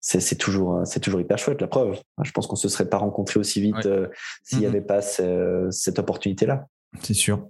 c'est 0.00 0.36
toujours, 0.36 0.86
c'est 0.86 1.00
toujours 1.00 1.20
hyper 1.20 1.38
chouette, 1.38 1.62
la 1.62 1.66
preuve. 1.66 1.98
Je 2.22 2.30
pense 2.32 2.46
qu'on 2.46 2.56
se 2.56 2.68
serait 2.68 2.88
pas 2.88 2.98
rencontré 2.98 3.40
aussi 3.40 3.62
vite 3.62 3.86
euh, 3.86 4.08
s'il 4.42 4.58
n'y 4.58 4.66
avait 4.66 4.82
pas 4.82 5.00
cette 5.00 5.98
opportunité-là. 5.98 6.66
C'est 7.00 7.14
sûr. 7.14 7.48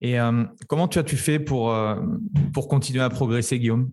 Et 0.00 0.18
euh, 0.20 0.44
comment 0.68 0.86
tu 0.86 1.00
as-tu 1.00 1.16
fait 1.16 1.40
pour, 1.40 1.74
pour 2.54 2.68
continuer 2.68 3.02
à 3.02 3.10
progresser, 3.10 3.58
Guillaume? 3.58 3.90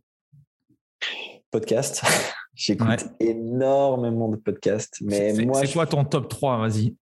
Podcast. 1.49 2.03
J'écoute 2.53 3.05
énormément 3.19 4.29
de 4.29 4.37
podcasts. 4.37 5.01
Mais 5.01 5.33
c'est 5.33 5.73
quoi 5.73 5.87
ton 5.87 6.05
top 6.05 6.29
3 6.29 6.59
Vas-y. 6.59 6.95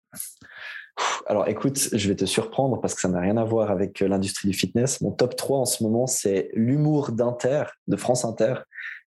Alors 1.32 1.48
écoute, 1.48 1.88
je 1.94 2.08
vais 2.08 2.14
te 2.14 2.26
surprendre 2.26 2.78
parce 2.78 2.94
que 2.94 3.00
ça 3.00 3.08
n'a 3.08 3.18
rien 3.18 3.38
à 3.38 3.44
voir 3.44 3.70
avec 3.70 4.02
euh, 4.02 4.06
l'industrie 4.06 4.48
du 4.48 4.54
fitness. 4.54 5.00
Mon 5.00 5.12
top 5.12 5.34
3 5.34 5.60
en 5.60 5.64
ce 5.64 5.82
moment, 5.82 6.06
c'est 6.06 6.50
l'humour 6.52 7.10
d'Inter, 7.12 7.62
de 7.88 7.96
France 7.96 8.26
Inter. 8.26 8.56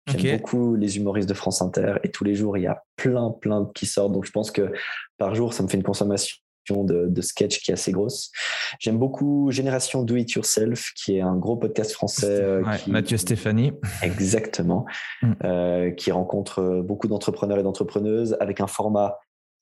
J'aime 0.06 0.38
beaucoup 0.38 0.74
les 0.74 0.96
humoristes 0.96 1.28
de 1.28 1.34
France 1.34 1.60
Inter 1.60 1.96
et 2.02 2.10
tous 2.10 2.24
les 2.24 2.34
jours, 2.34 2.56
il 2.56 2.62
y 2.62 2.66
a 2.66 2.82
plein, 2.96 3.30
plein 3.30 3.70
qui 3.74 3.84
sortent. 3.84 4.12
Donc 4.12 4.24
je 4.24 4.30
pense 4.30 4.50
que 4.50 4.72
par 5.18 5.34
jour, 5.34 5.52
ça 5.52 5.62
me 5.62 5.68
fait 5.68 5.76
une 5.76 5.82
consommation 5.82 6.38
de, 6.70 7.08
de 7.08 7.20
sketch 7.20 7.60
qui 7.60 7.72
est 7.72 7.74
assez 7.74 7.92
grosse. 7.92 8.32
J'aime 8.78 8.98
beaucoup 8.98 9.50
Génération 9.50 10.02
Do 10.02 10.16
It 10.16 10.32
Yourself, 10.32 10.92
qui 10.96 11.18
est 11.18 11.20
un 11.20 11.36
gros 11.36 11.56
podcast 11.56 11.92
français. 11.92 12.40
Euh, 12.40 12.64
Mathieu 12.86 13.18
Stéphanie. 13.18 13.72
Exactement. 14.02 14.86
Mm. 15.20 15.32
Euh, 15.44 15.90
qui 15.90 16.10
rencontre 16.10 16.80
beaucoup 16.82 17.06
d'entrepreneurs 17.06 17.58
et 17.58 17.62
d'entrepreneuses 17.62 18.34
avec 18.40 18.62
un 18.62 18.66
format 18.66 19.18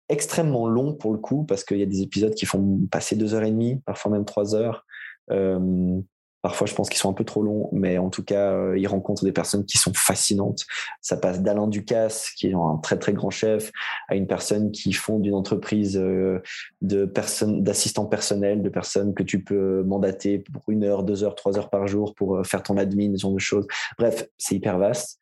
extrêmement 0.09 0.67
long 0.67 0.95
pour 0.95 1.13
le 1.13 1.19
coup, 1.19 1.45
parce 1.45 1.65
qu'il 1.65 1.79
y 1.79 1.83
a 1.83 1.87
des 1.87 2.03
épisodes 2.03 2.35
qui 2.35 2.47
font 2.47 2.81
passer 2.91 3.17
deux 3.17 3.35
heures 3.35 3.45
et 3.45 3.51
demie, 3.51 3.81
parfois 3.85 4.13
même 4.13 4.25
trois 4.25 4.55
heures. 4.55 4.85
Euh, 5.31 6.01
parfois, 6.43 6.67
je 6.67 6.75
pense 6.75 6.89
qu'ils 6.89 6.99
sont 6.99 7.09
un 7.09 7.15
peu 7.15 7.25
trop 7.25 7.43
longs, 7.43 7.69
mais 7.73 7.99
en 7.99 8.11
tout 8.11 8.25
cas, 8.25 8.53
euh, 8.53 8.77
ils 8.77 8.89
rencontrent 8.89 9.25
des 9.25 9.33
personnes 9.33 9.65
qui 9.65 9.79
sont 9.79 9.93
fascinantes. 9.95 10.67
Ça 11.01 11.17
passe 11.17 11.41
d'Alain 11.41 11.69
Ducasse, 11.69 12.31
qui 12.31 12.49
est 12.49 12.55
un 12.55 12.79
très 12.83 12.99
très 12.99 13.13
grand 13.13 13.31
chef, 13.31 13.71
à 14.09 14.17
une 14.17 14.27
personne 14.27 14.73
qui 14.73 14.93
fonde 14.93 15.25
une 15.25 15.35
entreprise 15.35 15.97
euh, 15.97 16.43
de 16.83 17.05
personnes, 17.05 17.63
d'assistants 17.63 18.07
personnels, 18.07 18.63
de 18.63 18.69
personnes 18.69 19.15
que 19.15 19.23
tu 19.23 19.43
peux 19.43 19.83
mandater 19.85 20.41
pour 20.41 20.63
une 20.69 20.85
heure, 20.85 21.05
deux 21.05 21.23
heures, 21.23 21.37
trois 21.37 21.57
heures 21.57 21.71
par 21.71 21.87
jour 21.87 22.15
pour 22.15 22.45
faire 22.45 22.63
ton 22.63 22.77
admin, 22.77 23.13
ce 23.17 23.23
genre 23.23 23.35
de 23.35 23.39
choses. 23.39 23.67
Bref, 23.99 24.27
c'est 24.37 24.57
hyper 24.57 24.79
vaste. 24.79 25.19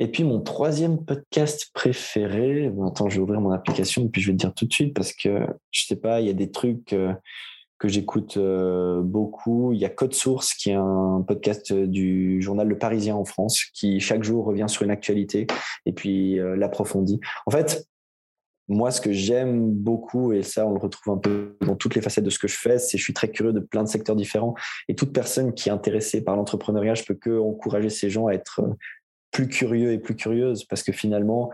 Et 0.00 0.08
puis 0.08 0.24
mon 0.24 0.40
troisième 0.40 1.04
podcast 1.04 1.68
préféré, 1.74 2.72
attends, 2.86 3.10
je 3.10 3.16
vais 3.16 3.20
ouvrir 3.20 3.42
mon 3.42 3.50
application 3.50 4.06
et 4.06 4.08
puis 4.08 4.22
je 4.22 4.28
vais 4.28 4.32
te 4.32 4.38
dire 4.38 4.54
tout 4.54 4.64
de 4.64 4.72
suite 4.72 4.94
parce 4.94 5.12
que 5.12 5.46
je 5.70 5.84
sais 5.84 5.96
pas, 5.96 6.22
il 6.22 6.26
y 6.26 6.30
a 6.30 6.32
des 6.32 6.50
trucs 6.50 6.94
euh, 6.94 7.12
que 7.78 7.86
j'écoute 7.86 8.38
euh, 8.38 9.02
beaucoup. 9.02 9.74
Il 9.74 9.78
y 9.78 9.84
a 9.84 9.90
Code 9.90 10.14
Source 10.14 10.54
qui 10.54 10.70
est 10.70 10.74
un 10.74 11.22
podcast 11.28 11.74
du 11.74 12.40
journal 12.40 12.66
Le 12.66 12.78
Parisien 12.78 13.14
en 13.14 13.26
France 13.26 13.62
qui 13.74 14.00
chaque 14.00 14.24
jour 14.24 14.46
revient 14.46 14.70
sur 14.70 14.84
une 14.84 14.90
actualité 14.90 15.46
et 15.84 15.92
puis 15.92 16.40
euh, 16.40 16.56
l'approfondit. 16.56 17.20
En 17.44 17.50
fait, 17.50 17.86
moi, 18.68 18.92
ce 18.92 19.00
que 19.00 19.12
j'aime 19.12 19.70
beaucoup, 19.70 20.32
et 20.32 20.44
ça, 20.44 20.64
on 20.64 20.72
le 20.72 20.78
retrouve 20.78 21.12
un 21.12 21.18
peu 21.18 21.56
dans 21.60 21.74
toutes 21.74 21.96
les 21.96 22.00
facettes 22.00 22.24
de 22.24 22.30
ce 22.30 22.38
que 22.38 22.46
je 22.46 22.56
fais, 22.56 22.78
c'est 22.78 22.92
que 22.92 22.98
je 22.98 23.04
suis 23.04 23.12
très 23.12 23.28
curieux 23.28 23.52
de 23.52 23.58
plein 23.58 23.82
de 23.82 23.88
secteurs 23.88 24.14
différents. 24.14 24.54
Et 24.88 24.94
toute 24.94 25.12
personne 25.12 25.54
qui 25.54 25.68
est 25.68 25.72
intéressée 25.72 26.22
par 26.22 26.36
l'entrepreneuriat, 26.36 26.94
je 26.94 27.02
peux 27.02 27.14
que 27.14 27.36
encourager 27.36 27.90
ces 27.90 28.10
gens 28.10 28.28
à 28.28 28.32
être 28.32 28.62
plus 29.30 29.48
curieux 29.48 29.92
et 29.92 29.98
plus 29.98 30.16
curieuse 30.16 30.64
parce 30.64 30.82
que 30.82 30.92
finalement, 30.92 31.50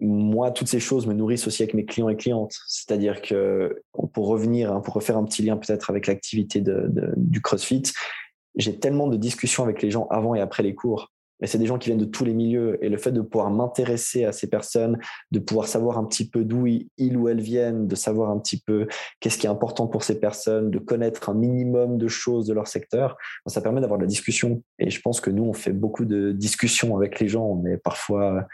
moi, 0.00 0.50
toutes 0.50 0.68
ces 0.68 0.80
choses 0.80 1.06
me 1.06 1.14
nourrissent 1.14 1.46
aussi 1.46 1.62
avec 1.62 1.74
mes 1.74 1.84
clients 1.84 2.08
et 2.08 2.16
clientes. 2.16 2.56
C'est-à-dire 2.66 3.22
que 3.22 3.82
pour 4.12 4.26
revenir, 4.26 4.72
hein, 4.72 4.80
pour 4.80 4.94
refaire 4.94 5.16
un 5.16 5.24
petit 5.24 5.42
lien 5.42 5.56
peut-être 5.56 5.90
avec 5.90 6.06
l'activité 6.06 6.60
de, 6.60 6.90
du 7.16 7.40
CrossFit, 7.40 7.82
j'ai 8.56 8.78
tellement 8.78 9.08
de 9.08 9.16
discussions 9.16 9.62
avec 9.62 9.82
les 9.82 9.90
gens 9.90 10.06
avant 10.10 10.34
et 10.34 10.40
après 10.40 10.62
les 10.62 10.74
cours 10.74 11.12
mais 11.40 11.46
c'est 11.46 11.58
des 11.58 11.66
gens 11.66 11.78
qui 11.78 11.88
viennent 11.88 11.98
de 11.98 12.04
tous 12.04 12.24
les 12.24 12.34
milieux. 12.34 12.78
Et 12.84 12.88
le 12.88 12.96
fait 12.96 13.12
de 13.12 13.20
pouvoir 13.20 13.50
m'intéresser 13.50 14.24
à 14.24 14.32
ces 14.32 14.48
personnes, 14.48 14.98
de 15.30 15.38
pouvoir 15.38 15.68
savoir 15.68 15.98
un 15.98 16.04
petit 16.04 16.28
peu 16.28 16.44
d'où 16.44 16.66
ils 16.66 17.16
ou 17.16 17.28
elles 17.28 17.40
viennent, 17.40 17.86
de 17.86 17.94
savoir 17.94 18.30
un 18.30 18.38
petit 18.38 18.60
peu 18.60 18.86
qu'est-ce 19.20 19.38
qui 19.38 19.46
est 19.46 19.50
important 19.50 19.86
pour 19.86 20.04
ces 20.04 20.20
personnes, 20.20 20.70
de 20.70 20.78
connaître 20.78 21.28
un 21.28 21.34
minimum 21.34 21.98
de 21.98 22.08
choses 22.08 22.46
de 22.46 22.54
leur 22.54 22.68
secteur, 22.68 23.16
ben, 23.44 23.50
ça 23.50 23.60
permet 23.60 23.80
d'avoir 23.80 23.98
de 23.98 24.04
la 24.04 24.08
discussion. 24.08 24.62
Et 24.78 24.90
je 24.90 25.00
pense 25.00 25.20
que 25.20 25.30
nous, 25.30 25.44
on 25.44 25.52
fait 25.52 25.72
beaucoup 25.72 26.04
de 26.04 26.32
discussions 26.32 26.96
avec 26.96 27.20
les 27.20 27.28
gens. 27.28 27.44
On 27.44 27.66
est 27.66 27.76
parfois, 27.76 28.46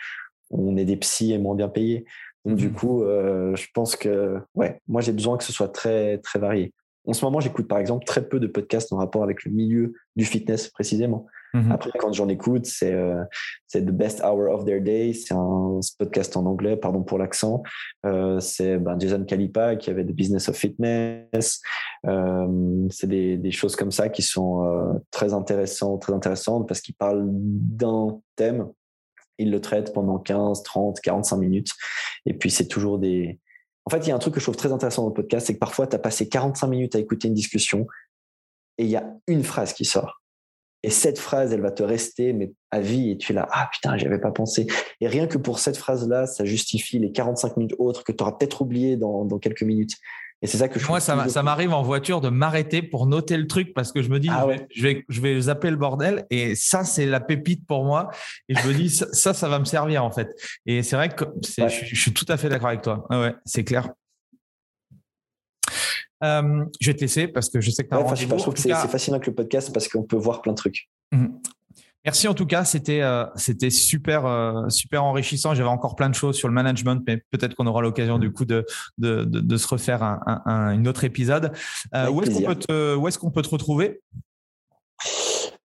on 0.50 0.76
est 0.76 0.84
des 0.84 0.96
psys 0.96 1.32
et 1.32 1.38
moins 1.38 1.54
bien 1.54 1.68
payés. 1.68 2.04
Donc, 2.46 2.56
du 2.56 2.68
mmh 2.68 2.72
coup, 2.72 3.02
euh, 3.02 3.54
je 3.54 3.66
pense 3.74 3.96
que, 3.96 4.38
ouais, 4.54 4.80
moi, 4.88 5.02
j'ai 5.02 5.12
besoin 5.12 5.36
que 5.36 5.44
ce 5.44 5.52
soit 5.52 5.68
très, 5.68 6.18
très 6.18 6.38
varié. 6.38 6.72
En 7.06 7.12
ce 7.12 7.24
moment, 7.24 7.40
j'écoute 7.40 7.66
par 7.66 7.78
exemple 7.78 8.04
très 8.04 8.28
peu 8.28 8.40
de 8.40 8.46
podcasts 8.46 8.92
en 8.92 8.96
rapport 8.96 9.22
avec 9.22 9.44
le 9.44 9.50
milieu 9.50 9.94
du 10.16 10.24
fitness 10.24 10.68
précisément. 10.68 11.26
Mhm. 11.54 11.72
Après, 11.72 11.90
quand 11.98 12.12
j'en 12.12 12.28
écoute, 12.28 12.66
c'est 12.66 12.92
euh, 12.92 13.24
The 13.72 13.90
Best 13.90 14.22
Hour 14.22 14.50
of 14.52 14.64
Their 14.64 14.80
Day. 14.80 15.12
C'est 15.12 15.34
un 15.34 15.80
podcast 15.98 16.36
en 16.36 16.46
anglais, 16.46 16.76
pardon 16.76 17.02
pour 17.02 17.18
l'accent. 17.18 17.62
Euh, 18.06 18.40
c'est 18.40 18.78
ben, 18.78 18.98
Jason 18.98 19.24
Kalipa 19.24 19.76
qui 19.76 19.90
avait 19.90 20.04
The 20.04 20.12
Business 20.12 20.48
of 20.48 20.56
Fitness. 20.56 21.60
Euh, 22.06 22.86
c'est 22.90 23.08
des, 23.08 23.36
des, 23.36 23.50
choses 23.50 23.76
comme 23.76 23.90
ça 23.90 24.08
qui 24.08 24.22
sont 24.22 25.00
très 25.10 25.34
intéressantes, 25.34 26.02
très 26.02 26.12
intéressantes 26.12 26.68
parce 26.68 26.80
qu'ils 26.80 26.94
parlent 26.94 27.26
d'un 27.26 28.20
thème. 28.36 28.68
Ils 29.38 29.50
le 29.50 29.60
traitent 29.60 29.92
pendant 29.92 30.18
15, 30.18 30.62
30, 30.62 31.00
45 31.00 31.36
minutes. 31.36 31.70
Et 32.26 32.34
puis, 32.34 32.50
c'est 32.50 32.68
toujours 32.68 32.98
des. 32.98 33.38
En 33.86 33.90
fait, 33.90 33.98
il 34.06 34.08
y 34.08 34.12
a 34.12 34.14
un 34.14 34.18
truc 34.18 34.34
que 34.34 34.40
je 34.40 34.44
trouve 34.44 34.56
très 34.56 34.72
intéressant 34.72 35.02
dans 35.02 35.08
le 35.08 35.14
podcast, 35.14 35.46
c'est 35.46 35.54
que 35.54 35.58
parfois, 35.58 35.86
tu 35.86 35.96
as 35.96 35.98
passé 35.98 36.28
45 36.28 36.66
minutes 36.68 36.94
à 36.94 36.98
écouter 36.98 37.28
une 37.28 37.34
discussion 37.34 37.86
et 38.78 38.84
il 38.84 38.90
y 38.90 38.96
a 38.96 39.04
une 39.26 39.42
phrase 39.42 39.72
qui 39.72 39.84
sort 39.84 40.20
et 40.82 40.90
cette 40.90 41.18
phrase, 41.18 41.52
elle 41.52 41.60
va 41.60 41.70
te 41.70 41.82
rester 41.82 42.32
mais 42.32 42.52
à 42.70 42.80
vie 42.80 43.10
et 43.10 43.18
tu 43.18 43.32
es 43.32 43.34
là, 43.34 43.48
ah 43.50 43.68
putain, 43.70 43.96
j'y 43.98 44.06
avais 44.06 44.20
pas 44.20 44.30
pensé. 44.30 44.66
Et 45.00 45.08
rien 45.08 45.26
que 45.26 45.38
pour 45.38 45.58
cette 45.58 45.76
phrase-là, 45.76 46.26
ça 46.26 46.44
justifie 46.44 46.98
les 46.98 47.12
45 47.12 47.56
minutes 47.56 47.74
autres 47.78 48.04
que 48.04 48.12
tu 48.12 48.22
auras 48.22 48.32
peut-être 48.32 48.62
oublié 48.62 48.96
dans, 48.96 49.24
dans, 49.24 49.38
quelques 49.38 49.62
minutes. 49.62 49.96
Et 50.42 50.46
c'est 50.46 50.56
ça 50.56 50.68
que 50.68 50.80
je 50.80 50.86
Moi, 50.86 51.00
ça, 51.00 51.28
ça 51.28 51.42
m'arrive 51.42 51.74
en 51.74 51.82
voiture 51.82 52.22
de 52.22 52.30
m'arrêter 52.30 52.80
pour 52.80 53.06
noter 53.06 53.36
le 53.36 53.46
truc 53.46 53.74
parce 53.74 53.92
que 53.92 54.00
je 54.00 54.08
me 54.08 54.18
dis, 54.18 54.30
ah 54.30 54.46
je, 54.74 54.82
vais, 54.82 55.04
je 55.10 55.20
vais 55.20 55.38
zapper 55.38 55.68
le 55.68 55.76
bordel 55.76 56.24
et 56.30 56.54
ça, 56.54 56.82
c'est 56.84 57.04
la 57.04 57.20
pépite 57.20 57.66
pour 57.66 57.84
moi. 57.84 58.10
Et 58.48 58.54
je 58.54 58.66
me 58.66 58.72
dis, 58.72 58.88
ça, 58.88 59.34
ça 59.34 59.48
va 59.48 59.58
me 59.58 59.66
servir 59.66 60.02
en 60.02 60.10
fait. 60.10 60.28
Et 60.64 60.82
c'est 60.82 60.96
vrai 60.96 61.10
que 61.10 61.24
je, 61.58 61.68
je, 61.68 62.00
suis 62.00 62.14
tout 62.14 62.24
à 62.28 62.38
fait 62.38 62.48
d'accord 62.48 62.68
avec 62.68 62.80
toi. 62.80 63.06
ouais, 63.10 63.34
c'est 63.44 63.64
clair. 63.64 63.90
Euh, 66.22 66.64
je 66.80 66.90
vais 66.90 66.94
te 66.94 67.00
laisser 67.00 67.28
parce 67.28 67.48
que 67.48 67.60
je 67.60 67.70
sais 67.70 67.84
que 67.84 67.88
tu 67.88 67.94
as 67.94 68.14
Je 68.14 68.26
trouve 68.26 68.54
que 68.54 68.60
c'est 68.60 68.74
fascinant 68.88 69.16
avec 69.16 69.26
le 69.26 69.34
podcast 69.34 69.72
parce 69.72 69.88
qu'on 69.88 70.02
peut 70.02 70.16
voir 70.16 70.42
plein 70.42 70.52
de 70.52 70.56
trucs. 70.56 70.88
Mhm. 71.12 71.40
Merci 72.04 72.28
en 72.28 72.34
tout 72.34 72.46
cas, 72.46 72.64
c'était 72.64 73.02
euh, 73.02 73.26
c'était 73.36 73.68
super 73.68 74.24
euh, 74.24 74.70
super 74.70 75.04
enrichissant. 75.04 75.54
J'avais 75.54 75.68
encore 75.68 75.96
plein 75.96 76.08
de 76.08 76.14
choses 76.14 76.34
sur 76.34 76.48
le 76.48 76.54
management, 76.54 77.02
mais 77.06 77.22
peut-être 77.30 77.54
qu'on 77.54 77.66
aura 77.66 77.82
l'occasion 77.82 78.18
du 78.18 78.32
coup 78.32 78.46
de 78.46 78.64
de, 78.96 79.24
de, 79.24 79.56
se 79.58 79.68
refaire 79.68 80.02
un, 80.02 80.42
un, 80.46 80.86
autre 80.86 81.04
épisode. 81.04 81.52
où 82.10 82.22
est-ce 82.22 82.30
qu'on 82.30 82.42
peut 82.42 82.54
te 82.54 82.94
où 82.96 83.06
est-ce 83.06 83.18
qu'on 83.18 83.30
peut 83.30 83.42
te 83.42 83.50
retrouver? 83.50 84.00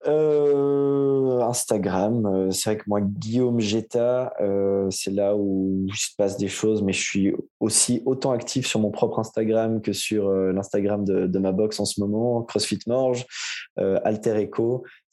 Euh, 0.06 1.23
Instagram, 1.42 2.26
euh, 2.26 2.50
c'est 2.50 2.70
vrai 2.70 2.76
que 2.78 2.84
moi, 2.86 3.00
Guillaume 3.00 3.60
Geta, 3.60 4.32
euh, 4.40 4.88
c'est 4.90 5.10
là 5.10 5.36
où 5.36 5.84
il 5.86 5.96
se 5.96 6.14
passe 6.16 6.36
des 6.36 6.48
choses, 6.48 6.82
mais 6.82 6.92
je 6.92 7.02
suis 7.02 7.32
aussi 7.60 8.02
autant 8.06 8.32
actif 8.32 8.66
sur 8.66 8.80
mon 8.80 8.90
propre 8.90 9.18
Instagram 9.18 9.80
que 9.80 9.92
sur 9.92 10.30
l'Instagram 10.30 11.04
de, 11.04 11.38
ma 11.38 11.52
box 11.52 11.80
en 11.80 11.84
ce 11.84 12.00
moment, 12.00 12.42
CrossFit 12.42 12.80
Morge, 12.86 13.26
Alter 13.76 14.34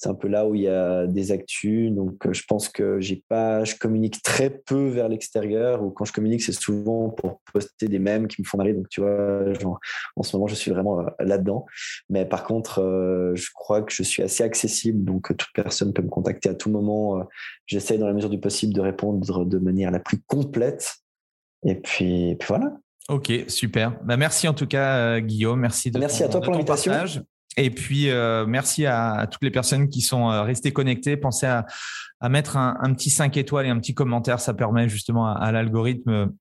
c'est 0.02 0.10
un 0.10 0.16
peu 0.16 0.28
là 0.28 0.48
où 0.48 0.56
il 0.56 0.62
y 0.62 0.68
a 0.68 1.06
des 1.06 1.32
actus. 1.32 1.92
Donc, 1.92 2.26
euh, 2.26 2.34
je 2.34 2.42
pense 2.48 2.70
que 2.70 3.00
j'ai 3.00 3.24
pas, 3.30 3.64
je 3.66 3.76
communique 3.76 4.24
très 4.24 4.50
peu 4.50 4.88
vers 4.88 5.08
l'extérieur. 5.08 5.84
Ou 5.84 5.92
quand 5.92 6.06
je 6.06 6.12
communique, 6.12 6.42
c'est 6.42 6.54
souvent 6.54 7.10
pour 7.10 7.40
poster 7.54 7.88
des 7.88 8.00
mèmes 8.00 8.28
qui 8.28 8.42
me 8.42 8.48
font 8.48 8.58
marrer. 8.58 8.74
Donc, 8.74 8.90
tu 8.90 9.02
vois, 9.02 9.44
en 10.16 10.24
ce 10.24 10.36
moment, 10.36 10.48
je 10.48 10.56
suis 10.56 10.72
vraiment 10.72 11.02
euh, 11.02 11.06
là-dedans. 11.20 11.68
Mais 12.10 12.26
par 12.26 12.46
contre, 12.46 12.82
euh, 12.82 13.36
je 13.36 13.50
crois 13.54 13.84
que 13.84 13.94
je 13.94 14.02
suis 14.02 14.24
assez 14.24 14.44
accessible. 14.44 15.04
Donc, 15.06 15.28
toute 15.38 15.54
personne 15.54 15.94
peut 15.94 16.02
me 16.02 16.10
contacter 16.12 16.49
à 16.49 16.53
tout 16.53 16.70
moment. 16.70 17.28
J'essaie, 17.66 17.97
dans 17.97 18.07
la 18.07 18.14
mesure 18.14 18.30
du 18.30 18.39
possible, 18.39 18.74
de 18.74 18.82
répondre 18.82 19.45
de 19.45 19.57
manière 19.57 19.89
la 19.91 19.99
plus 19.99 20.22
complète. 20.22 20.95
Et 21.66 21.76
puis, 21.76 22.36
puis 22.36 22.47
voilà. 22.47 22.74
Ok, 23.09 23.32
super. 23.47 23.97
Bah, 24.03 24.18
merci 24.18 24.47
en 24.47 24.53
tout 24.53 24.68
cas, 24.68 25.20
Guillaume. 25.20 25.59
Merci 25.59 25.91
de 25.91 25.99
Merci 25.99 26.24
à 26.24 26.30
toi 26.30 26.41
pour 26.41 26.53
l'invitation. 26.53 26.93
Et 27.57 27.70
puis, 27.70 28.09
merci 28.47 28.86
à, 28.86 29.28
toutes 29.30 29.43
les 29.43 29.51
personnes 29.51 29.89
qui 29.89 30.01
sont 30.01 30.28
restées 30.43 30.72
connectées. 30.72 31.18
Pensez 31.18 31.47
à, 31.47 31.66
mettre 32.30 32.57
un, 32.57 32.93
petit 32.93 33.09
5 33.09 33.36
étoiles 33.38 33.66
et 33.66 33.70
un 33.70 33.80
petit 33.80 33.93
commentaire. 33.93 34.39
Ça 34.39 34.53
permet 34.53 34.88
justement 34.88 35.34
à 35.34 35.51
l'algorithme 35.51 36.32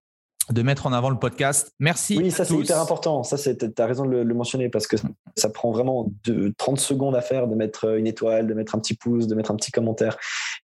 de 0.52 0.62
mettre 0.62 0.86
en 0.86 0.92
avant 0.92 1.10
le 1.10 1.18
podcast. 1.18 1.74
Merci. 1.78 2.18
Oui, 2.18 2.30
ça 2.30 2.44
c'est 2.44 2.54
hyper 2.54 2.80
important. 2.80 3.22
Ça, 3.22 3.36
tu 3.38 3.66
as 3.78 3.86
raison 3.86 4.04
de 4.04 4.16
le, 4.16 4.34
mentionner 4.34 4.68
parce 4.68 4.86
que 4.86 4.96
ça 5.36 5.48
prend 5.50 5.70
vraiment 5.70 6.12
de, 6.24 6.52
30 6.58 6.80
secondes 6.80 7.14
à 7.14 7.20
faire 7.20 7.46
de 7.46 7.54
mettre 7.54 7.96
une 7.96 8.06
étoile, 8.06 8.46
de 8.46 8.54
mettre 8.54 8.74
un 8.74 8.78
petit 8.78 8.94
pouce, 8.94 9.26
de 9.26 9.34
mettre 9.34 9.50
un 9.50 9.56
petit 9.56 9.70
commentaire. 9.70 10.18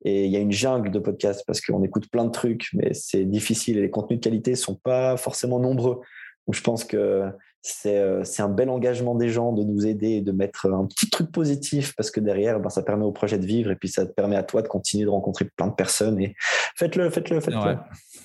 Et 0.05 0.25
il 0.25 0.31
y 0.31 0.37
a 0.37 0.41
une 0.41 0.53
jungle 0.53 0.91
de 0.91 0.99
podcasts 0.99 1.45
parce 1.47 1.61
qu'on 1.61 1.83
écoute 1.83 2.09
plein 2.11 2.25
de 2.25 2.31
trucs, 2.31 2.69
mais 2.73 2.95
c'est 2.95 3.25
difficile 3.25 3.79
et 3.79 3.83
les 3.83 3.91
contenus 3.91 4.21
de 4.21 4.25
qualité 4.25 4.55
sont 4.55 4.75
pas 4.75 5.17
forcément 5.17 5.59
nombreux. 5.59 6.01
Donc 6.47 6.55
je 6.55 6.63
pense 6.63 6.85
que 6.85 6.97
euh, 6.97 7.31
c'est 7.67 8.43
un 8.43 8.49
bel 8.49 8.69
engagement 8.69 9.15
des 9.15 9.31
gens 9.31 9.53
de 9.53 9.63
nous 9.63 9.87
aider 9.87 10.11
et 10.11 10.21
de 10.21 10.33
mettre 10.33 10.67
un 10.67 10.85
petit 10.85 11.09
truc 11.09 11.33
positif 11.33 11.95
parce 11.97 12.11
que 12.11 12.21
derrière, 12.21 12.61
ben, 12.61 12.69
ça 12.69 12.83
permet 12.83 13.05
au 13.05 13.13
projet 13.13 13.39
de 13.39 13.47
vivre 13.47 13.71
et 13.71 13.77
puis 13.77 13.89
ça 13.89 14.05
te 14.05 14.13
permet 14.13 14.37
à 14.37 14.43
toi 14.43 14.61
de 14.61 14.69
continuer 14.69 15.05
de 15.05 15.11
rencontrer 15.11 15.47
plein 15.57 15.69
de 15.69 15.75
personnes 15.75 16.21
et 16.21 16.37
faites-le, 16.77 17.09
faites-le, 17.09 17.41
faites-le. 17.41 17.77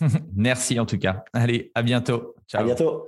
Merci 0.36 0.78
en 0.78 0.86
tout 0.86 0.98
cas. 0.98 1.24
Allez, 1.32 1.72
à 1.74 1.84
bientôt. 1.84 2.36
Ciao. 2.50 2.62
À 2.62 2.66
bientôt. 2.66 3.08